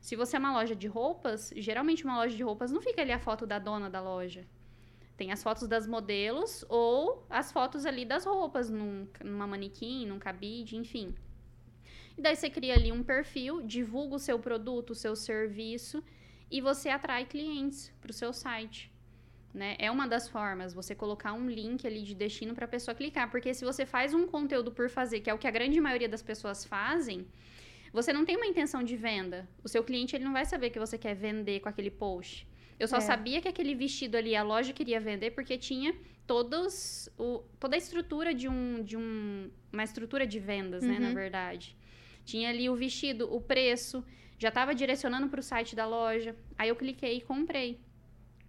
Se 0.00 0.14
você 0.14 0.36
é 0.36 0.38
uma 0.38 0.52
loja 0.52 0.76
de 0.76 0.86
roupas, 0.86 1.52
geralmente 1.56 2.04
uma 2.04 2.16
loja 2.16 2.36
de 2.36 2.42
roupas 2.42 2.70
não 2.70 2.80
fica 2.80 3.02
ali 3.02 3.12
a 3.12 3.18
foto 3.18 3.46
da 3.46 3.58
dona 3.58 3.90
da 3.90 4.00
loja. 4.00 4.46
Tem 5.16 5.30
as 5.30 5.42
fotos 5.42 5.68
das 5.68 5.86
modelos 5.86 6.64
ou 6.68 7.24
as 7.28 7.52
fotos 7.52 7.86
ali 7.86 8.04
das 8.04 8.24
roupas, 8.24 8.70
num, 8.70 9.06
numa 9.24 9.46
manequim, 9.46 10.06
num 10.06 10.18
cabide, 10.18 10.76
enfim. 10.76 11.14
E 12.16 12.20
daí 12.20 12.36
você 12.36 12.50
cria 12.50 12.74
ali 12.74 12.90
um 12.92 13.02
perfil, 13.02 13.62
divulga 13.62 14.16
o 14.16 14.18
seu 14.18 14.38
produto, 14.38 14.90
o 14.90 14.94
seu 14.94 15.14
serviço 15.14 16.02
e 16.50 16.60
você 16.60 16.88
atrai 16.90 17.24
clientes 17.24 17.92
para 18.00 18.10
o 18.10 18.14
seu 18.14 18.32
site. 18.32 18.92
Né? 19.54 19.76
É 19.78 19.90
uma 19.90 20.06
das 20.06 20.28
formas, 20.28 20.72
você 20.72 20.94
colocar 20.94 21.32
um 21.34 21.48
link 21.48 21.86
ali 21.86 22.02
de 22.02 22.14
destino 22.14 22.54
para 22.54 22.64
a 22.64 22.68
pessoa 22.68 22.94
clicar. 22.94 23.30
Porque 23.30 23.52
se 23.52 23.64
você 23.64 23.84
faz 23.84 24.14
um 24.14 24.26
conteúdo 24.26 24.72
por 24.72 24.88
fazer, 24.88 25.20
que 25.20 25.30
é 25.30 25.34
o 25.34 25.38
que 25.38 25.46
a 25.46 25.50
grande 25.50 25.80
maioria 25.80 26.08
das 26.08 26.22
pessoas 26.22 26.64
fazem, 26.64 27.26
você 27.92 28.12
não 28.12 28.24
tem 28.24 28.36
uma 28.36 28.46
intenção 28.46 28.82
de 28.82 28.96
venda. 28.96 29.48
O 29.62 29.68
seu 29.68 29.84
cliente 29.84 30.16
ele 30.16 30.24
não 30.24 30.32
vai 30.32 30.46
saber 30.46 30.70
que 30.70 30.78
você 30.78 30.96
quer 30.96 31.14
vender 31.14 31.60
com 31.60 31.68
aquele 31.68 31.90
post. 31.90 32.48
Eu 32.82 32.88
só 32.88 32.96
É. 32.96 33.00
sabia 33.00 33.40
que 33.42 33.48
aquele 33.52 33.74
vestido 33.84 34.14
ali 34.20 34.32
a 34.34 34.42
loja 34.52 34.72
queria 34.78 35.00
vender 35.10 35.30
porque 35.36 35.56
tinha 35.56 35.90
todos 36.26 37.08
o, 37.16 37.28
toda 37.62 37.74
a 37.76 37.80
estrutura 37.84 38.30
de 38.40 38.48
um 38.48 38.82
de 38.82 38.96
um, 39.02 39.48
uma 39.72 39.84
estrutura 39.84 40.24
de 40.32 40.38
vendas, 40.50 40.82
né, 40.90 40.98
na 40.98 41.08
Uhum. 41.08 41.14
verdade. 41.22 41.66
Tinha 42.30 42.48
ali 42.52 42.68
o 42.68 42.74
vestido, 42.74 43.22
o 43.36 43.40
preço, 43.52 43.96
já 44.38 44.48
estava 44.48 44.74
direcionando 44.74 45.28
para 45.28 45.40
o 45.40 45.42
site 45.52 45.72
da 45.80 45.86
loja. 45.86 46.30
Aí 46.58 46.68
eu 46.70 46.76
cliquei 46.82 47.14
e 47.18 47.20
comprei. 47.20 47.70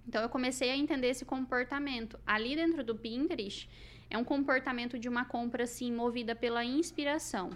Então 0.08 0.22
eu 0.26 0.30
comecei 0.30 0.70
a 0.72 0.76
entender 0.84 1.10
esse 1.16 1.26
comportamento. 1.34 2.20
Ali 2.26 2.56
dentro 2.56 2.84
do 2.84 2.96
Pinterest 2.96 3.70
é 4.10 4.18
um 4.18 4.24
comportamento 4.34 4.96
de 5.04 5.08
uma 5.14 5.26
compra 5.26 5.64
assim 5.70 5.92
movida 6.02 6.34
pela 6.36 6.64
inspiração. 6.66 7.48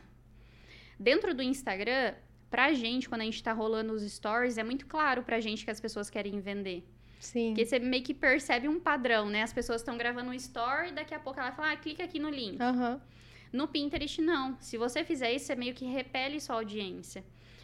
Dentro 1.00 1.34
do 1.34 1.42
Instagram, 1.44 2.14
pra 2.50 2.74
gente, 2.74 3.08
quando 3.10 3.22
a 3.22 3.26
gente 3.26 3.42
tá 3.42 3.54
rolando 3.54 3.94
os 3.94 4.04
stories, 4.04 4.58
é 4.58 4.64
muito 4.64 4.86
claro 4.86 5.24
pra 5.24 5.40
gente 5.40 5.66
que 5.66 5.72
as 5.72 5.80
pessoas 5.80 6.10
querem 6.10 6.40
vender. 6.40 6.84
Sim. 7.20 7.50
Porque 7.50 7.66
você 7.66 7.80
meio 7.80 8.04
que 8.04 8.14
percebe 8.14 8.68
um 8.68 8.80
padrão, 8.80 9.30
né? 9.30 9.42
As 9.44 9.54
pessoas 9.54 9.82
estão 9.82 9.98
gravando 9.98 10.30
um 10.30 10.34
story 10.34 10.92
daqui 10.92 11.14
a 11.14 11.20
pouco 11.20 11.40
ela 11.40 11.52
fala, 11.52 11.72
ah, 11.72 11.76
clica 11.76 12.04
aqui 12.04 12.20
no 12.20 12.30
link. 12.30 12.62
Aham. 12.62 13.02
No 13.52 13.68
Pinterest, 13.68 14.22
não. 14.22 14.58
Se 14.60 14.78
você 14.78 15.04
fizer 15.04 15.34
isso, 15.34 15.46
você 15.46 15.56
meio 15.56 15.74
que 15.74 15.86
repele 15.86 16.40
sua 16.40 16.56
audiência. 16.56 17.24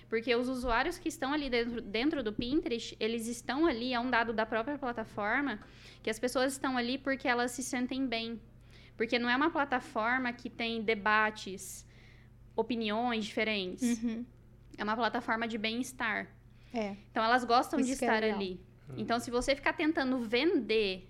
Porque 0.10 0.34
os 0.36 0.48
usuários 0.48 0.98
que 0.98 1.10
estão 1.10 1.34
ali 1.34 1.50
dentro, 1.50 1.82
dentro 1.82 2.24
do 2.24 2.32
Pinterest, 2.32 2.96
eles 3.00 3.28
estão 3.28 3.66
ali, 3.66 3.94
é 3.94 4.00
um 4.00 4.10
dado 4.10 4.32
da 4.32 4.46
própria 4.46 4.78
plataforma, 4.78 5.60
que 6.02 6.10
as 6.10 6.20
pessoas 6.20 6.54
estão 6.54 6.78
ali 6.78 6.98
porque 6.98 7.28
elas 7.28 7.52
se 7.52 7.64
sentem 7.64 8.06
bem. 8.06 8.40
Porque 8.96 9.18
não 9.18 9.30
é 9.30 9.36
uma 9.36 9.50
plataforma 9.50 10.32
que 10.32 10.50
tem 10.50 10.82
debates, 10.82 11.86
opiniões 12.56 13.26
diferentes. 13.26 14.04
Uhum. 14.04 14.26
É 14.78 14.84
uma 14.84 14.96
plataforma 14.96 15.48
de 15.48 15.58
bem-estar. 15.58 16.28
É. 16.74 16.96
Então 17.12 17.24
elas 17.24 17.44
gostam 17.44 17.80
Isso 17.80 17.88
de 17.88 17.92
é 17.94 17.96
estar 18.08 18.20
legal. 18.22 18.38
ali. 18.38 18.60
Então 18.98 19.20
se 19.20 19.30
você 19.32 19.56
ficar 19.56 19.74
tentando 19.74 20.20
vender 20.20 21.08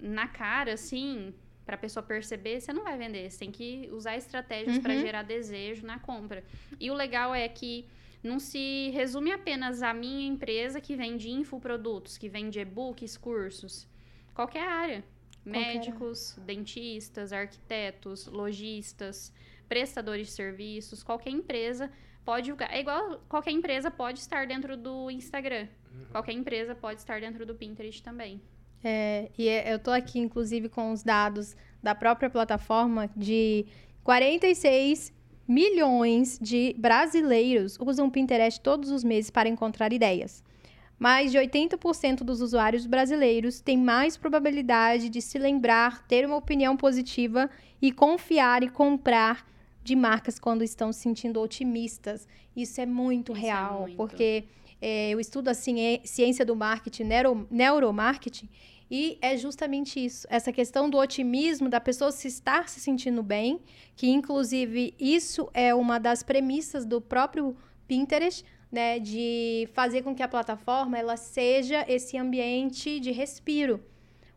na 0.00 0.28
cara 0.28 0.74
assim, 0.74 1.34
para 1.66 1.74
a 1.74 1.78
pessoa 1.78 2.02
perceber, 2.02 2.60
você 2.60 2.72
não 2.72 2.84
vai 2.84 2.96
vender. 2.96 3.28
Você 3.30 3.38
tem 3.38 3.50
que 3.50 3.88
usar 3.92 4.16
estratégias 4.16 4.78
para 4.78 4.94
Uhum. 4.94 5.00
gerar 5.00 5.22
desejo 5.22 5.84
na 5.86 5.98
compra. 5.98 6.44
E 6.78 6.90
o 6.90 6.94
legal 6.94 7.34
é 7.34 7.48
que 7.48 7.86
não 8.22 8.38
se 8.38 8.90
resume 8.90 9.32
apenas 9.32 9.82
à 9.82 9.92
minha 9.92 10.26
empresa 10.28 10.80
que 10.80 10.94
vende 10.94 11.28
infoprodutos, 11.30 12.16
que 12.16 12.28
vende 12.28 12.60
e-books, 12.60 13.16
cursos. 13.16 13.88
Qualquer 14.34 14.66
área. 14.66 15.04
Qualquer 15.44 15.74
Médicos, 15.74 16.38
dentistas, 16.46 17.32
arquitetos, 17.32 18.26
lojistas, 18.28 19.32
prestadores 19.68 20.28
de 20.28 20.32
serviços, 20.34 21.02
qualquer 21.02 21.30
empresa 21.30 21.90
pode 22.24 22.44
divulgar. 22.46 22.72
É 22.72 22.80
igual 22.80 23.20
qualquer 23.28 23.52
empresa 23.52 23.90
pode 23.90 24.18
estar 24.18 24.46
dentro 24.46 24.76
do 24.76 25.10
Instagram. 25.10 25.66
Qualquer 26.10 26.32
empresa 26.32 26.74
pode 26.74 27.00
estar 27.00 27.20
dentro 27.20 27.44
do 27.44 27.54
Pinterest 27.54 28.02
também. 28.02 28.40
É, 28.82 29.30
e 29.38 29.48
é- 29.48 29.72
eu 29.72 29.78
tô 29.78 29.90
aqui, 29.90 30.18
inclusive, 30.18 30.68
com 30.68 30.92
os 30.92 31.02
dados 31.02 31.56
da 31.82 31.94
própria 31.94 32.28
plataforma 32.28 33.08
de 33.16 33.66
46 34.02 35.12
milhões 35.46 36.38
de 36.40 36.74
brasileiros 36.78 37.78
usam 37.80 38.06
o 38.06 38.10
Pinterest 38.10 38.60
todos 38.60 38.90
os 38.90 39.04
meses 39.04 39.30
para 39.30 39.48
encontrar 39.48 39.92
ideias. 39.92 40.42
Mais 40.98 41.32
de 41.32 41.38
80% 41.38 42.22
dos 42.22 42.40
usuários 42.40 42.86
brasileiros 42.86 43.60
têm 43.60 43.76
mais 43.76 44.16
probabilidade 44.16 45.08
de 45.08 45.20
se 45.20 45.38
lembrar, 45.38 46.06
ter 46.06 46.24
uma 46.24 46.36
opinião 46.36 46.76
positiva 46.76 47.50
e 47.80 47.90
confiar 47.90 48.62
e 48.62 48.68
comprar 48.68 49.44
de 49.82 49.96
marcas 49.96 50.38
quando 50.38 50.62
estão 50.62 50.92
se 50.92 51.00
sentindo 51.00 51.40
otimistas. 51.40 52.26
Isso 52.56 52.80
é 52.80 52.86
muito 52.86 53.32
Isso 53.32 53.40
é 53.40 53.44
real, 53.44 53.80
muito. 53.82 53.96
porque 53.96 54.44
é, 54.80 55.10
eu 55.10 55.18
estudo 55.20 55.48
a 55.48 55.54
ciê- 55.54 56.00
ciência 56.04 56.44
do 56.44 56.54
marketing, 56.56 57.04
neuro, 57.04 57.46
neuromarketing, 57.50 58.48
E 58.94 59.16
é 59.22 59.38
justamente 59.38 60.04
isso, 60.04 60.26
essa 60.28 60.52
questão 60.52 60.90
do 60.90 60.98
otimismo, 60.98 61.66
da 61.70 61.80
pessoa 61.80 62.12
se 62.12 62.28
estar 62.28 62.68
se 62.68 62.78
sentindo 62.78 63.22
bem, 63.22 63.58
que 63.96 64.06
inclusive 64.10 64.94
isso 65.00 65.48
é 65.54 65.74
uma 65.74 65.98
das 65.98 66.22
premissas 66.22 66.84
do 66.84 67.00
próprio 67.00 67.56
Pinterest, 67.88 68.44
né, 68.70 68.98
de 68.98 69.66
fazer 69.72 70.02
com 70.02 70.14
que 70.14 70.22
a 70.22 70.28
plataforma 70.28 70.98
ela 70.98 71.16
seja 71.16 71.84
esse 71.88 72.18
ambiente 72.18 73.00
de 73.00 73.10
respiro. 73.12 73.80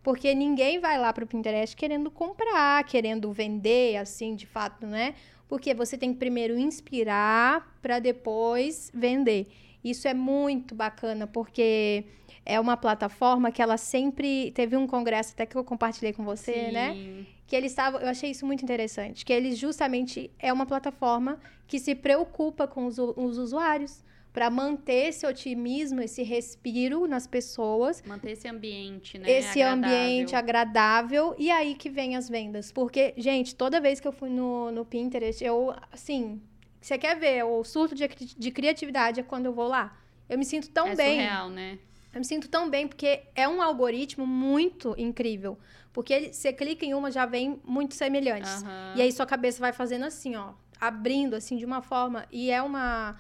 Porque 0.02 0.34
ninguém 0.34 0.80
vai 0.80 0.98
lá 0.98 1.12
para 1.12 1.24
o 1.26 1.28
Pinterest 1.28 1.76
querendo 1.76 2.10
comprar, 2.12 2.84
querendo 2.86 3.32
vender, 3.34 3.98
assim, 3.98 4.36
de 4.36 4.46
fato, 4.46 4.86
né? 4.86 5.16
Porque 5.48 5.74
você 5.74 5.98
tem 5.98 6.14
que 6.14 6.20
primeiro 6.20 6.58
inspirar 6.58 7.78
para 7.82 8.00
depois 8.00 8.92
vender. 8.94 9.48
Isso 9.84 10.08
é 10.08 10.14
muito 10.14 10.74
bacana, 10.74 11.28
porque 11.28 12.06
é 12.46 12.60
uma 12.60 12.76
plataforma 12.78 13.52
que 13.52 13.62
ela 13.62 13.78
sempre 13.78 14.52
teve 14.52 14.76
um 14.76 14.88
congresso 14.88 15.34
até 15.34 15.46
que 15.46 15.56
eu 15.56 15.64
compartilhei 15.64 16.14
com 16.14 16.24
você, 16.24 16.72
né? 16.72 16.94
Sim. 16.94 17.12
né? 17.12 17.26
Que 17.48 17.56
eles 17.56 17.72
estavam, 17.72 18.02
eu 18.02 18.08
achei 18.08 18.32
isso 18.32 18.46
muito 18.46 18.64
interessante, 18.64 19.24
que 19.24 19.32
eles 19.32 19.58
justamente 19.60 20.32
é 20.40 20.52
uma 20.52 20.66
plataforma 20.66 21.40
que 21.68 21.80
se 21.80 21.94
preocupa 21.94 22.68
com 22.68 22.88
os, 22.88 22.98
os 22.98 23.38
usuários 23.38 24.04
para 24.36 24.50
manter 24.50 25.08
esse 25.08 25.26
otimismo, 25.26 26.02
esse 26.02 26.22
respiro 26.22 27.08
nas 27.08 27.26
pessoas, 27.26 28.04
Manter 28.06 28.32
esse 28.32 28.50
ambiente, 28.50 29.18
né? 29.18 29.32
esse 29.32 29.62
agradável. 29.62 29.98
ambiente 29.98 30.36
agradável 30.36 31.36
e 31.40 31.50
aí 31.50 31.74
que 31.74 31.90
vem 31.90 32.18
as 32.18 32.28
vendas, 32.28 32.70
porque 32.70 33.14
gente, 33.16 33.56
toda 33.56 33.80
vez 33.80 34.02
que 34.02 34.08
eu 34.08 34.12
fui 34.12 34.30
no, 34.30 34.72
no 34.72 34.84
Pinterest, 34.84 35.42
eu 35.42 35.74
assim, 35.90 36.42
você 36.82 36.98
quer 36.98 37.18
ver 37.18 37.44
o 37.46 37.64
surto 37.64 37.96
de, 37.96 38.06
de 38.08 38.52
criatividade 38.52 39.22
é 39.22 39.24
quando 39.24 39.46
eu 39.46 39.54
vou 39.54 39.68
lá. 39.70 39.98
Eu 40.28 40.38
me 40.38 40.44
sinto 40.44 40.70
tão 40.70 40.90
é 40.90 40.96
bem. 40.96 41.16
surreal, 41.16 41.50
né? 41.50 41.80
Eu 42.14 42.20
me 42.20 42.26
sinto 42.26 42.50
tão 42.50 42.70
bem 42.70 42.88
porque 42.90 43.24
é 43.36 43.48
um 43.48 43.62
algoritmo 43.62 44.28
muito 44.28 44.94
incrível. 44.98 45.58
Porque 45.94 46.14
ele, 46.14 46.34
você 46.34 46.52
clica 46.52 46.86
em 46.86 46.94
uma, 46.94 47.10
já 47.10 47.26
vem 47.26 47.60
muito 47.64 47.96
semelhantes. 47.96 48.64
Aham. 48.64 48.94
E 48.98 49.02
aí 49.02 49.12
sua 49.12 49.26
cabeça 49.26 49.60
vai 49.60 49.72
fazendo 49.72 50.04
assim, 50.04 50.36
ó. 50.36 50.54
Abrindo, 50.80 51.36
assim, 51.36 51.56
de 51.56 51.66
uma 51.66 51.82
forma. 51.82 52.26
E 52.32 52.52
é 52.52 52.62
uma, 52.62 53.18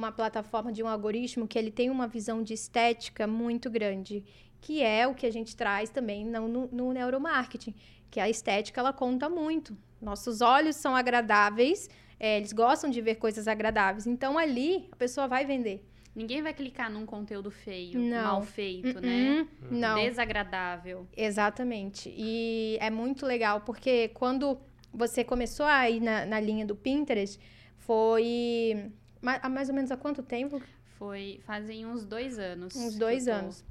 uma 0.00 0.10
plataforma 0.10 0.72
de 0.72 0.82
um 0.82 0.88
algoritmo 0.88 1.46
que 1.46 1.58
ele 1.58 1.70
tem 1.70 1.90
uma 1.90 2.08
visão 2.08 2.42
de 2.42 2.54
estética 2.54 3.26
muito 3.26 3.68
grande. 3.70 4.24
Que 4.62 4.82
é 4.82 5.06
o 5.06 5.14
que 5.14 5.26
a 5.26 5.30
gente 5.32 5.54
traz 5.56 5.90
também 5.90 6.24
no, 6.24 6.48
no, 6.48 6.66
no 6.72 6.92
neuromarketing. 6.92 7.74
Que 8.10 8.18
a 8.20 8.28
estética, 8.28 8.80
ela 8.80 8.92
conta 8.92 9.28
muito. 9.28 9.76
Nossos 10.00 10.40
olhos 10.40 10.76
são 10.76 10.96
agradáveis. 10.96 11.88
é, 12.18 12.36
eles 12.38 12.52
gostam 12.52 12.90
de 12.90 13.00
ver 13.00 13.14
coisas 13.16 13.46
agradáveis. 13.48 14.06
Então, 14.06 14.36
ali, 14.36 14.88
a 14.92 14.96
pessoa 14.96 15.26
vai 15.28 15.44
vender. 15.46 15.86
Ninguém 16.14 16.42
vai 16.42 16.52
clicar 16.52 16.90
num 16.90 17.06
conteúdo 17.06 17.50
feio, 17.50 17.98
Não. 18.00 18.24
mal 18.24 18.42
feito, 18.42 19.00
né? 19.00 19.46
Uhum, 19.62 19.78
Não. 19.78 19.94
Desagradável. 19.94 21.06
Exatamente. 21.16 22.12
E 22.16 22.76
é 22.80 22.90
muito 22.90 23.24
legal, 23.24 23.60
porque 23.60 24.08
quando 24.08 24.58
você 24.92 25.22
começou 25.24 25.64
a 25.66 25.88
ir 25.88 26.00
na, 26.00 26.26
na 26.26 26.40
linha 26.40 26.66
do 26.66 26.74
Pinterest, 26.74 27.38
foi 27.78 28.90
há 29.22 29.48
mais 29.48 29.68
ou 29.68 29.74
menos 29.74 29.90
há 29.90 29.96
quanto 29.96 30.22
tempo? 30.22 30.62
Foi 30.98 31.40
fazem 31.44 31.86
uns 31.86 32.04
dois 32.04 32.38
anos. 32.38 32.74
Uns 32.76 32.96
dois 32.96 33.24
tô. 33.24 33.32
anos. 33.32 33.64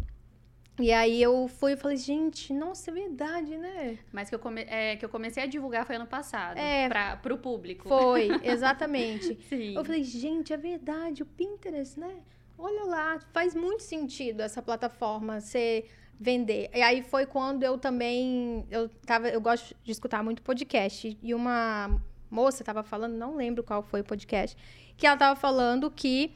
E 0.79 0.93
aí 0.93 1.21
eu 1.21 1.47
fui 1.49 1.73
e 1.73 1.77
falei, 1.77 1.97
gente, 1.97 2.53
nossa, 2.53 2.89
é 2.89 2.93
verdade, 2.93 3.57
né? 3.57 3.99
Mas 4.13 4.29
que 4.29 4.35
eu, 4.35 4.39
come- 4.39 4.65
é, 4.67 4.95
que 4.95 5.03
eu 5.03 5.09
comecei 5.09 5.43
a 5.43 5.45
divulgar 5.45 5.85
foi 5.85 5.97
ano 5.97 6.07
passado. 6.07 6.57
É. 6.57 6.87
Pra, 6.87 7.17
pro 7.17 7.37
público. 7.37 7.89
Foi, 7.89 8.29
exatamente. 8.43 9.37
Sim. 9.49 9.75
Eu 9.75 9.83
falei, 9.83 10.03
gente, 10.05 10.53
é 10.53 10.57
verdade, 10.57 11.21
o 11.21 11.25
Pinterest, 11.25 11.99
né? 11.99 12.15
Olha 12.57 12.85
lá, 12.85 13.19
faz 13.33 13.53
muito 13.55 13.83
sentido 13.83 14.41
essa 14.41 14.61
plataforma 14.61 15.41
ser 15.41 15.89
vender. 16.17 16.69
E 16.73 16.81
aí 16.81 17.01
foi 17.01 17.25
quando 17.25 17.63
eu 17.63 17.77
também 17.77 18.65
eu 18.71 18.87
tava, 19.05 19.29
eu 19.29 19.41
gosto 19.41 19.75
de 19.83 19.91
escutar 19.91 20.23
muito 20.23 20.41
podcast 20.41 21.17
e 21.21 21.33
uma 21.33 22.01
moça 22.29 22.63
tava 22.63 22.83
falando, 22.83 23.13
não 23.15 23.35
lembro 23.35 23.63
qual 23.63 23.81
foi 23.81 24.01
o 24.01 24.03
podcast, 24.03 24.57
que 24.99 25.07
ela 25.07 25.17
tava 25.17 25.35
falando 25.39 25.89
que 25.89 26.31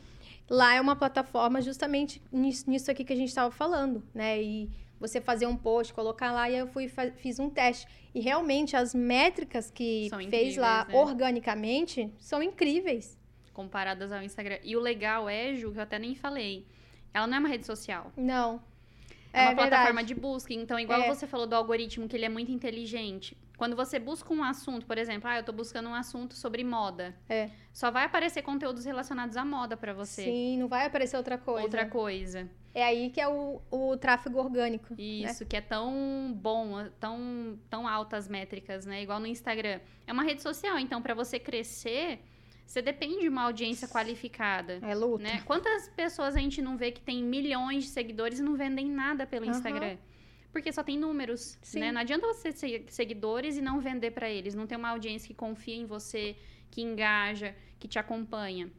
lá 0.50 0.76
é 0.76 0.82
uma 0.82 0.96
plataforma 0.96 1.62
justamente 1.62 2.22
nisso, 2.32 2.90
aqui 2.90 3.04
que 3.04 3.14
a 3.14 3.16
gente 3.16 3.30
estava 3.30 3.52
falando, 3.52 4.04
né? 4.14 4.42
E 4.42 4.70
você 5.00 5.20
fazer 5.20 5.46
um 5.48 5.56
post, 5.56 5.94
colocar 5.94 6.32
lá, 6.32 6.50
e 6.50 6.58
eu 6.58 6.68
fui 6.68 6.88
fiz 7.18 7.40
um 7.40 7.50
teste. 7.50 7.86
E 8.16 8.22
realmente 8.22 8.76
as 8.76 8.96
métricas 8.96 9.70
que 9.70 10.08
São 10.10 10.20
fez 10.30 10.56
lá 10.56 10.86
né? 10.86 10.96
organicamente 10.96 12.10
são 12.20 12.42
incríveis. 12.42 13.20
Comparadas 13.52 14.12
ao 14.12 14.24
Instagram. 14.24 14.58
E 14.64 14.76
o 14.76 14.80
legal 14.80 15.28
é, 15.28 15.54
Ju, 15.56 15.72
que 15.72 15.78
eu 15.78 15.84
até 15.84 16.00
nem 16.00 16.16
falei. 16.16 16.66
Ela 17.14 17.28
não 17.28 17.38
é 17.38 17.40
uma 17.40 17.50
rede 17.50 17.66
social. 17.66 18.12
Não. 18.16 18.62
É, 19.32 19.42
uma 19.42 19.48
verdade. 19.48 19.70
plataforma 19.70 20.04
de 20.04 20.16
busca. 20.16 20.54
Então, 20.54 20.80
igual 20.80 21.02
É. 21.02 21.08
você 21.08 21.28
falou 21.28 21.46
do 21.46 21.56
algoritmo, 21.56 22.08
que 22.08 22.16
ele 22.16 22.26
é 22.26 22.30
muito 22.30 22.52
inteligente. 22.52 23.36
Quando 23.64 23.78
você 23.78 23.98
busca 23.98 24.34
um 24.34 24.44
assunto, 24.44 24.86
por 24.86 24.98
exemplo, 24.98 25.30
ah, 25.30 25.38
eu 25.38 25.44
tô 25.46 25.54
buscando 25.54 25.88
um 25.88 25.94
assunto 25.94 26.34
sobre 26.34 26.66
moda. 26.66 27.16
É. 27.30 27.50
Só 27.72 27.90
vai 27.90 28.04
aparecer 28.04 28.42
conteúdos 28.42 28.84
relacionados 28.84 29.38
à 29.38 29.46
moda 29.46 29.78
pra 29.78 29.94
você. 29.94 30.26
Sim, 30.26 30.58
não 30.58 30.68
vai 30.68 30.86
aparecer 30.86 31.16
outra 31.16 31.38
coisa. 31.38 31.64
Outra 31.64 31.86
coisa. 31.86 32.50
É 32.74 32.84
aí 32.84 33.10
que 33.10 33.22
é 33.22 33.28
o, 33.30 33.62
o 33.72 33.96
tráfego 33.96 34.38
orgânico. 34.38 34.94
né? 34.94 35.02
Isso, 35.02 35.46
que 35.46 35.56
é 35.56 35.62
tão 35.62 36.34
bom, 36.36 36.90
tão, 37.00 37.58
tão 37.70 37.88
altas 37.88 38.28
métricas, 38.28 38.86
né? 38.86 39.02
Igual 39.02 39.22
no 39.22 39.28
Instagram. 39.28 39.80
É 40.06 40.12
uma 40.12 40.24
rede 40.24 40.42
social, 40.42 40.78
então, 40.78 41.02
pra 41.02 41.14
você 41.14 41.40
crescer, 41.40 42.20
você 42.66 42.82
depende 42.82 43.22
de 43.22 43.30
uma 43.30 43.44
audiência 43.44 43.88
qualificada. 43.88 44.80
É 44.82 44.94
luta. 44.94 45.24
Né? 45.24 45.42
Quantas 45.46 45.88
pessoas 45.88 46.36
a 46.36 46.40
gente 46.40 46.62
não 46.62 46.76
vê 46.76 46.92
que 46.92 47.00
tem 47.00 47.24
milhões 47.24 47.86
de 47.86 47.92
seguidores 47.92 48.40
e 48.40 48.44
não 48.44 48.56
vendem 48.56 48.90
nada 48.90 49.26
pelo 49.26 49.46
Aham. 49.46 49.56
Instagram? 49.56 49.98
Porque 50.54 50.72
só 50.72 50.84
tem 50.84 50.98
números, 50.98 51.58
Sim. 51.64 51.80
né? 51.80 51.92
Não 51.92 52.00
adianta 52.00 52.28
você 52.28 52.54
ter 52.54 52.86
seguidores 52.90 53.58
e 53.58 53.62
não 53.62 53.80
vender 53.82 54.12
pra 54.12 54.30
eles. 54.30 54.54
Não 54.56 54.66
tem 54.68 54.78
uma 54.78 54.90
audiência 54.92 55.28
que 55.28 55.34
confia 55.34 55.76
em 55.76 55.86
você, 55.86 56.38
que 56.72 56.82
engaja, 56.82 57.54
que 57.80 57.88
te 57.88 57.98
acompanha. 58.00 58.72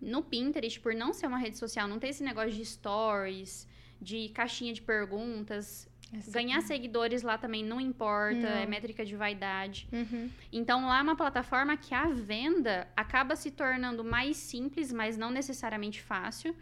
No 0.00 0.22
Pinterest, 0.22 0.78
por 0.78 0.94
não 0.94 1.12
ser 1.14 1.26
uma 1.26 1.38
rede 1.38 1.56
social, 1.56 1.88
não 1.88 1.98
ter 1.98 2.08
esse 2.08 2.22
negócio 2.22 2.52
de 2.52 2.64
stories, 2.64 3.66
de 4.00 4.28
caixinha 4.28 4.72
de 4.74 4.82
perguntas. 4.82 5.88
Essa- 6.12 6.30
Ganhar 6.30 6.60
seguidores 6.60 7.22
lá 7.22 7.36
também 7.38 7.64
não 7.64 7.80
importa, 7.80 8.38
Não. 8.38 8.48
é 8.58 8.66
métrica 8.66 9.04
de 9.04 9.16
vaidade. 9.16 9.88
Uhum. 9.92 10.30
Então, 10.52 10.86
lá 10.86 10.98
é 10.98 11.02
uma 11.02 11.16
plataforma 11.16 11.76
que 11.78 11.94
a 11.94 12.06
venda 12.10 12.86
acaba 12.94 13.34
se 13.34 13.50
tornando 13.50 14.04
mais 14.04 14.36
simples, 14.36 14.92
mas 14.92 15.16
não 15.16 15.30
necessariamente 15.30 16.00
fácil, 16.02 16.54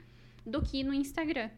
do 0.47 0.63
que 0.63 0.83
no 0.85 0.95
Instagram, 0.95 1.51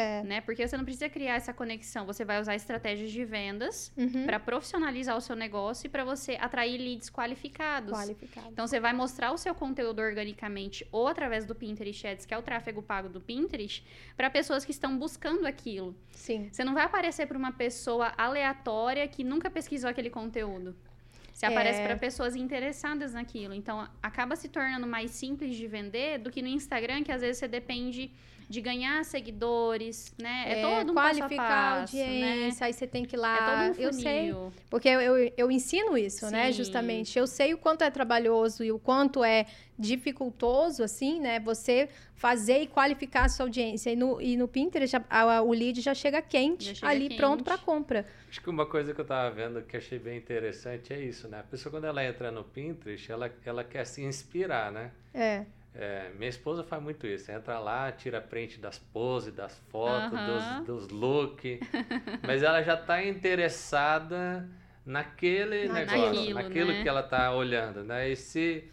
É. 0.00 0.22
né? 0.22 0.40
Porque 0.40 0.66
você 0.66 0.76
não 0.76 0.84
precisa 0.84 1.08
criar 1.08 1.34
essa 1.34 1.52
conexão. 1.52 2.06
Você 2.06 2.24
vai 2.24 2.40
usar 2.40 2.54
estratégias 2.54 3.10
de 3.10 3.24
vendas 3.24 3.92
Uhum. 3.96 4.24
para 4.26 4.38
profissionalizar 4.38 5.16
o 5.16 5.20
seu 5.20 5.34
negócio 5.34 5.86
e 5.86 5.90
para 5.90 6.04
você 6.04 6.38
atrair 6.40 6.78
leads 6.78 7.10
qualificados. 7.10 7.92
Qualificado. 7.92 8.48
Então, 8.52 8.66
você 8.66 8.78
vai 8.78 8.92
mostrar 8.92 9.32
o 9.32 9.36
seu 9.38 9.54
conteúdo 9.54 10.00
organicamente 10.00 10.86
ou 10.92 11.08
através 11.08 11.44
do 11.44 11.54
Pinterest 11.54 12.06
Ads, 12.06 12.24
que 12.26 12.32
é 12.32 12.38
o 12.38 12.42
tráfego 12.42 12.82
pago 12.82 13.08
do 13.08 13.20
Pinterest, 13.20 13.84
para 14.16 14.30
pessoas 14.30 14.64
que 14.64 14.70
estão 14.70 14.96
buscando 14.98 15.46
aquilo. 15.46 15.94
Sim. 16.12 16.48
Você 16.52 16.62
não 16.64 16.74
vai 16.74 16.84
aparecer 16.84 17.26
para 17.26 17.36
uma 17.36 17.52
pessoa 17.52 18.12
aleatória 18.16 19.06
que 19.08 19.24
nunca 19.24 19.50
pesquisou 19.50 19.90
aquele 19.90 20.10
conteúdo. 20.10 20.76
Você 21.32 21.46
É. 21.46 21.48
aparece 21.50 21.80
para 21.82 21.96
pessoas 21.96 22.34
interessadas 22.34 23.12
naquilo. 23.14 23.54
Então, 23.54 23.88
acaba 24.02 24.34
se 24.36 24.48
tornando 24.48 24.86
mais 24.86 25.10
simples 25.12 25.54
de 25.56 25.66
vender 25.66 26.18
do 26.18 26.30
que 26.30 26.42
no 26.42 26.48
Instagram, 26.48 27.02
que 27.04 27.12
às 27.12 27.20
vezes 27.20 27.38
você 27.38 27.46
depende 27.48 28.10
de 28.48 28.60
ganhar 28.62 29.04
seguidores, 29.04 30.14
né? 30.18 30.44
É, 30.58 30.62
todo 30.62 30.92
um 30.92 30.94
passo 30.94 31.16
a 31.16 31.20
qualificar 31.20 31.44
a 31.76 31.80
passo, 31.80 31.96
né? 31.96 32.02
audiência, 32.32 32.66
aí 32.66 32.72
você 32.72 32.86
tem 32.86 33.04
que 33.04 33.14
ir 33.14 33.18
É 33.18 33.20
lá. 33.20 33.36
todo 33.36 33.70
um 33.70 33.74
funil. 33.74 33.88
eu 33.88 33.92
sei, 33.92 34.34
porque 34.70 34.88
eu, 34.88 35.00
eu, 35.00 35.32
eu 35.36 35.50
ensino 35.50 35.98
isso, 35.98 36.30
né? 36.30 36.46
Sim. 36.46 36.52
Justamente. 36.58 37.18
Eu 37.18 37.26
sei 37.26 37.52
o 37.52 37.58
quanto 37.58 37.82
é 37.82 37.90
trabalhoso 37.90 38.64
e 38.64 38.72
o 38.72 38.78
quanto 38.78 39.22
é 39.22 39.44
dificultoso, 39.78 40.82
assim, 40.82 41.20
né? 41.20 41.40
Você 41.40 41.88
fazer 42.14 42.62
e 42.62 42.66
qualificar 42.66 43.24
a 43.24 43.28
sua 43.28 43.44
audiência. 43.46 43.90
E 43.90 43.96
no, 43.96 44.20
e 44.20 44.36
no 44.36 44.48
Pinterest, 44.48 44.96
a- 44.96 45.04
a- 45.36 45.42
o 45.42 45.52
lead 45.52 45.80
já 45.80 45.94
chega 45.94 46.20
quente, 46.22 46.64
Já 46.64 46.74
chega 46.74 46.88
ali 46.88 47.08
quente. 47.08 47.16
pronto 47.18 47.44
para 47.44 47.58
compra. 47.58 48.06
Acho 48.28 48.40
que 48.40 48.50
uma 48.50 48.66
coisa 48.66 48.92
que 48.94 49.00
eu 49.00 49.04
tava 49.04 49.30
vendo 49.34 49.62
que 49.62 49.76
achei 49.76 49.98
bem 49.98 50.16
interessante 50.18 50.92
é 50.92 51.00
isso, 51.00 51.28
né? 51.28 51.40
A 51.40 51.42
pessoa 51.42 51.70
quando 51.70 51.84
ela 51.84 52.04
entra 52.04 52.30
no 52.30 52.44
Pinterest, 52.44 53.10
ela, 53.12 53.32
ela 53.44 53.62
quer 53.64 53.84
se 53.86 54.02
inspirar, 54.02 54.72
né? 54.72 54.90
É. 55.14 55.44
É, 55.80 56.10
minha 56.18 56.28
esposa 56.28 56.64
faz 56.64 56.82
muito 56.82 57.06
isso. 57.06 57.30
Entra 57.30 57.58
lá, 57.60 57.92
tira 57.92 58.20
print 58.20 58.58
das 58.58 58.78
poses, 58.78 59.32
das 59.32 59.56
fotos, 59.70 60.18
Aham. 60.18 60.64
dos, 60.64 60.88
dos 60.88 60.88
looks. 60.88 61.60
mas 62.26 62.42
ela 62.42 62.62
já 62.62 62.74
está 62.74 63.00
interessada 63.04 64.48
naquele 64.84 65.68
Na- 65.68 65.74
negócio, 65.84 66.10
naquilo, 66.10 66.34
naquilo 66.34 66.72
né? 66.72 66.82
que 66.82 66.88
ela 66.88 67.00
está 67.00 67.32
olhando, 67.32 67.84
né? 67.84 68.08
E 68.08 68.16
se 68.16 68.68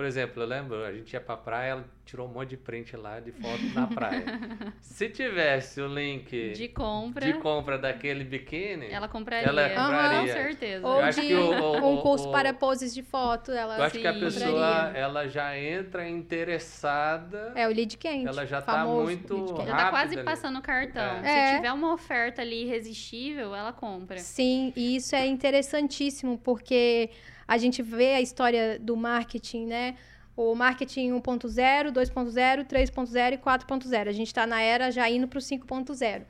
Por 0.00 0.06
exemplo, 0.06 0.42
eu 0.42 0.46
lembro, 0.46 0.82
a 0.82 0.90
gente 0.94 1.12
ia 1.12 1.20
pra 1.20 1.36
praia, 1.36 1.72
ela 1.72 1.84
tirou 2.06 2.26
um 2.26 2.32
monte 2.32 2.48
de 2.48 2.56
print 2.56 2.96
lá 2.96 3.20
de 3.20 3.32
foto 3.32 3.62
na 3.74 3.86
praia. 3.86 4.24
Se 4.80 5.10
tivesse 5.10 5.78
o 5.78 5.86
link 5.86 6.52
De 6.54 6.68
compra, 6.68 7.26
de 7.26 7.34
compra 7.34 7.76
daquele 7.76 8.24
biquíni, 8.24 8.86
ela 8.90 9.08
compraria. 9.08 9.46
Ela 9.46 9.68
compraria. 9.68 10.20
Com 10.34 10.40
certeza. 10.40 10.86
Ou 10.88 11.00
acho 11.00 11.20
de 11.20 11.26
que 11.26 11.34
o- 11.34 11.50
o- 11.50 11.92
um 11.92 11.96
curso 12.00 12.30
o- 12.30 12.32
para 12.32 12.54
poses 12.54 12.94
de 12.94 13.02
foto, 13.02 13.52
ela 13.52 13.76
eu 13.76 13.82
acho 13.84 13.98
que 13.98 14.06
a 14.06 14.14
pessoa 14.14 14.46
compraria. 14.76 14.98
ela 14.98 15.28
já 15.28 15.58
entra 15.58 16.08
interessada. 16.08 17.52
É 17.54 17.68
o 17.68 17.70
lead 17.70 17.96
quente. 17.98 18.26
Ela 18.26 18.46
já 18.46 18.62
tá 18.62 18.72
famoso 18.72 19.02
muito. 19.04 19.54
Já 19.66 19.76
tá 19.76 19.90
quase 19.90 20.14
ali. 20.14 20.24
passando 20.24 20.58
o 20.58 20.62
cartão. 20.62 21.02
É. 21.22 21.50
Se 21.50 21.56
tiver 21.56 21.72
uma 21.72 21.92
oferta 21.92 22.40
ali 22.40 22.62
irresistível, 22.64 23.54
ela 23.54 23.72
compra. 23.74 24.16
Sim, 24.18 24.72
e 24.74 24.96
isso 24.96 25.14
é 25.14 25.26
interessantíssimo, 25.26 26.38
porque 26.38 27.10
a 27.50 27.58
gente 27.58 27.82
vê 27.82 28.14
a 28.14 28.20
história 28.20 28.78
do 28.78 28.96
marketing, 28.96 29.66
né? 29.66 29.96
O 30.36 30.54
marketing 30.54 31.10
1.0, 31.10 31.90
2.0, 31.90 32.64
3.0 32.64 33.32
e 33.32 33.38
4.0. 33.38 34.08
A 34.08 34.12
gente 34.12 34.28
está 34.28 34.46
na 34.46 34.62
era 34.62 34.92
já 34.92 35.10
indo 35.10 35.26
para 35.26 35.38
o 35.38 35.42
5.0. 35.42 36.22
O, 36.22 36.24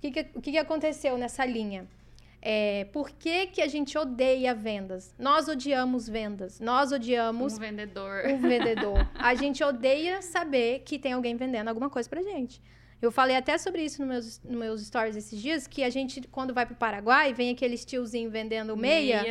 que, 0.00 0.12
que, 0.12 0.20
o 0.32 0.40
que, 0.40 0.52
que 0.52 0.58
aconteceu 0.58 1.18
nessa 1.18 1.44
linha? 1.44 1.88
É, 2.40 2.86
por 2.92 3.10
que, 3.10 3.48
que 3.48 3.60
a 3.60 3.66
gente 3.66 3.98
odeia 3.98 4.54
vendas? 4.54 5.12
Nós 5.18 5.48
odiamos 5.48 6.08
vendas. 6.08 6.60
Nós 6.60 6.92
odiamos 6.92 7.54
Um 7.54 7.58
vendedor. 7.58 8.22
o 8.26 8.38
vendedor. 8.38 9.10
A 9.18 9.34
gente 9.34 9.64
odeia 9.64 10.22
saber 10.22 10.82
que 10.84 11.00
tem 11.00 11.14
alguém 11.14 11.34
vendendo 11.34 11.66
alguma 11.66 11.90
coisa 11.90 12.08
pra 12.08 12.22
gente. 12.22 12.62
Eu 13.02 13.10
falei 13.10 13.34
até 13.34 13.58
sobre 13.58 13.82
isso 13.82 14.00
nos 14.04 14.08
meus, 14.08 14.42
nos 14.44 14.56
meus 14.56 14.86
stories 14.86 15.16
esses 15.16 15.42
dias, 15.42 15.66
que 15.66 15.82
a 15.82 15.90
gente, 15.90 16.20
quando 16.28 16.54
vai 16.54 16.64
pro 16.64 16.76
Paraguai, 16.76 17.34
vem 17.34 17.50
aquele 17.50 17.76
tiozinho 17.76 18.30
vendendo 18.30 18.76
meia. 18.76 19.24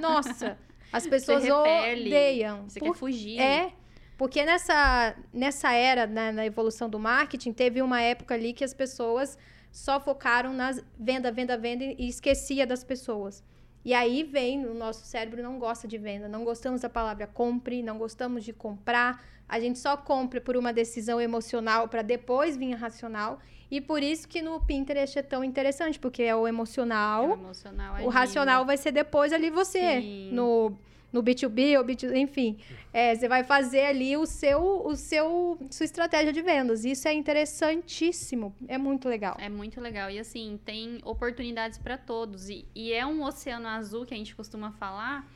Nossa, 0.00 0.56
as 0.92 1.06
pessoas 1.06 1.42
repele. 1.44 2.08
odeiam. 2.08 2.68
Você 2.68 2.78
Por- 2.78 2.92
quer 2.92 2.98
fugir. 2.98 3.40
É, 3.40 3.72
porque 4.16 4.44
nessa, 4.44 5.14
nessa 5.32 5.72
era, 5.72 6.06
né, 6.06 6.32
na 6.32 6.46
evolução 6.46 6.88
do 6.88 6.98
marketing, 6.98 7.52
teve 7.52 7.82
uma 7.82 8.00
época 8.00 8.34
ali 8.34 8.52
que 8.52 8.64
as 8.64 8.72
pessoas 8.72 9.36
só 9.70 10.00
focaram 10.00 10.52
nas 10.54 10.82
venda, 10.98 11.30
venda, 11.30 11.56
venda 11.58 11.84
e 11.84 12.08
esquecia 12.08 12.66
das 12.66 12.82
pessoas. 12.82 13.44
E 13.84 13.92
aí 13.94 14.24
vem, 14.24 14.66
o 14.66 14.74
nosso 14.74 15.04
cérebro 15.04 15.42
não 15.42 15.58
gosta 15.58 15.86
de 15.86 15.96
venda, 15.98 16.28
não 16.28 16.44
gostamos 16.44 16.80
da 16.80 16.88
palavra 16.88 17.26
compre, 17.26 17.82
não 17.82 17.98
gostamos 17.98 18.42
de 18.44 18.52
comprar. 18.52 19.24
A 19.48 19.60
gente 19.60 19.78
só 19.78 19.96
compra 19.96 20.40
por 20.40 20.56
uma 20.56 20.72
decisão 20.72 21.20
emocional 21.20 21.86
para 21.86 22.02
depois 22.02 22.56
vir 22.56 22.72
a 22.74 22.76
racional. 22.76 23.38
E 23.70 23.80
por 23.80 24.02
isso 24.02 24.28
que 24.28 24.40
no 24.40 24.60
Pinterest 24.60 25.18
é 25.18 25.22
tão 25.22 25.42
interessante, 25.42 25.98
porque 25.98 26.22
é 26.22 26.34
o 26.34 26.46
É 26.46 26.50
emocional, 26.50 27.30
o 27.30 27.32
emocional 27.32 28.04
o 28.04 28.08
racional 28.08 28.64
vai 28.64 28.76
ser 28.76 28.92
depois 28.92 29.32
ali 29.32 29.50
você. 29.50 30.00
Sim. 30.00 30.30
No, 30.32 30.76
no 31.12 31.22
B2B 31.22 31.78
ou 31.78 31.84
B2, 31.84 32.14
enfim. 32.14 32.58
É, 32.92 33.14
você 33.14 33.28
vai 33.28 33.42
fazer 33.42 33.86
ali 33.86 34.16
o 34.16 34.26
seu, 34.26 34.86
o 34.86 34.94
seu, 34.96 35.58
sua 35.70 35.84
estratégia 35.84 36.32
de 36.32 36.42
vendas. 36.42 36.84
Isso 36.84 37.08
é 37.08 37.12
interessantíssimo. 37.14 38.54
É 38.68 38.78
muito 38.78 39.08
legal. 39.08 39.36
É 39.40 39.48
muito 39.48 39.80
legal. 39.80 40.10
E 40.10 40.18
assim, 40.18 40.60
tem 40.64 41.00
oportunidades 41.04 41.78
para 41.78 41.96
todos. 41.96 42.48
E, 42.48 42.66
e 42.74 42.92
é 42.92 43.04
um 43.06 43.22
oceano 43.22 43.66
azul 43.66 44.04
que 44.04 44.14
a 44.14 44.16
gente 44.16 44.34
costuma 44.34 44.72
falar, 44.72 45.26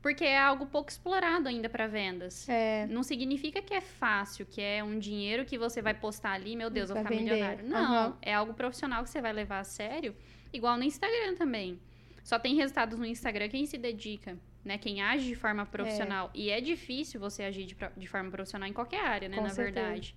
porque 0.00 0.24
é 0.24 0.38
algo 0.38 0.66
pouco 0.66 0.90
explorado 0.90 1.48
ainda 1.48 1.68
para 1.68 1.86
vendas. 1.86 2.48
É, 2.48 2.86
Não 2.86 3.02
significa 3.02 3.60
que 3.60 3.74
é 3.74 3.80
fácil, 3.80 4.46
que 4.46 4.60
é 4.60 4.82
um 4.82 4.98
dinheiro 4.98 5.44
que 5.44 5.58
você 5.58 5.82
vai 5.82 5.94
postar 5.94 6.32
ali, 6.32 6.54
meu 6.56 6.70
Deus, 6.70 6.90
eu 6.90 6.96
vou 6.96 7.04
ficar 7.04 7.14
vender. 7.16 7.32
milionário. 7.32 7.64
Não, 7.66 7.78
Aham. 7.78 8.18
é 8.22 8.32
algo 8.32 8.54
profissional 8.54 9.02
que 9.02 9.10
você 9.10 9.20
vai 9.20 9.32
levar 9.32 9.58
a 9.60 9.64
sério, 9.64 10.14
igual 10.52 10.76
no 10.76 10.84
Instagram 10.84 11.34
também. 11.34 11.80
Só 12.22 12.38
tem 12.38 12.54
resultados 12.54 12.98
no 12.98 13.06
Instagram 13.06 13.48
quem 13.48 13.66
se 13.66 13.78
dedica, 13.78 14.38
né? 14.64 14.76
Quem 14.78 15.00
age 15.02 15.26
de 15.26 15.34
forma 15.34 15.64
profissional. 15.64 16.30
E 16.34 16.50
é 16.50 16.60
difícil 16.60 17.18
você 17.18 17.42
agir 17.42 17.64
de, 17.64 17.76
de 17.96 18.06
forma 18.06 18.30
profissional 18.30 18.68
em 18.68 18.72
qualquer 18.72 19.04
área, 19.04 19.28
né? 19.28 19.36
Com 19.36 19.42
na 19.42 19.48
certeza. 19.48 19.80
verdade. 19.80 20.14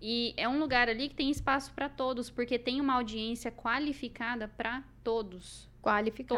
E 0.00 0.34
é 0.36 0.48
um 0.48 0.58
lugar 0.58 0.88
ali 0.88 1.08
que 1.08 1.14
tem 1.14 1.30
espaço 1.30 1.72
para 1.72 1.88
todos, 1.88 2.30
porque 2.30 2.58
tem 2.58 2.80
uma 2.80 2.94
audiência 2.94 3.50
qualificada 3.50 4.48
para 4.48 4.82
todos. 5.04 5.68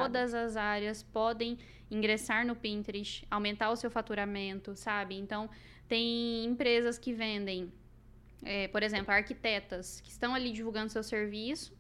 Todas 0.01 0.35
as 0.35 0.57
áreas 0.57 1.03
podem 1.03 1.59
ingressar 1.91 2.47
no 2.47 2.57
Pinterest, 2.57 3.27
aumentar 3.31 3.71
o 3.71 3.77
seu 3.77 3.91
faturamento, 3.91 4.75
sabe? 4.75 5.17
Então, 5.17 5.49
tem 5.87 6.45
empresas 6.45 6.99
que 6.99 7.13
vendem, 7.13 7.73
é, 8.43 8.69
por 8.69 8.83
exemplo, 8.83 9.13
arquitetas 9.13 10.01
que 10.01 10.11
estão 10.11 10.35
ali 10.35 10.51
divulgando 10.51 10.91
seu 10.91 11.03
serviço 11.03 11.77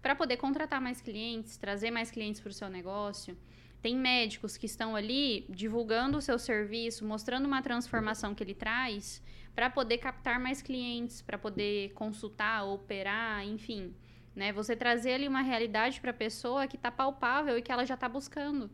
para 0.00 0.14
poder 0.14 0.36
contratar 0.36 0.80
mais 0.80 1.00
clientes, 1.00 1.56
trazer 1.56 1.90
mais 1.90 2.10
clientes 2.10 2.40
para 2.40 2.50
o 2.50 2.54
seu 2.54 2.68
negócio. 2.68 3.36
Tem 3.82 3.96
médicos 3.96 4.56
que 4.56 4.66
estão 4.66 4.96
ali 4.96 5.46
divulgando 5.48 6.18
o 6.18 6.22
seu 6.22 6.38
serviço, 6.38 7.04
mostrando 7.04 7.46
uma 7.46 7.62
transformação 7.62 8.34
que 8.34 8.42
ele 8.42 8.54
traz 8.54 9.22
para 9.54 9.68
poder 9.68 9.98
captar 9.98 10.38
mais 10.38 10.62
clientes, 10.62 11.20
para 11.20 11.36
poder 11.36 11.92
consultar, 11.92 12.64
operar, 12.64 13.44
enfim. 13.44 13.94
Né? 14.38 14.52
Você 14.52 14.76
trazer 14.76 15.14
ali 15.14 15.26
uma 15.26 15.42
realidade 15.42 16.00
para 16.00 16.12
a 16.12 16.14
pessoa 16.14 16.68
que 16.68 16.76
está 16.76 16.92
palpável 16.92 17.58
e 17.58 17.62
que 17.62 17.72
ela 17.72 17.84
já 17.84 17.94
está 17.94 18.08
buscando. 18.08 18.70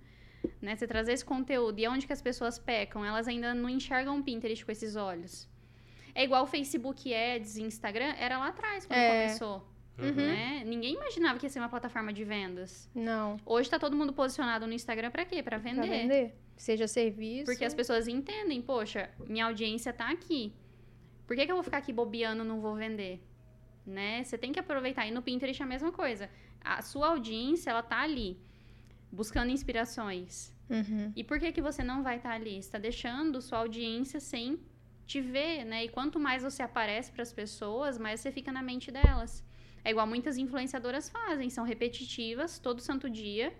Né? 0.60 0.76
Você 0.76 0.86
trazer 0.86 1.14
esse 1.14 1.24
conteúdo. 1.24 1.78
E 1.80 1.88
onde 1.88 2.06
que 2.06 2.12
as 2.12 2.20
pessoas 2.20 2.58
pecam? 2.58 3.02
Elas 3.02 3.26
ainda 3.26 3.54
não 3.54 3.70
enxergam 3.70 4.18
o 4.18 4.22
Pinterest 4.22 4.62
com 4.62 4.70
esses 4.70 4.94
olhos. 4.94 5.48
É 6.14 6.22
igual 6.22 6.44
o 6.44 6.46
Facebook 6.46 7.12
Ads 7.14 7.56
e 7.56 7.62
Instagram, 7.62 8.14
era 8.18 8.38
lá 8.38 8.48
atrás, 8.48 8.84
quando 8.84 8.98
É. 8.98 9.22
começou. 9.22 9.66
Uhum. 9.98 10.12
Né? 10.12 10.62
Ninguém 10.66 10.94
imaginava 10.96 11.38
que 11.38 11.46
ia 11.46 11.50
ser 11.50 11.60
uma 11.60 11.68
plataforma 11.70 12.12
de 12.12 12.24
vendas. 12.24 12.90
Não, 12.94 13.38
Hoje 13.46 13.70
tá 13.70 13.78
todo 13.78 13.96
mundo 13.96 14.12
posicionado 14.12 14.66
no 14.66 14.72
Instagram 14.74 15.10
para 15.10 15.24
quê? 15.24 15.42
Para 15.42 15.56
vender. 15.56 15.80
pra 15.80 15.96
vender. 15.96 16.34
Seja 16.58 16.86
serviço. 16.86 17.46
Porque 17.46 17.64
as 17.64 17.72
pessoas 17.74 18.06
entendem, 18.06 18.60
poxa, 18.60 19.08
minha 19.26 19.46
audiência 19.46 19.94
tá 19.94 20.10
aqui. 20.10 20.52
Por 21.26 21.34
que, 21.34 21.46
que 21.46 21.50
eu 21.50 21.56
vou 21.56 21.64
ficar 21.64 21.78
aqui 21.78 21.92
bobeando 21.92 22.44
e 22.44 22.46
não 22.46 22.60
vou 22.60 22.74
vender? 22.74 23.18
Né? 23.87 24.24
Você 24.24 24.39
tem 24.39 24.53
que 24.53 24.59
aproveitar. 24.59 25.07
E 25.07 25.11
no 25.11 25.22
Pinterest 25.22 25.61
é 25.61 25.64
a 25.64 25.68
mesma 25.68 25.93
coisa. 25.93 26.30
A 26.61 26.80
sua 26.82 27.09
audiência, 27.09 27.70
ela 27.70 27.82
tá 27.82 28.01
ali, 28.01 28.39
buscando 29.12 29.51
inspirações. 29.51 30.53
Uhum. 30.68 31.12
E 31.14 31.22
por 31.22 31.39
que, 31.39 31.53
que 31.53 31.61
você 31.61 31.82
não 31.82 32.03
vai 32.03 32.16
estar 32.16 32.32
ali? 32.32 32.53
Você 32.53 32.68
está 32.68 32.78
deixando 32.78 33.43
sua 33.43 33.59
audiência 33.59 34.18
sem 34.20 34.59
te 35.07 35.20
ver, 35.20 35.64
né? 35.64 35.85
E 35.85 35.89
quanto 35.89 36.18
mais 36.18 36.43
você 36.43 36.62
aparece 36.62 37.12
para 37.12 37.22
as 37.22 37.32
pessoas, 37.32 37.99
mais 37.99 38.20
você 38.20 38.32
fica 38.32 38.51
na 38.51 38.62
mente 38.62 38.91
delas. 38.91 39.45
É 39.85 39.91
igual 39.91 40.07
muitas 40.07 40.39
influenciadoras 40.39 41.11
fazem, 41.11 41.51
são 41.51 41.64
repetitivas 41.64 42.59
todo 42.59 42.80
santo 42.80 43.11
dia. 43.11 43.55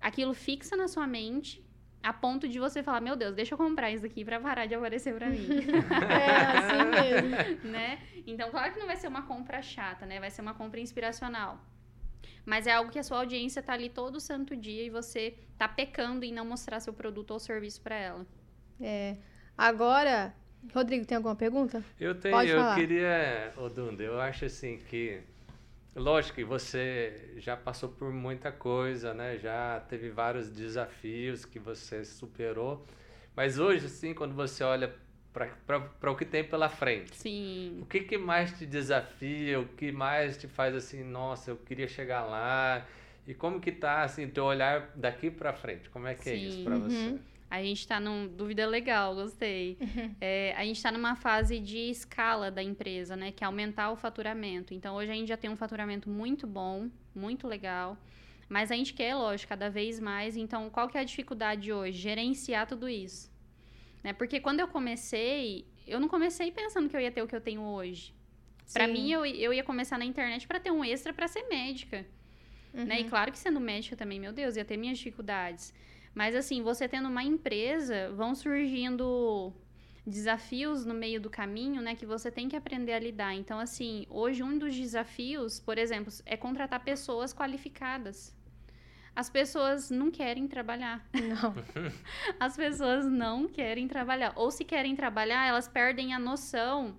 Aquilo 0.00 0.34
fixa 0.34 0.76
na 0.76 0.88
sua 0.88 1.06
mente 1.06 1.64
a 2.08 2.12
ponto 2.12 2.46
de 2.48 2.58
você 2.58 2.82
falar: 2.82 3.00
"Meu 3.00 3.16
Deus, 3.16 3.34
deixa 3.34 3.54
eu 3.54 3.58
comprar 3.58 3.90
isso 3.90 4.06
aqui 4.06 4.24
para 4.24 4.38
parar 4.40 4.66
de 4.66 4.74
aparecer 4.74 5.14
para 5.14 5.28
mim". 5.28 5.46
É 6.26 6.36
assim 6.56 6.84
mesmo. 6.90 7.70
né? 7.70 7.98
Então, 8.26 8.50
claro 8.50 8.72
que 8.72 8.78
não 8.78 8.86
vai 8.86 8.96
ser 8.96 9.08
uma 9.08 9.22
compra 9.22 9.60
chata, 9.62 10.06
né? 10.06 10.20
Vai 10.20 10.30
ser 10.30 10.42
uma 10.42 10.54
compra 10.54 10.80
inspiracional. 10.80 11.60
Mas 12.44 12.66
é 12.66 12.72
algo 12.72 12.90
que 12.90 12.98
a 12.98 13.02
sua 13.02 13.18
audiência 13.18 13.60
tá 13.62 13.72
ali 13.72 13.88
todo 13.90 14.20
santo 14.20 14.56
dia 14.56 14.82
e 14.84 14.90
você 14.90 15.34
tá 15.58 15.66
pecando 15.68 16.24
em 16.24 16.32
não 16.32 16.44
mostrar 16.44 16.78
seu 16.80 16.92
produto 16.92 17.32
ou 17.32 17.40
serviço 17.40 17.80
para 17.80 17.96
ela. 17.96 18.26
É. 18.80 19.16
Agora, 19.58 20.32
Rodrigo, 20.72 21.04
tem 21.06 21.16
alguma 21.16 21.34
pergunta? 21.34 21.82
Eu 21.98 22.14
tenho, 22.14 22.36
Pode 22.36 22.50
eu 22.50 22.60
falar. 22.60 22.74
queria, 22.76 23.52
ô 23.56 23.68
Dunda, 23.68 24.02
eu 24.02 24.20
acho 24.20 24.44
assim 24.44 24.78
que, 24.78 25.20
lógico 25.96 26.36
que 26.36 26.44
você 26.44 27.32
já 27.38 27.56
passou 27.56 27.88
por 27.88 28.12
muita 28.12 28.52
coisa, 28.52 29.14
né? 29.14 29.38
Já 29.38 29.80
teve 29.88 30.10
vários 30.10 30.50
desafios 30.50 31.44
que 31.44 31.58
você 31.58 32.04
superou, 32.04 32.86
mas 33.34 33.58
hoje, 33.58 33.86
assim, 33.86 34.14
quando 34.14 34.34
você 34.34 34.62
olha 34.62 34.94
para 35.32 36.10
o 36.10 36.16
que 36.16 36.24
tem 36.24 36.42
pela 36.44 36.68
frente, 36.68 37.14
Sim. 37.14 37.80
o 37.82 37.86
que, 37.86 38.00
que 38.00 38.16
mais 38.16 38.56
te 38.56 38.64
desafia, 38.64 39.60
o 39.60 39.66
que 39.66 39.92
mais 39.92 40.38
te 40.38 40.46
faz 40.46 40.74
assim, 40.74 41.02
nossa, 41.04 41.50
eu 41.50 41.56
queria 41.56 41.86
chegar 41.88 42.24
lá, 42.24 42.86
e 43.26 43.34
como 43.34 43.60
que 43.60 43.72
tá, 43.72 44.02
assim, 44.02 44.28
teu 44.28 44.44
olhar 44.44 44.92
daqui 44.94 45.30
para 45.30 45.52
frente, 45.52 45.90
como 45.90 46.06
é 46.06 46.14
que 46.14 46.28
é 46.30 46.34
isso 46.34 46.58
Sim. 46.58 46.64
para 46.64 46.78
você? 46.78 47.08
Uhum. 47.08 47.18
A 47.50 47.62
gente 47.62 47.86
tá 47.86 48.00
num. 48.00 48.26
Dúvida 48.28 48.66
legal, 48.66 49.14
gostei. 49.14 49.78
É, 50.20 50.54
a 50.56 50.64
gente 50.64 50.82
tá 50.82 50.90
numa 50.90 51.14
fase 51.14 51.60
de 51.60 51.90
escala 51.90 52.50
da 52.50 52.62
empresa, 52.62 53.14
né? 53.16 53.30
Que 53.30 53.44
é 53.44 53.46
aumentar 53.46 53.90
o 53.90 53.96
faturamento. 53.96 54.72
Então, 54.72 54.96
hoje 54.96 55.10
a 55.10 55.14
gente 55.14 55.28
já 55.28 55.36
tem 55.36 55.50
um 55.50 55.56
faturamento 55.56 56.08
muito 56.08 56.46
bom, 56.46 56.90
muito 57.14 57.46
legal. 57.46 57.98
Mas 58.48 58.70
a 58.70 58.74
gente 58.76 58.94
quer, 58.94 59.14
lógico, 59.14 59.48
cada 59.50 59.68
vez 59.68 60.00
mais. 60.00 60.36
Então, 60.36 60.70
qual 60.70 60.88
que 60.88 60.96
é 60.96 61.00
a 61.00 61.04
dificuldade 61.04 61.72
hoje? 61.72 61.98
Gerenciar 61.98 62.66
tudo 62.66 62.88
isso. 62.88 63.30
Né? 64.02 64.12
Porque 64.12 64.40
quando 64.40 64.60
eu 64.60 64.68
comecei, 64.68 65.66
eu 65.86 66.00
não 66.00 66.08
comecei 66.08 66.50
pensando 66.50 66.88
que 66.88 66.96
eu 66.96 67.00
ia 67.00 67.10
ter 67.10 67.22
o 67.22 67.26
que 67.28 67.34
eu 67.36 67.40
tenho 67.40 67.60
hoje. 67.62 68.14
Pra 68.72 68.86
Sim. 68.86 68.92
mim, 68.92 69.10
eu, 69.10 69.24
eu 69.26 69.52
ia 69.52 69.62
começar 69.62 69.98
na 69.98 70.04
internet 70.04 70.46
para 70.46 70.58
ter 70.58 70.70
um 70.70 70.84
extra 70.84 71.12
para 71.12 71.28
ser 71.28 71.42
médica. 71.48 72.06
Né? 72.72 73.00
E 73.00 73.02
Uhum. 73.04 73.08
claro 73.08 73.32
que 73.32 73.38
sendo 73.38 73.60
médica 73.60 73.96
também, 73.96 74.18
meu 74.20 74.32
Deus, 74.32 74.56
ia 74.56 74.64
ter 74.64 74.76
minhas 74.76 74.98
dificuldades. 74.98 75.72
Mas 76.16 76.34
assim, 76.34 76.62
você 76.62 76.88
tendo 76.88 77.10
uma 77.10 77.22
empresa, 77.22 78.10
vão 78.12 78.34
surgindo 78.34 79.52
desafios 80.06 80.82
no 80.86 80.94
meio 80.94 81.20
do 81.20 81.28
caminho, 81.28 81.82
né, 81.82 81.94
que 81.94 82.06
você 82.06 82.30
tem 82.30 82.48
que 82.48 82.56
aprender 82.56 82.94
a 82.94 82.98
lidar. 82.98 83.34
Então, 83.34 83.58
assim, 83.58 84.06
hoje 84.08 84.42
um 84.42 84.56
dos 84.56 84.74
desafios, 84.74 85.60
por 85.60 85.76
exemplo, 85.76 86.10
é 86.24 86.34
contratar 86.34 86.82
pessoas 86.82 87.34
qualificadas. 87.34 88.34
As 89.14 89.28
pessoas 89.28 89.90
não 89.90 90.10
querem 90.10 90.48
trabalhar. 90.48 91.06
Não. 91.12 91.54
As 92.40 92.56
pessoas 92.56 93.04
não 93.04 93.46
querem 93.46 93.86
trabalhar. 93.86 94.32
Ou 94.36 94.50
se 94.50 94.64
querem 94.64 94.96
trabalhar, 94.96 95.46
elas 95.46 95.68
perdem 95.68 96.14
a 96.14 96.18
noção 96.18 96.96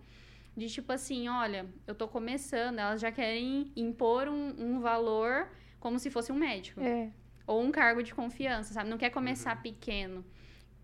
de 0.55 0.68
tipo 0.68 0.91
assim, 0.91 1.28
olha, 1.28 1.65
eu 1.88 1.95
tô 1.95 2.07
começando, 2.07 2.78
elas 2.78 3.01
já 3.01 3.11
querem 3.11 3.72
impor 3.76 4.28
um, 4.28 4.53
um 4.59 4.80
valor 4.80 5.49
como 5.80 5.97
se 5.97 6.11
fosse 6.11 6.32
um 6.32 6.36
médico. 6.36 6.82
É. 6.82 7.11
Ou 7.48 7.64
um 7.64 7.72
cargo 7.72 8.04
de 8.04 8.14
confiança, 8.14 8.74
sabe? 8.74 8.89
Não 8.89 8.98
quer 8.98 9.10
começar 9.10 9.62
pequeno. 9.64 10.24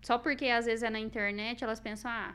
Só 0.02 0.18
porque 0.18 0.46
às 0.46 0.64
vezes 0.66 0.82
é 0.82 0.90
na 0.90 0.98
internet, 0.98 1.62
elas 1.62 1.78
pensam, 1.78 2.10
ah, 2.10 2.34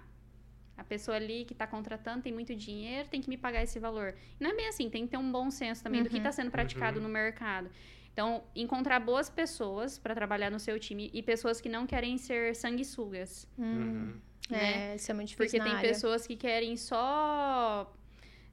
a 0.78 0.84
pessoa 0.84 1.18
ali 1.18 1.44
que 1.46 1.54
está 1.54 1.68
contratando 1.68 2.22
tem 2.22 2.32
muito 2.32 2.56
dinheiro, 2.56 3.10
tem 3.10 3.20
que 3.22 3.28
me 3.30 3.38
pagar 3.38 3.64
esse 3.64 3.80
valor. 3.80 4.16
E 4.40 4.44
não 4.44 4.52
é 4.52 4.56
bem 4.56 4.68
assim, 4.70 4.90
tem 4.90 5.04
que 5.06 5.12
ter 5.12 5.18
um 5.18 5.32
bom 5.32 5.52
senso 5.52 5.84
também 5.84 6.02
do 6.04 6.10
que 6.10 6.18
está 6.18 6.32
sendo 6.32 6.52
praticado 6.52 6.98
Uhum. 6.98 7.04
no 7.04 7.10
mercado. 7.10 7.70
Então, 8.14 8.44
encontrar 8.56 9.00
boas 9.00 9.30
pessoas 9.30 9.98
para 9.98 10.14
trabalhar 10.16 10.50
no 10.50 10.60
seu 10.60 10.80
time 10.80 11.10
e 11.14 11.22
pessoas 11.24 11.60
que 11.62 11.70
não 11.70 11.86
querem 11.88 12.18
ser 12.18 12.56
sanguessugas. 12.56 13.48
Hum. 13.58 14.14
Uhum. 14.50 14.56
É, 14.56 14.96
isso 14.96 15.12
é 15.12 15.14
muito 15.14 15.30
difícil 15.30 15.46
Porque 15.46 15.58
na 15.60 15.64
tem 15.66 15.74
área. 15.76 15.90
pessoas 15.90 16.26
que 16.26 16.36
querem 16.36 16.76
só 16.76 17.94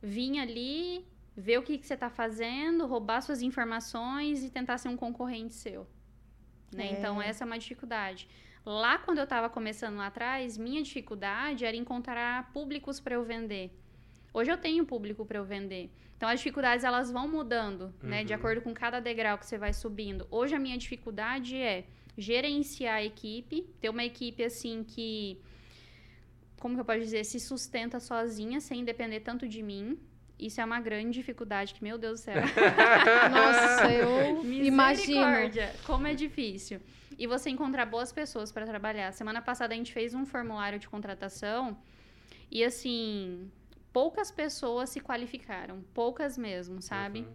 vir 0.02 0.38
ali, 0.38 1.06
ver 1.36 1.58
o 1.58 1.62
que, 1.62 1.76
que 1.78 1.86
você 1.86 1.94
está 1.94 2.08
fazendo, 2.08 2.86
roubar 2.86 3.20
suas 3.20 3.42
informações 3.42 4.42
e 4.42 4.50
tentar 4.50 4.78
ser 4.78 4.88
um 4.88 4.96
concorrente 4.96 5.54
seu. 5.54 5.86
Né? 6.74 6.86
É. 6.86 6.98
Então, 6.98 7.20
essa 7.20 7.44
é 7.44 7.46
uma 7.46 7.58
dificuldade. 7.58 8.28
Lá, 8.64 8.98
quando 8.98 9.18
eu 9.18 9.24
estava 9.24 9.48
começando 9.48 9.96
lá 9.96 10.06
atrás, 10.06 10.56
minha 10.56 10.82
dificuldade 10.82 11.64
era 11.64 11.76
encontrar 11.76 12.50
públicos 12.52 12.98
para 12.98 13.14
eu 13.14 13.22
vender. 13.24 13.70
Hoje 14.34 14.50
eu 14.50 14.56
tenho 14.56 14.84
público 14.84 15.24
para 15.24 15.38
eu 15.38 15.44
vender. 15.44 15.90
Então, 16.16 16.28
as 16.28 16.40
dificuldades, 16.40 16.84
elas 16.84 17.10
vão 17.10 17.28
mudando, 17.28 17.94
né? 18.02 18.24
De 18.24 18.32
Uhum. 18.32 18.38
acordo 18.38 18.60
com 18.62 18.72
cada 18.74 18.98
degrau 19.00 19.38
que 19.38 19.46
você 19.46 19.58
vai 19.58 19.72
subindo. 19.72 20.26
Hoje, 20.30 20.54
a 20.54 20.58
minha 20.58 20.76
dificuldade 20.76 21.56
é 21.56 21.86
gerenciar 22.16 22.96
a 22.96 23.04
equipe, 23.04 23.62
ter 23.80 23.90
uma 23.90 24.02
equipe, 24.04 24.42
assim, 24.42 24.82
que 24.82 25.40
como 26.58 26.74
que 26.74 26.80
eu 26.80 26.84
posso 26.84 27.00
dizer, 27.00 27.22
se 27.24 27.38
sustenta 27.38 28.00
sozinha, 28.00 28.60
sem 28.60 28.82
depender 28.84 29.20
tanto 29.20 29.46
de 29.46 29.62
mim. 29.62 29.98
Isso 30.38 30.60
é 30.60 30.64
uma 30.64 30.80
grande 30.80 31.12
dificuldade, 31.12 31.72
que, 31.74 31.82
meu 31.82 31.96
Deus 31.96 32.20
do 32.20 32.24
céu. 32.24 32.34
Nossa, 33.30 33.90
eu 33.90 34.44
imagino. 34.44 34.76
Misericórdia, 35.18 35.74
como 35.84 36.06
é 36.06 36.14
difícil. 36.14 36.80
E 37.18 37.26
você 37.26 37.48
encontrar 37.48 37.86
boas 37.86 38.12
pessoas 38.12 38.52
para 38.52 38.66
trabalhar. 38.66 39.12
Semana 39.12 39.40
passada 39.40 39.72
a 39.72 39.76
gente 39.76 39.92
fez 39.92 40.12
um 40.14 40.26
formulário 40.26 40.78
de 40.78 40.88
contratação 40.88 41.78
e 42.50 42.62
assim, 42.62 43.50
poucas 43.92 44.30
pessoas 44.30 44.90
se 44.90 45.00
qualificaram, 45.00 45.82
poucas 45.94 46.36
mesmo, 46.36 46.82
sabe? 46.82 47.20
Uhum. 47.20 47.34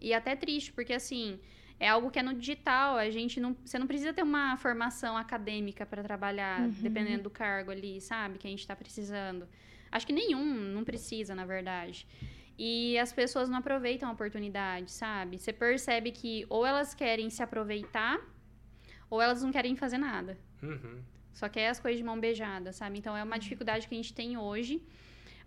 E 0.00 0.12
até 0.12 0.34
triste, 0.34 0.72
porque 0.72 0.92
assim, 0.92 1.38
é 1.78 1.88
algo 1.88 2.10
que 2.10 2.18
é 2.18 2.22
no 2.24 2.34
digital, 2.34 2.96
a 2.96 3.08
gente 3.10 3.38
não, 3.40 3.56
você 3.64 3.78
não 3.78 3.86
precisa 3.86 4.12
ter 4.12 4.22
uma 4.22 4.56
formação 4.56 5.16
acadêmica 5.16 5.86
para 5.86 6.02
trabalhar, 6.02 6.62
Uhum. 6.62 6.74
dependendo 6.80 7.22
do 7.24 7.30
cargo 7.30 7.70
ali, 7.70 8.00
sabe, 8.00 8.38
que 8.38 8.48
a 8.48 8.50
gente 8.50 8.66
tá 8.66 8.74
precisando. 8.74 9.46
Acho 9.92 10.06
que 10.06 10.12
nenhum, 10.12 10.44
não 10.44 10.82
precisa, 10.82 11.34
na 11.34 11.44
verdade. 11.44 12.06
E 12.58 12.98
as 12.98 13.12
pessoas 13.12 13.48
não 13.48 13.58
aproveitam 13.58 14.08
a 14.08 14.12
oportunidade, 14.12 14.90
sabe? 14.90 15.38
Você 15.38 15.52
percebe 15.52 16.10
que 16.10 16.46
ou 16.48 16.64
elas 16.66 16.94
querem 16.94 17.28
se 17.28 17.42
aproveitar, 17.42 18.18
ou 19.10 19.20
elas 19.20 19.42
não 19.42 19.52
querem 19.52 19.76
fazer 19.76 19.98
nada. 19.98 20.38
Uhum. 20.62 21.02
Só 21.32 21.48
quer 21.48 21.68
as 21.68 21.78
coisas 21.78 21.98
de 21.98 22.04
mão 22.04 22.18
beijada, 22.18 22.72
sabe? 22.72 22.98
Então 22.98 23.16
é 23.16 23.22
uma 23.22 23.38
dificuldade 23.38 23.86
que 23.86 23.94
a 23.94 23.96
gente 23.96 24.14
tem 24.14 24.38
hoje. 24.38 24.82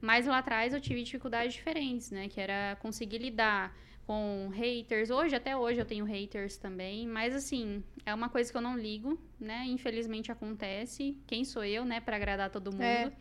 Mas 0.01 0.27
lá 0.27 0.39
atrás 0.39 0.73
eu 0.73 0.81
tive 0.81 1.01
dificuldades 1.01 1.53
diferentes, 1.53 2.11
né? 2.11 2.27
Que 2.27 2.39
era 2.39 2.77
conseguir 2.79 3.17
lidar 3.17 3.75
com 4.05 4.49
haters. 4.53 5.09
Hoje, 5.09 5.35
até 5.35 5.57
hoje, 5.57 5.79
eu 5.79 5.85
tenho 5.85 6.05
haters 6.05 6.57
também. 6.57 7.07
Mas 7.07 7.35
assim, 7.35 7.83
é 8.05 8.13
uma 8.13 8.29
coisa 8.29 8.51
que 8.51 8.57
eu 8.57 8.61
não 8.61 8.77
ligo, 8.77 9.19
né? 9.39 9.65
Infelizmente 9.67 10.31
acontece. 10.31 11.17
Quem 11.25 11.43
sou 11.43 11.63
eu, 11.63 11.85
né? 11.85 11.99
Pra 11.99 12.15
agradar 12.15 12.49
todo 12.51 12.71
mundo. 12.71 12.83
É. 12.83 13.11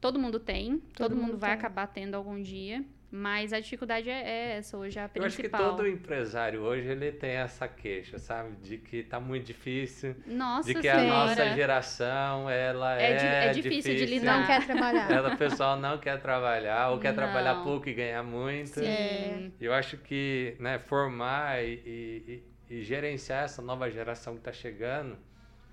Todo 0.00 0.18
mundo 0.18 0.38
tem. 0.40 0.78
Todo, 0.96 1.14
mundo, 1.14 1.26
mundo 1.32 1.38
vai 1.38 1.50
tem. 1.50 1.58
acabar 1.58 1.86
tendo 1.86 2.14
algum 2.14 2.40
dia. 2.40 2.84
Mas 3.12 3.52
a 3.52 3.58
dificuldade 3.58 4.08
é 4.08 4.22
é 4.22 4.56
essa 4.58 4.78
hoje, 4.78 4.96
a 4.96 5.10
Eu 5.12 5.24
acho 5.24 5.34
que 5.34 5.42
principal. 5.42 5.70
todo 5.74 5.84
empresário 5.88 6.60
hoje 6.60 6.86
ele 6.86 7.10
tem 7.10 7.30
essa 7.32 7.66
queixa, 7.66 8.20
sabe? 8.20 8.54
De 8.62 8.78
que 8.78 9.02
tá 9.02 9.18
muito 9.18 9.46
difícil, 9.46 10.14
Nossa 10.24 10.72
de 10.72 10.80
que 10.80 10.88
a 10.88 10.94
Senhora. 11.00 11.18
nossa 11.28 11.54
geração 11.56 12.48
ela 12.48 13.00
É 13.02 13.10
é, 13.10 13.46
é 13.46 13.52
difícil 13.52 13.96
de 13.96 14.06
lidar. 14.06 14.38
Não 14.38 14.46
quer 14.46 14.64
trabalhar. 14.64 15.10
Ela, 15.10 15.34
o 15.34 15.36
pessoal 15.36 15.76
não 15.76 15.98
quer 15.98 16.20
trabalhar, 16.22 16.90
ou 16.90 17.00
quer 17.00 17.12
trabalhar 17.12 17.54
Não. 17.56 17.64
pouco 17.64 17.88
e 17.88 17.94
ganhar 17.94 18.22
muito. 18.22 18.78
Sim. 18.78 18.86
É. 18.86 19.50
Eu 19.60 19.72
acho 19.74 19.96
que 19.96 20.54
né, 20.60 20.78
formar 20.78 21.64
e, 21.64 21.82
e- 21.84 22.44
e- 22.70 22.76
e 22.76 22.82
gerenciar 22.84 23.42
essa 23.42 23.60
nova 23.60 23.90
geração 23.90 24.34
que 24.34 24.38
está 24.40 24.52
chegando 24.52 25.16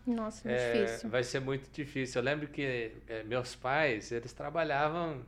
Nossa, 0.07 0.47
muito 0.47 0.59
é, 0.61 0.73
difícil. 0.85 1.09
vai 1.09 1.23
ser 1.23 1.39
muito 1.41 1.69
difícil. 1.71 2.19
Eu 2.21 2.25
lembro 2.25 2.47
que 2.47 2.91
é, 3.07 3.23
meus 3.23 3.55
pais, 3.55 4.11
eles 4.11 4.31
trabalhavam 4.33 5.21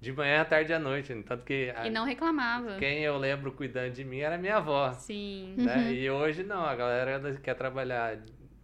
de 0.00 0.12
manhã, 0.12 0.40
à 0.40 0.44
tarde 0.44 0.72
e 0.72 0.74
à 0.74 0.78
noite. 0.78 1.14
Tanto 1.26 1.44
que 1.44 1.72
a- 1.76 1.86
E 1.86 1.90
não 1.90 2.04
reclamava. 2.04 2.76
quem 2.78 3.00
eu 3.02 3.16
lembro 3.18 3.52
cuidando 3.52 3.92
de 3.92 4.04
mim 4.04 4.18
era 4.20 4.36
minha 4.38 4.56
avó. 4.56 4.92
Sim. 4.92 5.54
Né? 5.58 5.76
Uhum. 5.76 5.90
E 5.92 6.10
hoje 6.10 6.42
não, 6.42 6.64
a 6.64 6.74
galera 6.74 7.38
quer 7.42 7.54
trabalhar 7.54 8.18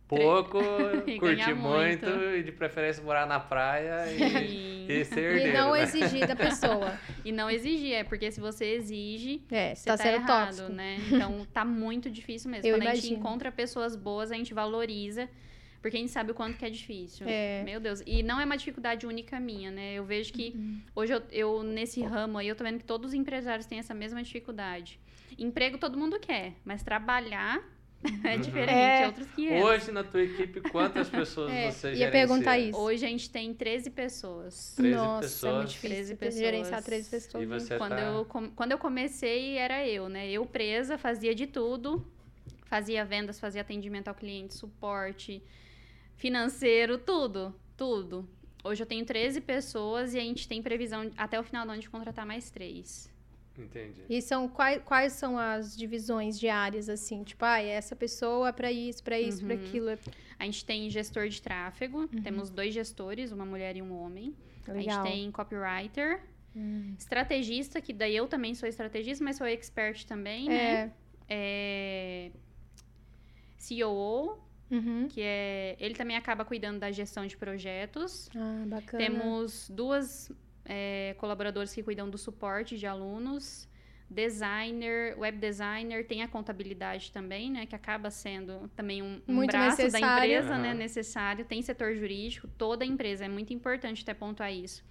pouco, 0.08 0.58
E 1.06 1.18
curtir 1.18 1.54
muito. 1.54 2.04
muito. 2.06 2.24
e 2.36 2.42
de 2.42 2.52
preferência 2.52 3.02
morar 3.02 3.26
na 3.26 3.38
praia 3.38 4.10
e, 4.12 4.18
Sim. 4.18 4.86
e 4.88 5.04
ser 5.04 5.20
E 5.20 5.24
herdeiro. 5.36 5.58
não 5.58 5.72
né? 5.72 5.82
exigir 5.82 6.26
da 6.26 6.34
pessoa. 6.36 6.98
E 7.24 7.30
não 7.32 7.50
exigir, 7.50 7.92
é 7.94 8.02
porque 8.02 8.30
se 8.32 8.40
você 8.40 8.64
exige, 8.74 9.42
É, 9.50 9.74
você 9.74 9.88
tá, 9.90 9.96
tá, 9.96 10.02
sendo 10.02 10.14
errado, 10.16 10.46
tóxico. 10.48 10.72
né? 10.72 10.96
Então 11.12 11.46
tá 11.52 11.64
muito 11.66 12.10
difícil 12.10 12.50
mesmo. 12.50 12.66
Eu 12.66 12.76
Quando 12.76 12.88
a 12.88 12.94
gente 12.94 13.04
imagino. 13.08 13.18
encontra 13.20 13.52
pessoas 13.52 13.94
boas, 13.94 14.32
a 14.32 14.34
gente 14.34 14.52
valoriza, 14.54 15.28
porque 15.80 15.96
a 15.96 16.00
gente 16.00 16.12
sabe 16.12 16.30
o 16.30 16.34
quanto 16.34 16.56
que 16.58 16.64
é 16.64 16.70
difícil. 16.70 17.26
É. 17.28 17.62
Meu 17.64 17.80
Deus. 17.80 18.02
E 18.06 18.22
não 18.22 18.40
é 18.40 18.44
uma 18.44 18.56
dificuldade 18.56 19.06
única 19.06 19.38
minha, 19.40 19.70
né? 19.70 19.94
Eu 19.94 20.04
vejo 20.04 20.32
que 20.32 20.52
Uhum. 20.54 20.80
hoje 20.94 21.12
eu, 21.14 21.22
eu, 21.30 21.62
nesse 21.62 22.02
ramo 22.02 22.38
aí, 22.38 22.48
eu 22.48 22.54
tô 22.56 22.64
vendo 22.64 22.78
que 22.78 22.84
todos 22.84 23.08
os 23.08 23.14
empresários 23.14 23.66
têm 23.66 23.78
essa 23.78 23.94
mesma 23.94 24.22
dificuldade. 24.22 24.98
Emprego 25.38 25.78
todo 25.78 25.96
mundo 25.96 26.18
quer, 26.20 26.54
mas 26.64 26.82
trabalhar 26.82 27.62
é 28.24 28.36
diferente, 28.38 28.72
É. 28.72 29.02
é 29.02 29.06
outros 29.06 29.26
500. 29.34 29.62
Hoje 29.64 29.90
na 29.92 30.02
tua 30.04 30.22
equipe, 30.22 30.60
quantas 30.70 31.08
pessoas 31.10 31.50
É, 31.52 31.70
você 31.70 31.88
ia 31.88 31.94
gerencia? 31.96 32.10
perguntar 32.10 32.58
isso. 32.58 32.78
Hoje 32.78 33.04
a 33.04 33.08
gente 33.08 33.28
tem 33.30 33.52
13 33.54 33.90
pessoas. 33.90 34.74
13 34.76 34.94
Nossa, 34.96 35.18
é 35.18 35.28
pessoas. 35.28 35.54
muito 35.56 35.68
difícil 35.68 35.90
13 35.90 36.08
ter- 36.10 36.16
pessoas. 36.16 36.42
gerenciar 36.44 36.82
13 36.82 37.10
pessoas. 37.10 37.42
E 37.42 37.46
você 37.46 37.76
Quando, 37.78 37.90
tá... 37.96 38.00
eu, 38.00 38.24
quando 38.56 38.72
eu 38.72 38.78
comecei, 38.78 39.56
era 39.58 39.86
eu, 39.86 40.08
né? 40.08 40.30
Eu 40.30 40.44
presa, 40.46 40.96
fazia 40.98 41.34
de 41.34 41.46
tudo. 41.46 42.06
Fazia 42.64 43.04
vendas, 43.04 43.40
fazia 43.40 43.62
atendimento 43.62 44.06
ao 44.08 44.14
cliente, 44.14 44.54
suporte, 44.54 45.42
financeiro, 46.24 46.98
tudo. 46.98 47.54
Tudo. 47.76 48.28
Hoje 48.62 48.82
eu 48.82 48.86
tenho 48.86 49.06
13 49.06 49.40
pessoas 49.40 50.12
e 50.12 50.18
a 50.18 50.20
gente 50.20 50.46
tem 50.46 50.62
previsão 50.62 51.06
de- 51.06 51.14
até 51.16 51.40
o 51.40 51.42
final 51.42 51.64
do 51.64 51.72
ano 51.72 51.80
de 51.80 51.88
contratar 51.88 52.26
mais 52.26 52.50
três. 52.50 53.10
Entendi. 53.58 54.02
E 54.08 54.20
são 54.20 54.46
quais, 54.46 54.82
quais 54.84 55.14
são 55.14 55.38
as 55.38 55.74
divisões 55.76 56.38
diárias 56.38 56.88
assim? 56.90 57.24
Tipo, 57.24 57.44
ah, 57.46 57.60
essa 57.60 57.96
pessoa 57.96 58.48
é 58.50 58.52
pra 58.52 58.70
isso, 58.70 59.02
pra 59.02 59.18
isso, 59.18 59.44
pra 59.44 59.54
Uhum. 59.54 59.60
aquilo. 59.64 59.88
É 59.88 59.98
A 60.38 60.44
gente 60.44 60.64
tem 60.64 60.88
gestor 60.90 61.28
de 61.28 61.40
tráfego, 61.42 62.06
temos 62.22 62.48
dois 62.50 62.72
gestores, 62.72 63.30
uma 63.32 63.44
mulher 63.46 63.76
e 63.76 63.82
um 63.82 63.92
homem. 63.98 64.34
A 64.68 64.72
legal. 64.72 65.04
gente 65.04 65.10
tem 65.12 65.30
copywriter, 65.30 66.22
Hum. 66.56 66.94
estrategista, 66.98 67.80
que 67.80 67.92
daí 67.92 68.14
eu 68.16 68.26
também 68.26 68.54
sou 68.54 68.68
estrategista, 68.68 69.22
mas 69.24 69.36
sou 69.36 69.46
expert 69.46 70.04
também, 70.06 70.48
né? 70.48 70.92
É. 71.28 72.30
É... 72.30 72.30
COO, 73.58 74.38
Uhum. 74.70 75.08
que 75.08 75.20
é 75.20 75.76
ele 75.80 75.94
também 75.94 76.16
acaba 76.16 76.44
cuidando 76.44 76.78
da 76.78 76.90
gestão 76.92 77.26
de 77.26 77.36
projetos. 77.36 78.30
Ah, 78.34 78.64
bacana. 78.66 79.04
Temos 79.04 79.68
duas 79.70 80.30
é, 80.64 81.14
colaboradores 81.18 81.72
que 81.74 81.82
cuidam 81.82 82.08
do 82.08 82.16
suporte 82.16 82.78
de 82.78 82.86
alunos, 82.86 83.68
designer, 84.08 85.16
web 85.18 85.38
designer, 85.38 86.06
tem 86.06 86.22
a 86.22 86.28
contabilidade 86.28 87.12
também, 87.12 87.50
né, 87.50 87.66
que 87.66 87.74
acaba 87.74 88.10
sendo 88.10 88.68
também 88.76 89.02
um, 89.02 89.20
um 89.28 89.34
Muito 89.34 89.50
braço 89.50 89.76
da 89.78 90.00
necessário. 90.00 90.24
empresa, 90.24 90.58
né, 90.58 90.68
Aham. 90.70 90.78
necessário. 90.78 91.44
Tem 91.44 91.62
setor 91.62 91.94
jurídico, 91.94 92.48
toda 92.58 92.84
empresa 92.84 93.24
é 93.24 93.28
muito 93.28 93.52
importante 93.52 94.02
até 94.02 94.12
pontuar 94.14 94.52
isso, 94.52 94.84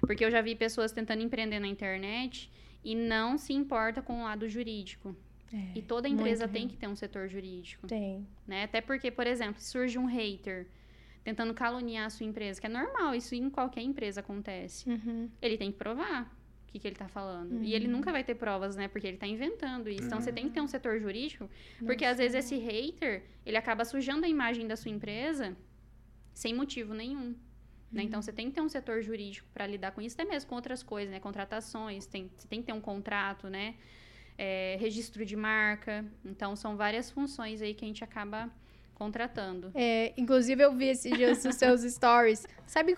porque 0.00 0.24
eu 0.24 0.30
já 0.30 0.40
vi 0.40 0.54
pessoas 0.54 0.92
tentando 0.92 1.22
empreender 1.22 1.58
na 1.60 1.68
internet 1.68 2.50
e 2.84 2.94
não 2.94 3.38
se 3.38 3.52
importa 3.52 4.02
com 4.02 4.20
o 4.20 4.24
lado 4.24 4.48
jurídico. 4.48 5.16
É, 5.54 5.78
E 5.78 5.82
toda 5.82 6.08
empresa 6.08 6.48
tem 6.48 6.62
real. 6.62 6.70
que 6.70 6.76
ter 6.76 6.88
um 6.88 6.96
setor 6.96 7.28
jurídico 7.28 7.86
Tem. 7.86 8.26
né? 8.46 8.64
Até 8.64 8.80
porque, 8.80 9.10
por 9.10 9.26
exemplo, 9.26 9.60
se 9.60 9.70
surge 9.70 9.96
um 9.98 10.06
hater 10.06 10.66
tentando 11.22 11.54
caluniar 11.54 12.06
a 12.06 12.10
sua 12.10 12.26
empresa, 12.26 12.60
que 12.60 12.66
é 12.66 12.70
normal, 12.70 13.14
isso 13.14 13.34
em 13.34 13.48
qualquer 13.48 13.82
empresa 13.82 14.20
acontece. 14.20 14.88
Uhum. 14.90 15.30
Ele 15.40 15.56
tem 15.56 15.70
que 15.70 15.78
provar 15.78 16.24
o 16.68 16.72
que, 16.72 16.78
que 16.80 16.88
ele 16.88 16.96
tá 16.96 17.06
falando. 17.08 17.62
E 17.62 17.72
ele 17.72 17.86
Uhum. 17.86 17.92
nunca 17.92 18.10
vai 18.10 18.24
ter 18.24 18.34
provas, 18.34 18.74
né? 18.74 18.88
Porque 18.88 19.06
ele 19.06 19.16
tá 19.16 19.26
inventando 19.26 19.88
isso. 19.88 20.04
Então, 20.06 20.20
você 20.20 20.32
tem 20.32 20.48
que 20.48 20.54
ter 20.54 20.60
um 20.60 20.66
setor 20.66 20.98
jurídico, 20.98 21.48
porque 21.86 22.04
Nossa. 22.04 22.12
às 22.12 22.18
vezes 22.18 22.34
esse 22.44 22.56
hater, 22.56 23.22
ele 23.46 23.56
acaba 23.56 23.84
sujando 23.84 24.26
a 24.26 24.28
imagem 24.28 24.66
da 24.66 24.74
sua 24.76 24.90
empresa 24.90 25.56
sem 26.34 26.52
motivo 26.52 26.92
nenhum. 26.94 27.34
Né? 27.92 28.02
Então, 28.02 28.20
você 28.20 28.32
tem 28.32 28.48
que 28.48 28.54
ter 28.56 28.60
um 28.60 28.68
setor 28.68 29.00
jurídico 29.02 29.46
para 29.54 29.68
lidar 29.68 29.92
com 29.92 30.00
isso, 30.02 30.16
até 30.20 30.28
mesmo 30.28 30.48
com 30.50 30.56
outras 30.56 30.82
coisas, 30.82 31.12
né? 31.12 31.20
Contratações, 31.20 32.06
tem, 32.06 32.28
você 32.36 32.48
tem 32.48 32.60
que 32.60 32.66
ter 32.66 32.72
um 32.72 32.80
contrato, 32.80 33.48
né? 33.48 33.76
É, 34.36 34.76
registro 34.80 35.24
de 35.24 35.36
marca. 35.36 36.04
Então, 36.24 36.56
são 36.56 36.76
várias 36.76 37.10
funções 37.10 37.62
aí 37.62 37.74
que 37.74 37.84
a 37.84 37.88
gente 37.88 38.04
acaba 38.04 38.50
contratando. 38.94 39.70
É, 39.74 40.12
inclusive, 40.16 40.62
eu 40.62 40.72
vi 40.72 40.86
esses 40.86 41.12
dias 41.12 41.38
seus 41.38 41.82
stories. 41.92 42.46
Sabe, 42.66 42.96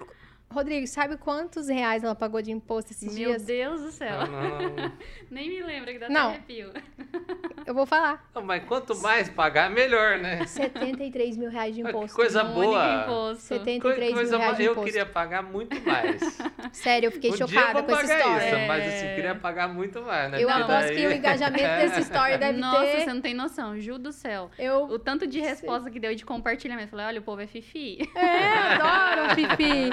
Rodrigo, 0.56 0.86
sabe 0.86 1.16
quantos 1.16 1.68
reais 1.68 2.02
ela 2.02 2.14
pagou 2.14 2.40
de 2.42 2.50
imposto 2.50 2.92
esses 2.92 3.14
Meu 3.14 3.28
dias? 3.28 3.42
Deus 3.44 3.80
do 3.82 3.90
céu. 3.92 4.26
Não, 4.26 4.70
não, 4.70 4.92
Nem 5.30 5.48
me 5.50 5.62
lembra 5.62 5.92
que 5.92 5.98
dá 5.98 6.08
Não. 6.08 6.28
até 6.30 6.36
arrepio. 6.36 6.72
Eu 7.66 7.74
vou 7.74 7.84
falar. 7.84 8.24
não, 8.34 8.42
mas 8.42 8.62
quanto 8.64 8.96
mais 9.02 9.28
pagar, 9.28 9.68
melhor, 9.70 10.18
né? 10.18 10.46
73 10.46 11.36
mil 11.36 11.50
reais 11.50 11.74
de 11.74 11.82
Que 11.82 11.88
imposto. 11.88 12.14
coisa 12.16 12.44
Um 12.44 12.54
boa. 12.54 13.02
imposto. 13.02 13.42
73 13.42 14.14
coisa 14.14 14.30
mil 14.32 14.38
reais 14.40 14.56
de 14.56 14.64
Eu 14.64 14.72
imposto. 14.72 14.86
queria 14.90 15.06
pagar 15.06 15.42
muito 15.42 15.80
mais. 15.84 16.20
Sério, 16.72 17.08
eu 17.08 17.12
fiquei 17.12 17.30
um 17.30 17.34
dia 17.34 17.44
eu 17.44 17.48
chocada 17.48 17.72
vou 17.74 17.82
com 17.84 17.92
essa 18.00 18.16
história. 18.16 18.46
isso, 18.46 18.68
mas 18.68 18.84
É. 18.84 18.86
assim, 18.88 19.14
queria 19.16 19.34
pagar 19.34 19.68
muito 19.68 20.00
mais, 20.02 20.30
né? 20.30 20.42
Eu 20.42 20.48
aposto 20.48 20.68
daí- 20.88 20.96
que 20.96 21.06
o 21.06 21.12
engajamento 21.12 21.62
dessa 21.64 22.00
história 22.00 22.38
deve 22.38 22.58
Nossa, 22.58 22.82
ter. 22.84 23.00
você 23.00 23.12
não 23.14 23.20
tem 23.20 23.34
noção, 23.34 23.78
Ju 23.80 23.98
do 23.98 24.12
céu. 24.12 24.50
Eu. 24.58 24.84
O 24.84 24.98
tanto 24.98 25.26
de 25.26 25.40
resposta 25.40 25.90
que 25.90 25.98
deu 25.98 26.14
de 26.14 26.24
compartilhamento. 26.24 26.90
Falei, 26.90 27.06
olha, 27.06 27.20
o 27.20 27.24
povo 27.24 27.40
é 27.42 27.46
fifi. 27.46 27.98
É, 28.14 28.74
adoro, 28.74 29.34
Fifi. 29.34 29.90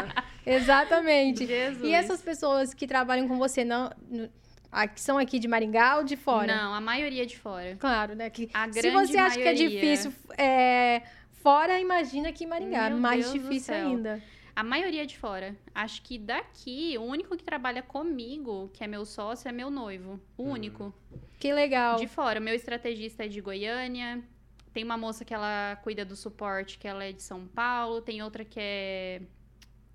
Exatamente. 0.55 1.45
Jesus. 1.45 1.83
E 1.83 1.93
essas 1.93 2.21
pessoas 2.21 2.73
que 2.73 2.85
trabalham 2.87 3.27
com 3.27 3.37
você, 3.37 3.63
não, 3.63 3.89
que 4.93 5.01
são 5.01 5.17
aqui 5.17 5.39
de 5.39 5.47
Maringá 5.47 5.97
ou 5.97 6.03
de 6.03 6.15
fora? 6.15 6.55
Não, 6.55 6.73
a 6.73 6.81
maioria 6.81 7.25
de 7.25 7.37
fora. 7.37 7.75
Claro, 7.79 8.15
né? 8.15 8.29
Que, 8.29 8.49
A 8.53 8.71
se 8.71 8.81
grande 8.81 9.07
você 9.07 9.17
acha 9.17 9.35
que 9.35 9.41
é 9.41 9.53
maioria. 9.53 9.69
difícil 9.69 10.13
é, 10.37 11.01
fora, 11.31 11.79
imagina 11.79 12.29
aqui 12.29 12.43
em 12.43 12.47
Maringá. 12.47 12.89
Meu 12.89 12.99
mais 12.99 13.21
Deus 13.31 13.33
difícil 13.33 13.73
ainda. 13.75 14.21
A 14.55 14.63
maioria 14.63 15.05
de 15.05 15.17
fora. 15.17 15.55
Acho 15.73 16.01
que 16.03 16.17
daqui, 16.19 16.95
o 16.99 17.01
único 17.03 17.35
que 17.35 17.43
trabalha 17.43 17.81
comigo, 17.81 18.69
que 18.73 18.83
é 18.83 18.87
meu 18.87 19.03
sócio, 19.05 19.49
é 19.49 19.51
meu 19.51 19.71
noivo. 19.71 20.19
O 20.37 20.43
Hum. 20.43 20.51
único. 20.51 20.93
Que 21.39 21.51
legal. 21.51 21.97
De 21.97 22.07
fora, 22.07 22.39
o 22.39 22.43
meu 22.43 22.53
estrategista 22.53 23.25
é 23.25 23.27
de 23.27 23.41
Goiânia. 23.41 24.23
Tem 24.71 24.83
uma 24.83 24.95
moça 24.97 25.25
que 25.25 25.33
ela 25.33 25.75
cuida 25.83 26.05
do 26.05 26.15
suporte, 26.15 26.77
que 26.77 26.87
ela 26.87 27.03
é 27.03 27.11
de 27.11 27.21
São 27.23 27.47
Paulo. 27.47 27.99
Tem 28.01 28.21
outra 28.21 28.45
que 28.45 28.59
é 28.59 29.21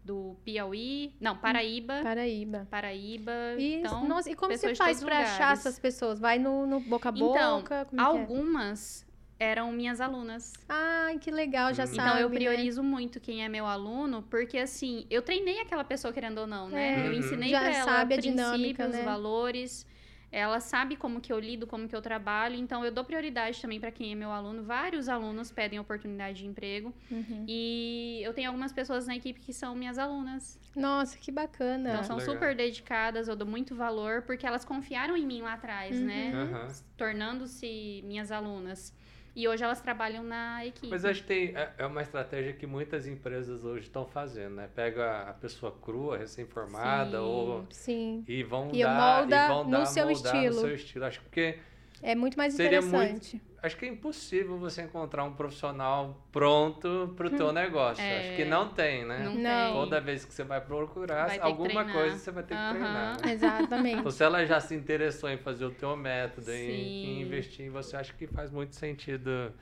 do 0.09 0.35
Piauí. 0.43 1.15
Não, 1.21 1.37
Paraíba. 1.37 2.01
Paraíba. 2.03 2.67
Paraíba. 2.71 3.31
E, 3.59 3.75
então, 3.81 4.09
nossa, 4.09 4.31
e 4.31 4.35
como 4.35 4.57
você 4.57 4.75
faz 4.75 5.05
pra 5.05 5.19
achar 5.21 5.53
essas 5.53 5.79
pessoas? 5.79 6.19
Vai 6.19 6.39
no, 6.39 6.67
no 6.67 6.81
boca 6.81 7.11
a 7.11 7.13
Então, 7.13 7.59
boca? 7.59 7.85
Como 7.85 8.01
é 8.01 8.05
que 8.11 8.17
é? 8.17 8.21
algumas 8.23 9.07
eram 9.39 9.71
minhas 9.71 10.01
alunas. 10.01 10.55
Ai, 10.69 11.19
que 11.19 11.31
legal, 11.31 11.73
já 11.75 11.85
Hum. 11.85 11.87
sabe. 11.87 12.09
Então 12.09 12.19
eu 12.19 12.29
né? 12.31 12.35
priorizo 12.35 12.83
muito 12.83 13.21
quem 13.21 13.45
é 13.45 13.49
meu 13.49 13.67
aluno, 13.67 14.23
porque 14.23 14.57
assim, 14.59 15.07
eu 15.11 15.21
treinei 15.23 15.61
aquela 15.61 15.85
pessoa 15.85 16.13
querendo 16.13 16.39
ou 16.39 16.47
não, 16.47 16.69
né? 16.71 17.03
É, 17.03 17.07
eu 17.07 17.13
Uhum. 17.13 17.19
ensinei 17.19 17.51
já 17.51 17.61
pra 17.61 17.71
ela 17.71 17.85
sabe 17.85 18.15
a 18.15 18.17
princípios, 18.17 18.47
dinâmica, 18.47 18.89
né? 18.89 19.05
valores. 19.05 19.87
Ela 20.31 20.61
sabe 20.61 20.95
como 20.97 21.21
que 21.21 21.33
eu 21.33 21.39
lido, 21.39 21.67
como 21.67 21.89
que 21.89 21.97
eu 21.97 22.03
trabalho, 22.03 22.55
então 22.57 22.85
eu 22.85 22.93
dou 22.93 23.03
prioridade 23.05 23.61
também 23.63 23.81
para 23.81 23.91
quem 23.91 24.13
é 24.13 24.15
meu 24.15 24.31
aluno. 24.31 24.63
Vários 24.63 25.09
alunos 25.09 25.51
pedem 25.51 25.79
oportunidade 25.79 26.39
de 26.41 26.47
emprego 26.47 26.93
Uhum. 27.11 27.45
e 27.49 28.21
eu 28.23 28.35
tenho 28.35 28.49
algumas 28.49 28.73
pessoas 28.73 29.07
na 29.07 29.17
equipe 29.17 29.41
que 29.41 29.53
são 29.53 29.75
minhas 29.75 29.99
alunas. 29.99 30.59
Nossa, 30.77 31.17
que 31.19 31.33
bacana. 31.33 31.91
Então 31.91 32.05
são 32.05 32.17
Legal. 32.19 32.35
super 32.35 32.55
dedicadas, 32.55 33.27
eu 33.27 33.35
dou 33.35 33.47
muito 33.49 33.75
valor 33.75 34.23
porque 34.23 34.47
elas 34.47 34.65
confiaram 34.65 35.17
em 35.17 35.27
mim 35.27 35.41
lá 35.41 35.55
atrás, 35.55 35.99
né? 36.01 36.33
Uhum. 36.35 36.69
Tornando-se 36.97 38.03
minhas 38.05 38.31
alunas. 38.31 38.95
E 39.39 39.47
hoje 39.47 39.63
elas 39.63 39.81
trabalham 39.81 40.25
na 40.25 40.67
equipe. 40.67 40.89
Mas 40.89 41.05
acho 41.05 41.21
que 41.23 41.29
tem, 41.29 41.57
é- 41.57 41.73
é 41.79 41.87
uma 41.87 42.03
estratégia 42.03 42.53
que 42.55 42.67
muitas 42.67 43.07
empresas 43.07 43.65
hoje 43.65 43.85
estão 43.85 44.05
fazendo, 44.05 44.57
né? 44.57 44.69
Pega 44.75 45.29
a 45.29 45.33
pessoa 45.33 45.71
crua, 45.81 46.19
recém-formada, 46.19 47.19
Sim. 47.19 47.25
ou 47.25 47.67
Sim. 47.71 48.25
e 48.27 48.43
vão 48.43 48.71
E 48.73 48.83
dar 48.83 49.21
molda 49.21 49.37
e 49.37 49.49
vão 49.49 49.65
no 49.65 49.71
dar, 49.71 49.87
seu 49.87 50.07
moldar 50.07 50.35
estilo. 50.35 50.55
no 50.57 50.61
seu 50.63 50.75
estilo. 50.75 51.05
Acho 51.05 51.19
que 51.21 51.25
porque 51.27 51.59
É 52.03 52.17
muito 52.17 52.37
mais 52.37 52.55
Seria 52.55 52.81
muito- 52.81 52.97
interessante. 52.97 53.43
Acho 53.63 53.77
que 53.77 53.85
é 53.85 53.89
impossível 53.89 54.59
você 54.59 54.83
encontrar 54.83 55.25
um 55.25 55.33
profissional 55.33 56.25
pronto 56.31 57.13
para 57.17 57.27
o 57.27 57.31
teu 57.31 57.53
negócio. 57.53 58.03
É. 58.03 58.21
Acho 58.21 58.37
que 58.37 58.45
não 58.45 58.69
tem, 58.69 59.05
né? 59.05 59.25
Não, 59.25 59.33
tem. 59.33 59.73
Toda 59.73 60.01
vez 60.01 60.25
que 60.25 60.33
você 60.33 60.45
vai 60.45 60.61
procurar 60.61 61.27
Vai 61.27 61.39
alguma 61.39 61.85
coisa, 61.85 62.17
você 62.17 62.31
vai 62.31 62.43
ter 62.43 62.55
que 62.55 62.61
Aham. 62.61 62.71
treinar. 62.71 63.25
né? 63.25 63.33
Exatamente. 63.33 63.99
Então, 63.99 64.11
se 64.11 64.23
ela 64.23 64.45
já 64.45 64.61
se 64.61 64.75
interessou 64.75 65.29
em 65.31 65.39
fazer 65.39 65.65
o 65.65 65.71
teu 65.71 65.97
método, 65.97 66.51
em, 66.51 67.05
em 67.05 67.23
investir 67.23 67.67
em 67.67 67.71
você, 67.71 67.97
acho 67.97 68.15
que 68.15 68.27
faz 68.27 68.51
muito 68.51 68.75
sentido 68.77 69.53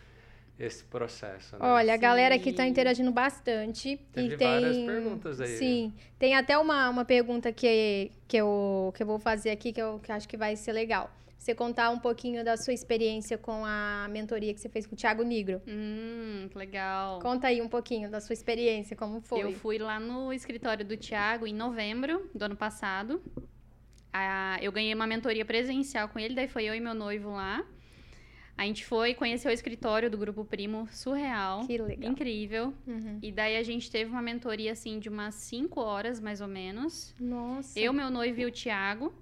esse 0.58 0.84
processo. 0.84 1.56
Né? 1.56 1.62
Olha, 1.64 1.94
a 1.94 1.96
galera 1.96 2.34
aqui 2.34 2.50
Sim. 2.50 2.56
tá 2.56 2.66
interagindo 2.66 3.10
bastante. 3.12 3.98
Teve 4.12 4.34
e 4.34 4.36
tem. 4.36 4.48
várias 4.48 4.78
perguntas 4.78 5.40
aí. 5.40 5.48
Sim. 5.48 5.94
Tem 6.18 6.34
até 6.34 6.56
uma, 6.58 6.88
uma 6.88 7.04
pergunta 7.04 7.52
que, 7.52 8.10
que, 8.26 8.36
eu, 8.36 8.92
que 8.94 9.02
eu 9.02 9.06
vou 9.06 9.18
fazer 9.18 9.50
aqui 9.50 9.72
que 9.72 9.80
eu 9.80 9.98
que 10.02 10.10
acho 10.10 10.28
que 10.28 10.36
vai 10.36 10.56
ser 10.56 10.72
legal. 10.72 11.10
Você 11.38 11.54
contar 11.54 11.90
um 11.90 11.98
pouquinho 11.98 12.44
da 12.44 12.56
sua 12.56 12.72
experiência 12.72 13.38
com 13.38 13.64
a 13.64 14.08
mentoria 14.10 14.52
que 14.52 14.60
você 14.60 14.68
fez 14.68 14.86
com 14.86 14.94
o 14.94 14.98
Thiago 14.98 15.22
Nigro. 15.22 15.62
Hum, 15.68 16.48
que 16.50 16.58
legal. 16.58 17.20
Conta 17.20 17.48
aí 17.48 17.62
um 17.62 17.68
pouquinho 17.68 18.10
da 18.10 18.20
sua 18.20 18.32
experiência, 18.32 18.96
como 18.96 19.20
foi. 19.20 19.42
Eu 19.42 19.52
fui 19.52 19.78
lá 19.78 20.00
no 20.00 20.32
escritório 20.32 20.84
do 20.84 20.96
Thiago 20.96 21.46
em 21.46 21.54
novembro 21.54 22.28
do 22.34 22.42
ano 22.42 22.56
passado. 22.56 23.22
Ah, 24.12 24.58
eu 24.60 24.72
ganhei 24.72 24.94
uma 24.94 25.06
mentoria 25.06 25.44
presencial 25.44 26.08
com 26.08 26.18
ele, 26.18 26.34
daí 26.34 26.48
foi 26.48 26.64
eu 26.64 26.74
e 26.74 26.80
meu 26.80 26.94
noivo 26.94 27.30
lá. 27.30 27.64
A 28.56 28.64
gente 28.64 28.86
foi 28.86 29.12
conhecer 29.12 29.48
o 29.48 29.52
escritório 29.52 30.10
do 30.10 30.16
Grupo 30.16 30.42
Primo, 30.42 30.88
surreal, 30.90 31.66
Que 31.66 31.76
legal. 31.76 32.10
incrível. 32.10 32.74
Uhum. 32.86 33.18
E 33.22 33.30
daí 33.30 33.54
a 33.58 33.62
gente 33.62 33.90
teve 33.90 34.10
uma 34.10 34.22
mentoria 34.22 34.72
assim 34.72 34.98
de 34.98 35.10
umas 35.10 35.34
5 35.34 35.78
horas, 35.78 36.18
mais 36.18 36.40
ou 36.40 36.48
menos. 36.48 37.14
Nossa. 37.20 37.78
Eu, 37.78 37.92
meu 37.92 38.08
noivo 38.08 38.40
e 38.40 38.46
o 38.46 38.50
Thiago. 38.50 39.12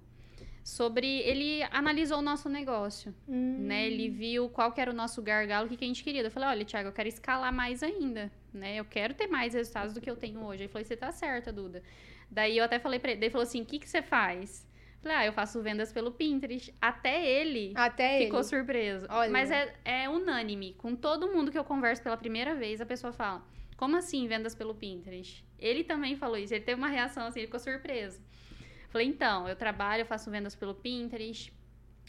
Sobre. 0.65 1.19
Ele 1.19 1.61
analisou 1.69 2.17
o 2.17 2.21
nosso 2.23 2.49
negócio. 2.49 3.13
Hum. 3.27 3.67
né? 3.67 3.85
Ele 3.85 4.09
viu 4.09 4.49
qual 4.49 4.71
que 4.71 4.81
era 4.81 4.89
o 4.89 4.93
nosso 4.95 5.21
gargalo, 5.21 5.67
o 5.67 5.69
que, 5.69 5.77
que 5.77 5.85
a 5.85 5.87
gente 5.87 6.03
queria. 6.03 6.23
Eu 6.23 6.31
falei, 6.31 6.49
olha, 6.49 6.65
Thiago, 6.65 6.89
eu 6.89 6.91
quero 6.91 7.07
escalar 7.07 7.53
mais 7.53 7.83
ainda, 7.83 8.31
né? 8.51 8.75
Eu 8.75 8.83
quero 8.83 9.13
ter 9.13 9.27
mais 9.27 9.53
resultados 9.53 9.93
do 9.93 10.01
que 10.01 10.09
eu 10.09 10.15
tenho 10.15 10.43
hoje. 10.43 10.63
Ele 10.63 10.67
falou, 10.67 10.83
você 10.83 10.97
tá 10.97 11.11
certa, 11.11 11.53
Duda. 11.53 11.83
Daí 12.31 12.57
eu 12.57 12.63
até 12.63 12.79
falei 12.79 12.99
pra 12.99 13.11
ele, 13.11 13.23
ele 13.23 13.29
falou 13.29 13.43
assim, 13.43 13.61
o 13.61 13.65
que, 13.65 13.77
que 13.77 13.87
você 13.87 14.01
faz? 14.01 14.67
Eu 14.95 15.01
falei, 15.03 15.17
ah, 15.17 15.25
eu 15.27 15.33
faço 15.33 15.61
vendas 15.61 15.93
pelo 15.93 16.11
Pinterest. 16.11 16.73
Até 16.81 17.23
ele 17.23 17.71
Até 17.75 18.23
ficou 18.23 18.39
ele. 18.39 18.47
surpreso. 18.47 19.05
Olha. 19.07 19.31
Mas 19.31 19.51
é, 19.51 19.71
é 19.85 20.09
unânime. 20.09 20.73
Com 20.79 20.95
todo 20.95 21.31
mundo 21.31 21.51
que 21.51 21.59
eu 21.59 21.63
converso 21.63 22.01
pela 22.01 22.17
primeira 22.17 22.55
vez, 22.55 22.81
a 22.81 22.87
pessoa 22.87 23.13
fala, 23.13 23.45
como 23.77 23.95
assim 23.97 24.27
vendas 24.27 24.55
pelo 24.55 24.73
Pinterest? 24.73 25.45
Ele 25.59 25.83
também 25.83 26.15
falou 26.15 26.37
isso. 26.37 26.55
Ele 26.55 26.63
teve 26.63 26.79
uma 26.79 26.89
reação 26.89 27.27
assim, 27.27 27.41
ele 27.41 27.47
ficou 27.47 27.59
surpreso. 27.59 28.19
Falei, 28.95 29.09
então, 29.09 29.45
eu 29.45 29.57
trabalho, 29.57 30.05
faço 30.05 30.31
vendas 30.31 30.55
pelo 30.55 30.73
Pinterest, 30.73 31.51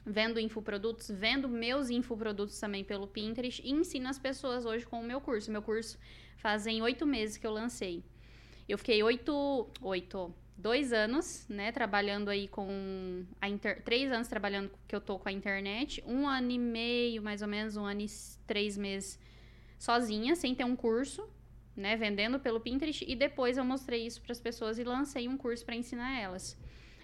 vendo 0.04 0.38
infoprodutos, 0.38 1.10
vendo 1.10 1.48
meus 1.48 1.90
infoprodutos 1.90 2.60
também 2.60 2.84
pelo 2.84 3.08
Pinterest 3.08 3.60
e 3.60 3.72
ensino 3.72 4.08
as 4.08 4.20
pessoas 4.20 4.64
hoje 4.64 4.86
com 4.86 5.00
o 5.00 5.02
meu 5.02 5.20
curso. 5.20 5.50
Meu 5.50 5.60
curso 5.60 5.98
fazem 6.36 6.80
oito 6.82 7.04
meses 7.04 7.36
que 7.36 7.44
eu 7.44 7.50
lancei. 7.50 8.04
Eu 8.68 8.78
fiquei 8.78 9.02
oito, 9.02 9.68
oito, 9.82 10.32
dois 10.56 10.92
anos, 10.92 11.44
né, 11.48 11.72
trabalhando 11.72 12.28
aí 12.28 12.46
com 12.46 13.24
a 13.40 13.48
inter, 13.48 13.82
três 13.82 14.12
anos 14.12 14.28
trabalhando 14.28 14.70
que 14.86 14.94
eu 14.94 15.00
tô 15.00 15.18
com 15.18 15.28
a 15.28 15.32
internet, 15.32 16.04
um 16.06 16.28
ano 16.28 16.52
e 16.52 16.58
meio, 16.58 17.20
mais 17.20 17.42
ou 17.42 17.48
menos, 17.48 17.76
um 17.76 17.84
ano 17.84 18.02
e 18.02 18.06
três 18.46 18.78
meses 18.78 19.18
sozinha, 19.76 20.36
sem 20.36 20.54
ter 20.54 20.62
um 20.62 20.76
curso, 20.76 21.28
né, 21.76 21.96
vendendo 21.96 22.38
pelo 22.38 22.60
Pinterest 22.60 23.04
e 23.04 23.16
depois 23.16 23.58
eu 23.58 23.64
mostrei 23.64 24.06
isso 24.06 24.22
para 24.22 24.30
as 24.30 24.38
pessoas 24.38 24.78
e 24.78 24.84
lancei 24.84 25.26
um 25.26 25.36
curso 25.36 25.64
para 25.64 25.74
ensinar 25.74 26.16
elas. 26.16 26.56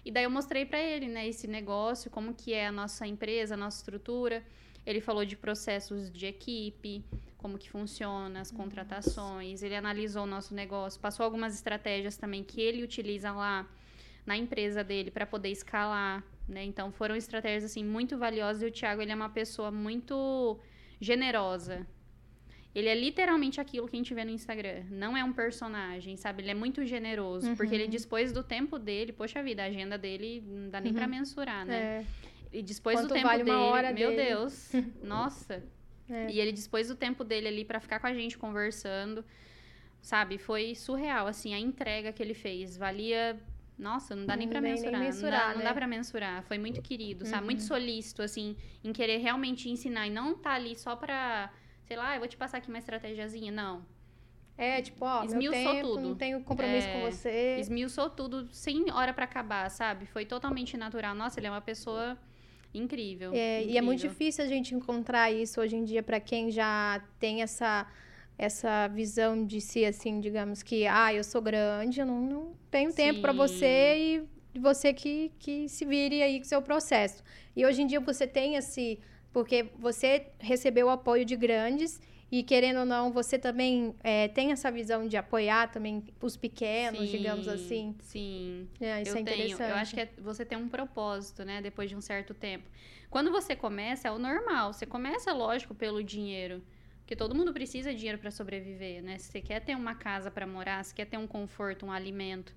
E 0.05 0.11
daí 0.11 0.25
eu 0.25 0.29
mostrei 0.29 0.65
para 0.65 0.79
ele, 0.79 1.07
né, 1.07 1.27
esse 1.27 1.47
negócio, 1.47 2.11
como 2.11 2.33
que 2.33 2.53
é 2.53 2.67
a 2.67 2.71
nossa 2.71 3.07
empresa, 3.07 3.53
a 3.53 3.57
nossa 3.57 3.77
estrutura. 3.77 4.43
Ele 4.85 4.99
falou 4.99 5.23
de 5.23 5.37
processos 5.37 6.11
de 6.11 6.25
equipe, 6.25 7.05
como 7.37 7.57
que 7.57 7.69
funciona, 7.69 8.41
as 8.41 8.51
contratações. 8.51 9.63
Ele 9.63 9.75
analisou 9.75 10.23
o 10.23 10.27
nosso 10.27 10.53
negócio, 10.53 10.99
passou 10.99 11.23
algumas 11.23 11.55
estratégias 11.55 12.17
também 12.17 12.43
que 12.43 12.59
ele 12.59 12.83
utiliza 12.83 13.31
lá 13.31 13.67
na 14.25 14.37
empresa 14.37 14.83
dele 14.83 15.09
para 15.11 15.25
poder 15.25 15.49
escalar, 15.49 16.23
né? 16.47 16.63
Então 16.63 16.91
foram 16.91 17.15
estratégias 17.15 17.63
assim 17.63 17.83
muito 17.83 18.17
valiosas 18.17 18.61
e 18.61 18.65
o 18.65 18.71
Thiago 18.71 19.01
ele 19.01 19.11
é 19.11 19.15
uma 19.15 19.29
pessoa 19.29 19.71
muito 19.71 20.59
generosa. 20.99 21.85
Ele 22.75 22.89
é 22.89 22.95
literalmente 22.95 23.61
aquilo 23.61 23.87
que 23.87 23.95
a 23.95 23.99
gente 23.99 24.13
vê 24.13 24.23
no 24.25 24.31
Instagram. 24.31 24.83
Não 24.89 25.15
é 25.15 25.23
um 25.23 25.31
personagem, 25.31 26.17
sabe? 26.17 26.41
Ele 26.41 26.51
é 26.51 26.55
muito 26.55 26.83
generoso, 26.85 27.49
Uhum. 27.49 27.55
porque 27.55 27.75
ele 27.75 27.87
dispôs 27.87 28.31
do 28.31 28.41
tempo 28.43 28.79
dele. 28.79 29.11
Poxa 29.13 29.43
vida, 29.43 29.61
a 29.63 29.65
agenda 29.67 29.97
dele 29.97 30.43
não 30.45 30.69
dá 30.69 30.81
nem 30.81 30.91
pra 30.93 31.05
mensurar, 31.07 31.65
né? 31.65 31.75
É. 32.51 32.57
E 32.57 32.61
dispôs 32.63 32.95
Quanto 32.97 33.09
do 33.09 33.13
tempo 33.13 33.27
vale 33.27 33.43
dele. 33.43 33.55
uma 33.55 33.65
hora 33.65 33.91
meu 33.93 34.09
dele? 34.11 34.23
Deus. 34.29 34.71
Nossa. 35.03 35.63
É. 36.09 36.31
E 36.31 36.39
ele 36.39 36.51
dispôs 36.51 36.87
do 36.87 36.95
tempo 36.95 37.23
dele 37.23 37.47
ali 37.47 37.63
pra 37.63 37.79
ficar 37.79 37.99
com 37.99 38.07
a 38.07 38.13
gente 38.13 38.37
conversando. 38.37 39.23
Sabe? 40.01 40.37
Foi 40.37 40.75
surreal, 40.75 41.27
assim, 41.27 41.53
a 41.53 41.59
entrega 41.59 42.11
que 42.11 42.21
ele 42.21 42.33
fez. 42.33 42.75
Valia. 42.75 43.39
Nossa, 43.77 44.15
não 44.15 44.25
dá 44.25 44.35
nem 44.35 44.47
Não 44.47 44.61
nem 44.61 44.71
mensurar. 44.73 44.99
mensurar, 45.01 45.31
não 45.31 45.47
dá, 45.47 45.51
não 45.53 45.57
né? 45.59 45.63
dá 45.65 45.73
pra 45.73 45.87
mensurar. 45.87 46.43
Foi 46.43 46.57
muito 46.59 46.81
querido, 46.81 47.25
sabe? 47.25 47.39
Uhum. 47.41 47.45
Muito 47.45 47.63
solícito, 47.63 48.21
assim, 48.21 48.55
em 48.83 48.91
querer 48.93 49.17
realmente 49.17 49.69
ensinar. 49.69 50.05
E 50.07 50.11
não 50.11 50.35
tá 50.35 50.51
ali 50.53 50.75
só 50.75 50.95
pra, 50.95 51.51
sei 51.85 51.97
lá, 51.97 52.15
eu 52.15 52.19
vou 52.19 52.27
te 52.27 52.37
passar 52.37 52.57
aqui 52.57 52.69
uma 52.69 52.77
estratégiazinha. 52.79 53.51
Não. 53.51 53.85
É, 54.57 54.81
tipo, 54.81 55.03
ó, 55.03 55.21
meu 55.21 55.25
Esmiuçou 55.25 55.73
tempo, 55.73 55.87
tudo. 55.87 56.01
não 56.01 56.15
tenho 56.15 56.43
compromisso 56.43 56.87
É, 56.87 56.93
com 56.93 57.01
você. 57.01 57.57
Esmiuçou 57.59 58.09
tudo 58.09 58.47
sem 58.51 58.91
hora 58.91 59.11
pra 59.13 59.25
acabar, 59.25 59.69
sabe? 59.69 60.05
Foi 60.05 60.25
totalmente 60.25 60.77
natural. 60.77 61.15
Nossa, 61.15 61.39
ele 61.39 61.47
é 61.47 61.49
uma 61.51 61.61
pessoa 61.61 62.17
Incrível. 62.73 63.31
É, 63.33 63.57
incrível. 63.59 63.73
E 63.73 63.77
é 63.77 63.81
muito 63.81 63.99
difícil 64.01 64.43
a 64.43 64.47
gente 64.47 64.73
encontrar 64.73 65.31
isso 65.31 65.61
hoje 65.61 65.75
em 65.75 65.83
dia 65.83 66.01
para 66.01 66.19
quem 66.19 66.49
já 66.49 67.03
tem 67.19 67.41
essa 67.41 67.87
essa 68.35 68.87
visão 68.87 69.45
de 69.45 69.61
si 69.61 69.85
assim, 69.85 70.19
digamos 70.19 70.63
que, 70.63 70.87
ah, 70.87 71.13
eu 71.13 71.23
sou 71.23 71.39
grande, 71.39 71.99
eu 71.99 72.05
não, 72.05 72.19
não 72.19 72.53
tenho 72.71 72.91
tempo 72.91 73.21
para 73.21 73.31
Sim. 73.31 73.37
você 73.37 74.27
e 74.55 74.59
você 74.59 74.91
que, 74.91 75.31
que 75.37 75.69
se 75.69 75.85
vire 75.85 76.21
aí 76.23 76.39
com 76.39 76.45
o 76.45 76.47
seu 76.47 76.59
processo. 76.59 77.23
E 77.55 77.63
hoje 77.63 77.83
em 77.83 77.87
dia 77.87 77.99
você 77.99 78.25
tem 78.25 78.55
esse, 78.55 78.99
porque 79.33 79.71
você 79.77 80.27
recebeu 80.39 80.87
o 80.87 80.89
apoio 80.89 81.25
de 81.25 81.35
grandes 81.35 81.99
e 82.31 82.41
querendo 82.41 82.79
ou 82.79 82.85
não, 82.85 83.11
você 83.11 83.37
também 83.37 83.93
é, 84.03 84.27
tem 84.27 84.51
essa 84.51 84.71
visão 84.71 85.07
de 85.07 85.17
apoiar 85.17 85.71
também 85.71 86.03
os 86.21 86.35
pequenos, 86.37 87.09
digamos 87.09 87.45
Sim, 87.45 87.51
assim. 87.51 87.95
Sim. 87.99 88.69
É, 88.79 89.01
isso 89.01 89.11
eu 89.11 89.21
é 89.21 89.23
tenho. 89.23 89.35
interessante. 89.35 89.69
Eu 89.69 89.75
acho 89.75 89.93
que 89.93 90.01
é 90.01 90.09
você 90.17 90.45
tem 90.45 90.57
um 90.57 90.69
propósito, 90.69 91.43
né? 91.43 91.61
Depois 91.61 91.89
de 91.89 91.95
um 91.95 92.01
certo 92.01 92.33
tempo. 92.33 92.67
Quando 93.09 93.29
você 93.31 93.55
começa, 93.55 94.07
é 94.07 94.11
o 94.11 94.17
normal. 94.17 94.73
Você 94.73 94.85
começa, 94.85 95.31
lógico, 95.31 95.75
pelo 95.75 96.03
dinheiro. 96.03 96.63
Porque 97.01 97.15
todo 97.15 97.35
mundo 97.35 97.53
precisa 97.53 97.91
de 97.91 97.97
dinheiro 97.97 98.17
para 98.17 98.31
sobreviver, 98.31 99.03
né? 99.03 99.19
Se 99.19 99.31
você 99.31 99.41
quer 99.41 99.59
ter 99.59 99.75
uma 99.75 99.93
casa 99.93 100.31
para 100.31 100.47
morar, 100.47 100.83
se 100.83 100.95
quer 100.95 101.05
ter 101.05 101.17
um 101.17 101.27
conforto, 101.27 101.85
um 101.85 101.91
alimento. 101.91 102.55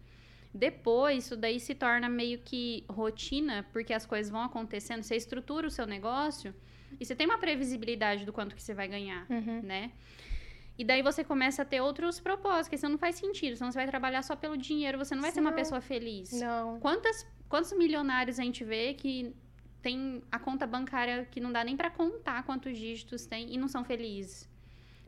Depois, 0.55 1.25
isso 1.25 1.37
daí 1.37 1.61
se 1.61 1.75
torna 1.75 2.09
meio 2.09 2.39
que 2.39 2.85
rotina, 2.89 3.67
porque 3.73 3.93
as 3.93 4.07
coisas 4.07 4.31
vão 4.31 4.43
acontecendo. 4.43 5.03
Você 5.03 5.17
estrutura 5.17 5.67
o 5.67 5.71
seu 5.71 5.87
negócio 5.87 6.55
e 6.99 7.05
você 7.05 7.15
tem 7.15 7.27
uma 7.27 7.39
previsibilidade 7.39 8.25
do 8.25 8.33
quanto 8.33 8.55
que 8.55 8.63
você 8.63 8.73
vai 8.75 8.89
ganhar 8.89 9.27
Uhum. 9.31 9.61
né? 9.63 9.93
E 10.79 10.85
daí 10.85 11.01
você 11.03 11.25
começa 11.25 11.63
a 11.63 11.65
ter 11.65 11.81
outros 11.81 12.21
propósitos, 12.21 12.69
que 12.69 12.75
isso 12.77 12.89
não 12.89 12.99
faz 12.99 13.17
sentido. 13.17 13.57
Senão 13.57 13.73
você 13.73 13.79
vai 13.79 13.87
trabalhar 13.87 14.23
só 14.23 14.37
pelo 14.37 14.57
dinheiro, 14.59 14.99
você 14.99 15.15
não 15.15 15.23
vai 15.23 15.31
ser 15.33 15.41
uma 15.41 15.51
Não. 15.51 15.57
pessoa 15.57 15.81
feliz. 15.81 16.33
Não. 16.33 16.79
Quantas, 16.81 17.27
quantos 17.49 17.73
milionários 17.73 18.39
a 18.39 18.43
gente 18.43 18.63
vê 18.63 18.93
que 18.93 19.35
tem 19.81 20.23
a 20.31 20.39
conta 20.39 20.67
bancária 20.67 21.27
que 21.31 21.41
não 21.41 21.51
dá 21.51 21.65
nem 21.65 21.77
pra 21.79 21.89
contar 21.91 22.43
quantos 22.45 22.77
dígitos 22.77 23.25
tem 23.25 23.55
e 23.55 23.57
não 23.57 23.69
são 23.69 23.85
felizes? 23.85 24.47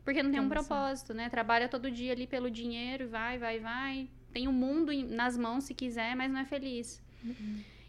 Porque 0.03 0.23
não 0.23 0.31
tem 0.31 0.39
um 0.39 0.47
Nossa. 0.47 0.67
propósito, 0.67 1.13
né? 1.13 1.29
Trabalha 1.29 1.69
todo 1.69 1.91
dia 1.91 2.13
ali 2.13 2.25
pelo 2.25 2.49
dinheiro, 2.49 3.07
vai, 3.09 3.37
vai, 3.37 3.59
vai. 3.59 4.09
Tem 4.31 4.47
o 4.47 4.51
mundo 4.51 4.91
em- 4.91 5.03
nas 5.07 5.35
mãos 5.37 5.63
se 5.65 5.73
quiser, 5.73 6.15
mas 6.15 6.31
não 6.31 6.39
é 6.39 6.45
feliz. 6.45 7.01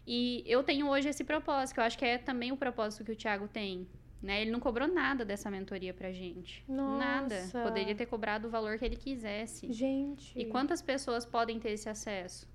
E 0.05 0.43
eu 0.45 0.63
tenho 0.63 0.87
hoje 0.89 1.09
esse 1.09 1.23
propósito, 1.23 1.75
que 1.75 1.79
eu 1.79 1.83
acho 1.83 1.97
que 1.97 2.05
é 2.05 2.17
também 2.17 2.51
o 2.51 2.57
propósito 2.57 3.03
que 3.03 3.11
o 3.11 3.15
Thiago 3.15 3.47
tem. 3.47 3.87
Né? 4.21 4.41
Ele 4.43 4.51
não 4.51 4.59
cobrou 4.59 4.87
nada 4.87 5.25
dessa 5.25 5.49
mentoria 5.49 5.93
pra 5.95 6.11
gente. 6.11 6.63
Nada. 6.67 7.41
Nossa. 7.41 7.63
Poderia 7.63 7.95
ter 7.95 8.05
cobrado 8.05 8.47
o 8.47 8.51
valor 8.51 8.77
que 8.77 8.85
ele 8.85 8.95
quisesse. 8.95 9.71
Gente. 9.73 10.37
E 10.37 10.45
quantas 10.45 10.79
pessoas 10.81 11.25
podem 11.25 11.59
ter 11.59 11.71
esse 11.71 11.89
acesso? 11.89 12.47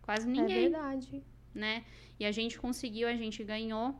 Quase 0.00 0.26
É 0.26 0.30
ninguém, 0.32 0.70
verdade. 0.70 1.22
né? 1.54 1.84
E 2.18 2.24
a 2.24 2.32
gente 2.32 2.58
conseguiu, 2.58 3.06
a 3.06 3.14
gente 3.14 3.44
ganhou. 3.44 3.94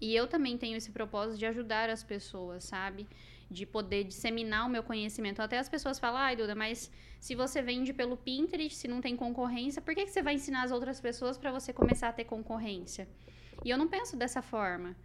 E 0.00 0.14
eu 0.14 0.28
também 0.28 0.56
tenho 0.56 0.76
esse 0.76 0.92
propósito 0.92 1.38
de 1.38 1.46
ajudar 1.46 1.90
as 1.90 2.04
pessoas, 2.04 2.62
sabe? 2.64 3.08
De 3.50 3.66
poder 3.66 4.04
disseminar 4.04 4.66
o 4.66 4.70
meu 4.70 4.82
conhecimento. 4.82 5.40
Até 5.40 5.58
as 5.58 5.68
pessoas 5.68 5.98
falam, 5.98 6.20
ai, 6.20 6.36
Duda, 6.36 6.54
mas 6.54 6.90
se 7.20 7.34
você 7.34 7.62
vende 7.62 7.92
pelo 7.92 8.16
Pinterest, 8.16 8.76
se 8.76 8.88
não 8.88 9.00
tem 9.00 9.16
concorrência, 9.16 9.80
por 9.80 9.94
que, 9.94 10.04
que 10.04 10.10
você 10.10 10.22
vai 10.22 10.34
ensinar 10.34 10.64
as 10.64 10.72
outras 10.72 11.00
pessoas 11.00 11.38
para 11.38 11.52
você 11.52 11.72
começar 11.72 12.08
a 12.08 12.12
ter 12.12 12.24
concorrência? 12.24 13.08
E 13.64 13.70
eu 13.70 13.78
não 13.78 13.88
penso 13.88 14.16
dessa 14.16 14.42
forma. 14.42 14.96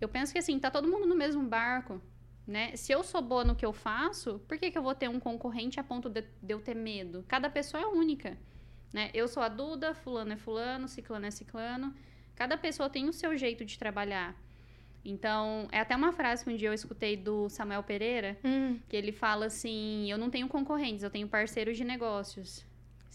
Eu 0.00 0.08
penso 0.08 0.32
que 0.32 0.38
assim, 0.38 0.58
tá 0.58 0.70
todo 0.70 0.88
mundo 0.88 1.06
no 1.06 1.16
mesmo 1.16 1.42
barco, 1.42 2.00
né? 2.46 2.74
Se 2.76 2.92
eu 2.92 3.02
sou 3.02 3.20
boa 3.20 3.44
no 3.44 3.56
que 3.56 3.66
eu 3.66 3.72
faço, 3.72 4.38
por 4.48 4.56
que, 4.56 4.70
que 4.70 4.78
eu 4.78 4.82
vou 4.82 4.94
ter 4.94 5.08
um 5.08 5.20
concorrente 5.20 5.78
a 5.78 5.84
ponto 5.84 6.08
de, 6.08 6.22
de 6.42 6.54
eu 6.54 6.60
ter 6.60 6.74
medo? 6.74 7.24
Cada 7.28 7.50
pessoa 7.50 7.82
é 7.82 7.86
única, 7.86 8.38
né? 8.92 9.10
Eu 9.12 9.28
sou 9.28 9.42
a 9.42 9.48
Duda, 9.48 9.92
fulano 9.94 10.32
é 10.32 10.36
fulano, 10.36 10.88
ciclano 10.88 11.26
é 11.26 11.30
ciclano. 11.30 11.94
Cada 12.34 12.56
pessoa 12.56 12.88
tem 12.88 13.08
o 13.08 13.12
seu 13.12 13.36
jeito 13.36 13.64
de 13.64 13.78
trabalhar. 13.78 14.34
Então, 15.04 15.68
é 15.72 15.80
até 15.80 15.96
uma 15.96 16.12
frase 16.12 16.44
que 16.44 16.50
um 16.50 16.56
dia 16.56 16.68
eu 16.68 16.74
escutei 16.74 17.16
do 17.16 17.48
Samuel 17.48 17.82
Pereira, 17.82 18.38
Hum, 18.44 18.78
que 18.88 18.96
ele 18.96 19.12
fala 19.12 19.46
assim: 19.46 20.10
Eu 20.10 20.18
não 20.18 20.30
tenho 20.30 20.48
concorrentes, 20.48 21.02
eu 21.02 21.10
tenho 21.10 21.28
parceiros 21.28 21.76
de 21.76 21.84
negócios. 21.84 22.66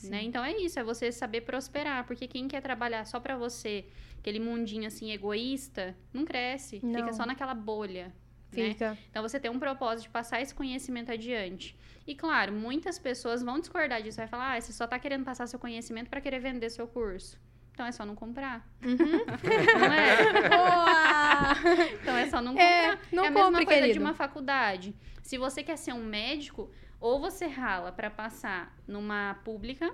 Né? 0.03 0.21
Então 0.23 0.43
é 0.43 0.51
isso, 0.57 0.77
é 0.77 0.83
você 0.83 1.11
saber 1.13 1.41
prosperar, 1.41 2.05
porque 2.05 2.27
quem 2.27 2.47
quer 2.47 2.61
trabalhar 2.61 3.05
só 3.05 3.21
pra 3.21 3.37
você, 3.37 3.85
aquele 4.19 4.37
mundinho 4.39 4.85
assim 4.85 5.11
egoísta, 5.11 5.95
não 6.11 6.25
cresce, 6.25 6.81
Não. 6.83 6.93
fica 6.93 7.13
só 7.13 7.25
naquela 7.25 7.53
bolha. 7.53 8.13
Né? 8.51 8.71
Fica. 8.71 8.97
Então 9.09 9.21
você 9.21 9.39
tem 9.39 9.49
um 9.49 9.59
propósito 9.59 10.07
de 10.07 10.09
passar 10.09 10.41
esse 10.41 10.53
conhecimento 10.53 11.09
adiante. 11.11 11.75
E 12.05 12.13
claro, 12.15 12.51
muitas 12.51 12.99
pessoas 12.99 13.41
vão 13.41 13.59
discordar 13.59 14.01
disso, 14.03 14.17
vai 14.17 14.27
falar: 14.27 14.55
"Ah, 14.55 14.59
você 14.61 14.73
só 14.73 14.85
tá 14.85 14.99
querendo 14.99 15.23
passar 15.23 15.47
seu 15.47 15.57
conhecimento 15.57 16.09
pra 16.09 16.19
querer 16.19 16.39
vender 16.39 16.69
seu 16.69 16.85
curso". 16.87 17.39
Então 17.73 17.85
é 17.87 17.91
só 17.91 18.05
não 18.05 18.15
comprar. 18.15 18.65
Não 18.81 19.93
é? 19.93 20.49
Boa! 20.49 21.89
Então 22.01 22.15
é 22.17 22.29
só 22.29 22.39
não 22.41 22.57
É, 22.57 22.91
comprar. 22.91 23.07
não 23.11 23.23
é 23.23 23.27
a 23.27 23.31
mesma 23.31 23.45
compre, 23.49 23.65
coisa 23.65 23.79
querido. 23.81 23.99
de 23.99 23.99
uma 24.05 24.13
faculdade. 24.13 24.95
Se 25.23 25.37
você 25.37 25.63
quer 25.63 25.77
ser 25.77 25.93
um 25.93 26.03
médico, 26.03 26.69
ou 26.99 27.19
você 27.19 27.47
rala 27.47 27.91
pra 27.91 28.09
passar 28.11 28.77
numa 28.87 29.35
pública, 29.43 29.91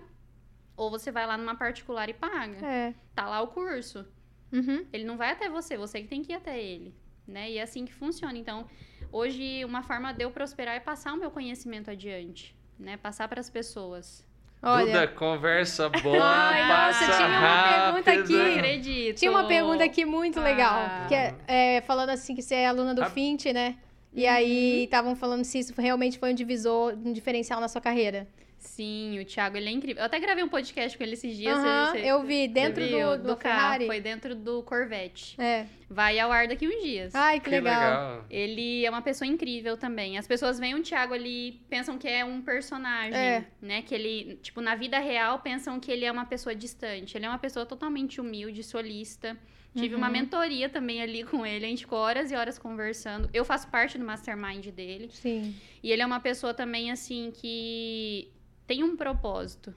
ou 0.76 0.90
você 0.90 1.10
vai 1.12 1.26
lá 1.26 1.38
numa 1.38 1.56
particular 1.56 2.10
e 2.10 2.14
paga. 2.14 2.58
É. 2.66 2.94
Tá 3.16 3.28
lá 3.28 3.42
o 3.42 3.48
curso. 3.48 4.06
Uhum. 4.52 4.86
Ele 4.92 5.04
não 5.06 5.16
vai 5.18 5.32
até 5.32 5.48
você, 5.50 5.78
você 5.78 6.02
que 6.02 6.08
tem 6.08 6.22
que 6.22 6.34
ir 6.34 6.36
até 6.36 6.62
ele, 6.62 6.94
né? 7.28 7.50
E 7.50 7.58
é 7.58 7.62
assim 7.62 7.86
que 7.86 7.94
funciona. 7.94 8.38
Então, 8.38 8.68
hoje 9.12 9.64
uma 9.64 9.84
forma 9.84 10.12
de 10.14 10.24
eu 10.24 10.32
prosperar 10.32 10.76
é 10.76 10.80
passar 10.82 11.14
o 11.14 11.18
meu 11.18 11.32
conhecimento 11.32 11.90
adiante, 11.90 12.56
né? 12.78 12.98
Passar 12.98 13.28
para 13.30 13.40
as 13.40 13.50
pessoas. 13.50 14.28
Olha, 14.62 14.86
Duda, 14.88 15.08
conversa 15.08 15.88
boa, 15.88 16.20
Ai, 16.22 16.68
nossa, 16.68 17.06
passa 17.06 17.18
tinha 17.18 17.28
uma 17.30 17.64
pergunta 17.94 18.12
rápido. 18.12 18.24
aqui. 18.24 18.34
Não 18.34 18.54
acredito. 18.56 19.18
tinha 19.18 19.32
uma 19.32 19.48
pergunta 19.48 19.84
aqui 19.86 20.06
muito 20.06 20.40
Ah. 20.40 20.44
legal. 20.44 20.80
Que 21.08 21.16
é, 21.16 21.36
é, 21.48 21.82
falando 21.82 22.10
assim 22.10 22.36
que 22.36 22.42
você 22.42 22.56
é 22.56 22.68
aluna 22.68 22.94
do 22.94 23.02
Ah. 23.02 23.10
Fint, 23.10 23.46
né? 23.48 23.76
E 24.14 24.26
Uhum. 24.26 24.32
aí 24.32 24.84
estavam 24.84 25.16
falando 25.16 25.46
se 25.46 25.60
isso 25.60 25.74
realmente 25.78 26.20
foi 26.20 26.32
um 26.32 26.36
divisor, 26.36 26.94
um 27.06 27.14
diferencial 27.14 27.62
na 27.62 27.68
sua 27.70 27.80
carreira. 27.80 28.28
Sim, 28.60 29.18
o 29.20 29.26
Thiago, 29.26 29.56
ele 29.56 29.70
é 29.70 29.72
incrível. 29.72 30.02
Eu 30.02 30.06
até 30.06 30.20
gravei 30.20 30.44
um 30.44 30.50
podcast 30.50 30.98
com 30.98 31.04
ele 31.04 31.14
esses 31.14 31.36
dias. 31.36 31.58
Você- 31.58 32.00
eu 32.00 32.22
vi 32.24 32.42
você 32.42 32.48
dentro 32.50 32.86
viu? 32.86 33.18
do, 33.18 33.24
do, 33.30 33.38
carro. 33.38 33.60
Ferrari. 33.62 33.86
Foi 33.88 34.02
dentro 34.02 34.36
do 34.36 34.62
Corvette. 34.64 35.40
É. 35.42 35.66
Vai 35.90 36.20
ao 36.20 36.30
ar 36.30 36.46
daqui 36.48 36.68
uns 36.68 36.84
dias. 36.84 37.16
Ai, 37.16 37.40
que, 37.40 37.46
Que 37.46 37.52
legal. 37.52 37.74
legal. 37.80 38.26
Ele 38.30 38.86
é 38.86 38.90
uma 38.90 39.02
pessoa 39.02 39.28
incrível 39.28 39.78
também. 39.78 40.18
As 40.18 40.28
pessoas 40.28 40.60
veem 40.60 40.76
o 40.76 40.84
Thiago 40.84 41.14
ali, 41.14 41.62
pensam 41.70 41.98
que 41.98 42.08
é 42.08 42.24
um 42.26 42.42
personagem, 42.42 43.18
É. 43.18 43.48
né? 43.62 43.82
Que 43.82 43.96
ele, 43.96 44.38
tipo, 44.44 44.60
na 44.60 44.76
vida 44.76 45.00
real, 45.00 45.40
pensam 45.40 45.80
que 45.80 45.90
ele 45.90 46.04
é 46.04 46.12
uma 46.12 46.26
pessoa 46.26 46.54
distante. 46.54 47.18
Ele 47.18 47.26
é 47.26 47.30
uma 47.30 47.40
pessoa 47.40 47.66
totalmente 47.66 48.20
humilde, 48.20 48.62
solista. 48.62 49.38
Tive 49.74 49.94
Uhum. 49.94 50.02
uma 50.02 50.10
mentoria 50.10 50.68
também 50.68 51.02
ali 51.02 51.24
com 51.24 51.46
ele. 51.46 51.64
A 51.66 51.70
gente 51.70 51.84
ficou 51.86 52.00
horas 52.00 52.32
e 52.32 52.36
horas 52.36 52.58
conversando. 52.60 53.30
Eu 53.34 53.46
faço 53.46 53.68
parte 53.70 53.98
do 53.98 54.04
mastermind 54.04 54.66
dele. 54.68 55.10
Sim. 55.14 55.56
E 55.82 55.92
ele 55.92 56.02
é 56.02 56.06
uma 56.06 56.20
pessoa 56.20 56.54
também, 56.56 56.92
assim, 56.92 57.32
que 57.32 58.28
tem 58.70 58.84
um 58.84 58.96
propósito, 58.96 59.74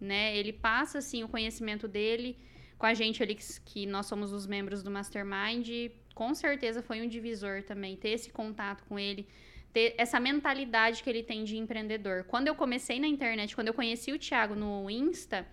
né? 0.00 0.36
Ele 0.36 0.52
passa, 0.52 0.98
assim, 0.98 1.22
o 1.22 1.28
conhecimento 1.28 1.86
dele 1.86 2.36
com 2.76 2.86
a 2.86 2.92
gente 2.92 3.22
ali, 3.22 3.36
que, 3.36 3.44
que 3.64 3.86
nós 3.86 4.06
somos 4.06 4.32
os 4.32 4.48
membros 4.48 4.82
do 4.82 4.90
Mastermind. 4.90 5.68
Com 6.12 6.34
certeza 6.34 6.82
foi 6.82 7.00
um 7.00 7.06
divisor 7.06 7.62
também, 7.62 7.96
ter 7.96 8.08
esse 8.08 8.30
contato 8.30 8.82
com 8.88 8.98
ele, 8.98 9.28
ter 9.72 9.94
essa 9.96 10.18
mentalidade 10.18 11.04
que 11.04 11.08
ele 11.08 11.22
tem 11.22 11.44
de 11.44 11.56
empreendedor. 11.56 12.24
Quando 12.24 12.48
eu 12.48 12.56
comecei 12.56 12.98
na 12.98 13.06
internet, 13.06 13.54
quando 13.54 13.68
eu 13.68 13.74
conheci 13.74 14.10
o 14.10 14.18
Thiago 14.18 14.56
no 14.56 14.90
Insta, 14.90 15.46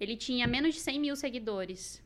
ele 0.00 0.16
tinha 0.16 0.46
menos 0.46 0.72
de 0.74 0.80
100 0.80 0.98
mil 0.98 1.16
seguidores. 1.16 2.02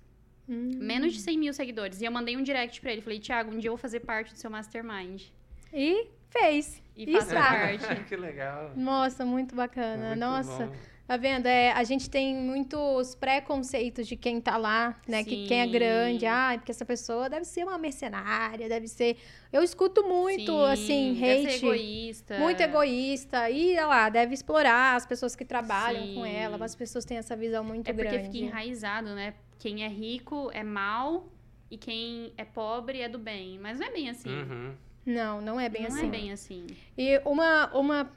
Hum. 0.49 0.73
Menos 0.75 1.13
de 1.13 1.21
100 1.21 1.39
mil 1.39 1.53
seguidores. 1.53 2.01
E 2.01 2.07
eu 2.07 2.11
mandei 2.11 2.37
um 2.37 2.43
direct 2.43 2.81
pra 2.81 2.91
ele. 2.91 3.03
Falei, 3.03 3.21
Thiago, 3.21 3.55
um 3.55 3.59
dia 3.61 3.69
eu 3.69 3.75
vou 3.75 3.81
fazer 3.81 4.01
parte 4.01 4.33
do 4.33 4.39
seu 4.39 4.51
Mastermind. 4.51 5.27
E 5.73 6.09
fez. 6.39 6.83
E 6.97 7.17
ah. 7.17 7.25
parte. 7.25 8.05
que 8.07 8.17
legal. 8.17 8.73
Nossa, 8.77 9.25
muito 9.25 9.55
bacana. 9.55 10.09
Muito 10.09 10.21
Nossa. 10.21 10.67
bom. 10.67 10.73
Tá 11.07 11.19
vendo? 11.19 11.45
É, 11.45 11.71
a 11.73 11.85
gente 11.85 12.09
tem 12.09 12.35
muitos 12.35 13.15
preconceitos 13.15 14.07
de 14.07 14.17
quem 14.17 14.41
tá 14.41 14.57
lá, 14.57 14.99
né? 15.07 15.23
Que 15.23 15.47
quem 15.47 15.61
é 15.61 15.67
Sim. 15.67 15.71
grande, 15.71 16.25
ah, 16.25 16.55
porque 16.57 16.73
essa 16.73 16.85
pessoa 16.87 17.29
deve 17.29 17.45
ser 17.45 17.63
uma 17.63 17.77
mercenária, 17.77 18.67
deve 18.71 18.89
ser. 18.89 19.19
Eu 19.53 19.63
escuto 19.63 20.03
muito, 20.03 20.51
Sim, 20.51 20.73
assim, 20.73 21.15
deve 21.21 21.43
ser 21.43 21.49
hate. 21.49 21.67
egoísta. 21.67 22.39
Muito 22.39 22.61
egoísta. 22.63 23.51
E, 23.51 23.73
olha 23.73 23.87
lá, 23.87 24.09
deve 24.09 24.33
explorar 24.33 24.97
as 24.97 25.05
pessoas 25.05 25.37
que 25.37 25.45
trabalham 25.45 26.15
com 26.15 26.25
Sim. 26.25 26.35
ela. 26.35 26.57
Mas 26.57 26.71
as 26.71 26.77
pessoas 26.77 27.05
têm 27.05 27.19
essa 27.19 27.37
visão 27.37 27.63
muito 27.63 27.87
É 27.87 27.93
porque 27.93 28.09
grande. 28.09 28.31
fica 28.33 28.39
enraizado, 28.39 29.15
né? 29.15 29.35
Quem 29.59 29.85
é 29.85 29.89
rico 29.89 30.51
é 30.55 30.65
mal 30.65 31.29
e 31.71 31.77
quem 31.77 32.33
é 32.39 32.47
pobre 32.47 33.03
é 33.03 33.11
do 33.11 33.19
bem. 33.19 33.59
Mas 33.59 33.79
não 33.79 33.87
é 33.87 33.91
bem 33.91 34.09
assim. 34.09 34.31
Uhum. 34.31 34.75
Não, 35.07 35.41
não 35.41 35.61
é 35.61 35.69
bem 35.69 35.83
não 35.83 35.89
assim. 35.97 36.07
é 36.07 36.11
bem 36.11 36.33
assim. 36.33 36.67
E 36.97 37.21
uma, 37.25 37.67
uma 37.75 38.11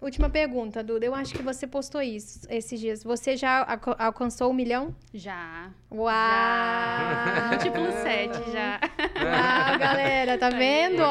última 0.00 0.28
pergunta, 0.28 0.82
Duda. 0.82 1.06
Eu 1.06 1.14
acho 1.14 1.34
que 1.34 1.42
você 1.42 1.66
postou 1.66 2.02
isso 2.02 2.40
esses 2.50 2.78
dias. 2.78 3.02
Você 3.02 3.36
já 3.36 3.64
alca- 3.64 3.96
alcançou 3.98 4.50
um 4.50 4.54
milhão? 4.54 4.94
Já. 5.14 5.70
Uau! 5.90 6.04
Já. 6.12 7.48
Múltiplo 7.50 7.92
7 8.02 8.50
já. 8.52 8.80
Uau, 9.22 9.78
galera, 9.78 10.36
tá 10.38 10.50
vendo? 10.50 11.02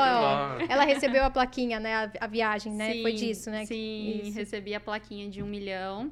Ela 0.69 0.84
recebeu 0.86 1.23
a 1.23 1.30
plaquinha, 1.30 1.80
né? 1.80 1.95
A, 1.95 2.11
a 2.21 2.28
viagem, 2.28 2.71
né? 2.73 3.01
Foi 3.01 3.17
Sim, 3.17 3.26
disso, 3.28 3.49
né? 3.49 3.65
Sim, 3.65 4.21
Isso. 4.26 4.38
recebi 4.38 4.76
a 4.76 4.80
plaquinha 4.80 5.30
de 5.30 5.41
um 5.41 5.47
milhão. 5.47 6.11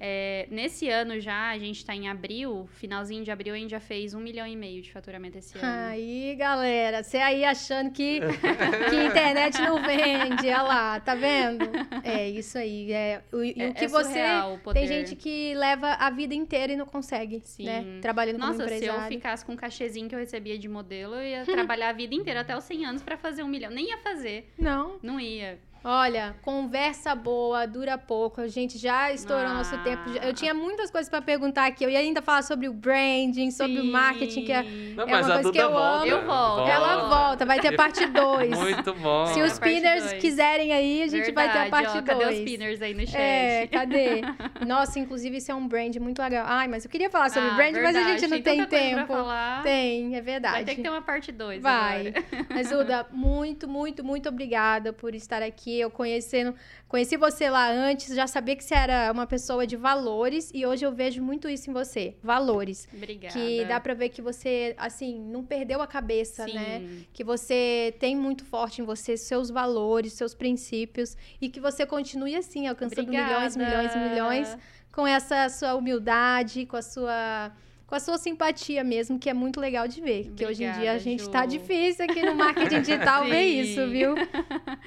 É, 0.00 0.46
nesse 0.50 0.88
ano 0.88 1.18
já, 1.20 1.50
a 1.50 1.58
gente 1.58 1.84
tá 1.84 1.92
em 1.94 2.08
abril, 2.08 2.68
finalzinho 2.74 3.24
de 3.24 3.30
abril, 3.32 3.54
a 3.54 3.56
gente 3.58 3.70
já 3.70 3.80
fez 3.80 4.14
um 4.14 4.20
milhão 4.20 4.46
e 4.46 4.54
meio 4.54 4.80
de 4.80 4.92
faturamento 4.92 5.36
esse 5.38 5.58
ano. 5.58 5.66
Aí, 5.88 6.36
galera, 6.38 7.02
você 7.02 7.16
aí 7.16 7.44
achando 7.44 7.90
que, 7.90 8.20
que 8.90 8.96
internet 9.06 9.60
não 9.60 9.82
vende, 9.82 10.46
olha 10.46 10.62
lá, 10.62 11.00
tá 11.00 11.14
vendo? 11.16 11.64
É 12.04 12.28
isso 12.28 12.56
aí. 12.58 12.92
É, 12.92 13.22
o, 13.32 13.42
e 13.42 13.54
É- 13.60 13.68
o 13.70 13.74
que 13.74 13.84
é 13.86 13.88
você. 13.88 14.22
o 14.54 14.58
poder. 14.58 14.78
Tem 14.80 14.88
gente 14.88 15.16
que 15.16 15.52
leva 15.54 15.88
a 15.94 16.10
vida 16.10 16.34
inteira 16.34 16.72
e 16.72 16.76
não 16.76 16.86
consegue, 16.86 17.40
Sim. 17.44 17.64
né? 17.64 17.98
Trabalhando 18.00 18.38
como 18.38 18.52
Nossa, 18.52 18.68
se 18.68 18.74
eu 18.74 18.76
empresário. 18.76 19.08
ficasse 19.08 19.44
com 19.44 19.52
o 19.54 19.56
cachezinho 19.56 20.08
que 20.08 20.14
eu 20.14 20.18
recebia 20.20 20.56
de 20.58 20.68
modelo, 20.68 21.16
eu 21.16 21.26
ia 21.26 21.44
trabalhar 21.44 21.88
a 21.88 21.92
vida 21.92 22.14
inteira 22.14 22.40
até 22.42 22.56
os 22.56 22.62
100 22.64 22.84
anos 22.86 23.02
pra 23.02 23.16
fazer 23.16 23.42
um 23.42 23.48
milhão. 23.48 23.70
Nem 23.72 23.88
ia 23.88 23.98
fazer, 23.98 24.48
Não. 24.56 24.98
não 25.02 25.18
ia. 25.18 25.58
Olha, 25.84 26.34
conversa 26.42 27.14
boa, 27.14 27.66
dura 27.66 27.96
pouco. 27.96 28.40
A 28.40 28.48
gente 28.48 28.76
já 28.78 29.12
estourou 29.12 29.46
Ah. 29.46 29.54
nosso 29.54 29.76
tempo. 29.78 30.02
Eu 30.22 30.32
tinha 30.34 30.52
muitas 30.52 30.90
coisas 30.90 31.08
pra 31.08 31.22
perguntar 31.22 31.66
aqui. 31.66 31.84
Eu 31.84 31.90
ia 31.90 31.98
ainda 32.00 32.20
falar 32.20 32.42
sobre 32.42 32.68
o 32.68 32.72
branding, 32.72 33.50
sobre 33.50 33.78
o 33.78 33.82
Sim. 33.82 33.90
marketing, 33.90 34.44
que 34.44 34.52
é, 34.52 34.62
Não, 34.62 35.04
É 35.04 35.06
uma 35.06 35.18
a 35.18 35.32
coisa 35.34 35.52
que 35.52 35.58
eu 35.58 35.70
volta. 35.70 35.96
amo. 36.02 36.06
Eu 36.06 36.26
volto. 36.26 36.68
ela 36.68 37.08
volta, 37.08 37.46
vai 37.46 37.60
ter 37.60 37.76
parte 37.76 38.04
2. 38.06 38.58
Muito 38.58 38.94
bom. 38.94 39.26
Se 39.26 39.40
os 39.40 39.56
A 39.56 39.60
pinners 39.60 40.12
quiserem 40.14 40.72
aí, 40.72 41.02
a 41.02 41.06
gente 41.06 41.30
vai 41.32 41.44
ter 41.50 41.58
a 41.58 41.62
Verdade, 41.62 41.70
parte 41.70 41.98
ó, 41.98 42.02
Cadê 42.02 42.24
2. 42.24 42.38
os 42.38 42.44
pinners 42.44 42.82
aí 42.82 42.94
no 42.94 43.06
chat? 43.06 43.16
É, 43.20 43.66
cadê? 43.68 44.20
Nossa, 44.66 44.98
inclusive 44.98 45.36
isso 45.36 45.50
é 45.52 45.54
um 45.54 45.66
brand 45.68 45.94
muito 45.96 46.20
legal. 46.20 46.44
Ai, 46.48 46.68
mas 46.68 46.84
eu 46.84 46.90
queria 46.90 47.08
falar 47.10 47.28
sobre 47.30 47.50
Ah, 47.50 47.54
brand, 47.54 47.72
mas 47.74 47.96
a 47.96 48.00
verdade, 48.00 48.20
gente 48.20 48.30
não 48.30 48.40
tem, 48.42 48.56
pra 48.58 48.66
tempo. 48.66 49.06
falar. 49.06 49.62
Tem, 49.62 50.16
é 50.16 50.20
verdade. 50.20 50.54
Vai 50.54 50.64
ter 50.64 50.74
que 50.74 50.82
ter 50.82 50.88
uma 50.90 51.02
parte 51.02 51.30
2 51.32 51.62
Vai. 51.62 52.12
Mas, 52.50 52.70
Uda, 52.72 53.06
muito, 53.12 53.68
muito, 53.68 54.04
muito 54.04 54.28
obrigada 54.28 54.92
por 54.92 55.14
estar 55.14 55.42
aqui. 55.42 55.67
Eu 55.76 55.90
conhecendo, 55.90 56.54
conheci 56.86 57.16
você 57.16 57.50
lá 57.50 57.70
antes, 57.70 58.14
já 58.14 58.26
sabia 58.26 58.56
que 58.56 58.64
você 58.64 58.74
era 58.74 59.10
uma 59.12 59.26
pessoa 59.26 59.66
de 59.66 59.76
valores 59.76 60.50
e 60.54 60.64
hoje 60.66 60.84
eu 60.84 60.92
vejo 60.92 61.22
muito 61.22 61.48
isso 61.48 61.70
em 61.70 61.72
você. 61.72 62.16
Valores. 62.22 62.88
Obrigada. 62.92 63.34
Que 63.34 63.64
dá 63.64 63.80
pra 63.80 63.94
ver 63.94 64.08
que 64.08 64.22
você, 64.22 64.74
assim, 64.78 65.18
não 65.20 65.44
perdeu 65.44 65.80
a 65.82 65.86
cabeça, 65.86 66.44
Sim. 66.44 66.54
né? 66.54 66.88
Que 67.12 67.24
você 67.24 67.94
tem 67.98 68.16
muito 68.16 68.44
forte 68.44 68.80
em 68.80 68.84
você 68.84 69.16
seus 69.16 69.50
valores, 69.50 70.12
seus 70.12 70.34
princípios 70.34 71.16
e 71.40 71.48
que 71.48 71.60
você 71.60 71.84
continue 71.86 72.36
assim, 72.36 72.66
alcançando 72.66 73.08
milhões, 73.08 73.56
milhões, 73.56 73.90
Obrigada. 73.94 74.10
milhões 74.10 74.58
com 74.92 75.06
essa 75.06 75.48
sua 75.48 75.74
humildade, 75.74 76.66
com 76.66 76.76
a 76.76 76.82
sua 76.82 77.52
com 77.88 77.94
a 77.94 78.00
sua 78.00 78.18
simpatia 78.18 78.84
mesmo, 78.84 79.18
que 79.18 79.30
é 79.30 79.34
muito 79.34 79.58
legal 79.58 79.88
de 79.88 79.98
ver. 80.02 80.30
que 80.36 80.44
hoje 80.44 80.62
em 80.62 80.66
dia 80.66 80.72
a 80.72 80.76
Obrigada, 80.76 80.98
gente 80.98 81.22
Ju. 81.24 81.30
tá 81.30 81.46
difícil 81.46 82.04
aqui 82.04 82.20
no 82.22 82.34
marketing 82.34 82.80
digital 82.84 83.24
ver 83.24 83.42
isso, 83.44 83.88
viu? 83.88 84.14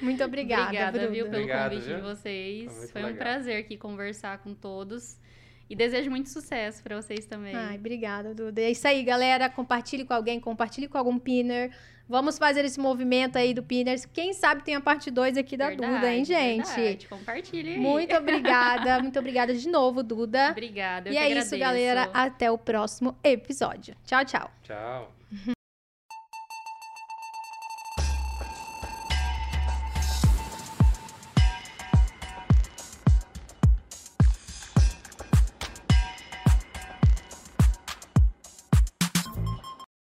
Muito 0.00 0.22
obrigada, 0.24 0.62
Obrigada, 0.66 0.98
Bruna. 1.00 1.12
viu, 1.12 1.24
pelo 1.26 1.36
Obrigado, 1.42 1.70
convite 1.72 1.86
viu? 1.88 1.96
de 1.96 2.02
vocês. 2.02 2.72
Foi 2.72 2.86
Foi 2.88 3.02
um 3.02 3.06
legal. 3.06 3.18
prazer 3.18 3.56
aqui 3.58 3.76
conversar 3.76 4.38
com 4.38 4.54
todos. 4.54 5.16
E 5.72 5.74
desejo 5.74 6.10
muito 6.10 6.28
sucesso 6.28 6.82
pra 6.82 7.00
vocês 7.00 7.24
também. 7.24 7.54
Ai, 7.56 7.76
obrigada, 7.76 8.34
Duda. 8.34 8.60
É 8.60 8.70
isso 8.70 8.86
aí, 8.86 9.02
galera. 9.02 9.48
Compartilhe 9.48 10.04
com 10.04 10.12
alguém, 10.12 10.38
compartilhe 10.38 10.86
com 10.86 10.98
algum 10.98 11.18
pinner. 11.18 11.74
Vamos 12.06 12.36
fazer 12.36 12.62
esse 12.62 12.78
movimento 12.78 13.38
aí 13.38 13.54
do 13.54 13.62
pinners. 13.62 14.04
Quem 14.04 14.34
sabe 14.34 14.62
tem 14.62 14.74
a 14.74 14.82
parte 14.82 15.10
2 15.10 15.38
aqui 15.38 15.56
da 15.56 15.68
Verdade, 15.68 15.94
Duda, 15.94 16.12
hein, 16.12 16.26
gente? 16.26 16.68
Verdade. 16.68 17.08
Compartilhe 17.08 17.70
aí. 17.70 17.78
Muito 17.78 18.14
obrigada, 18.14 19.00
muito 19.00 19.18
obrigada 19.18 19.54
de 19.54 19.66
novo, 19.66 20.02
Duda. 20.02 20.50
Obrigada. 20.50 21.08
eu 21.08 21.14
e 21.14 21.16
que 21.16 21.22
é 21.22 21.28
isso, 21.30 21.54
agradeço. 21.54 21.58
galera. 21.58 22.10
Até 22.12 22.50
o 22.50 22.58
próximo 22.58 23.16
episódio. 23.24 23.96
Tchau, 24.04 24.26
tchau. 24.26 24.50
Tchau. 24.62 25.21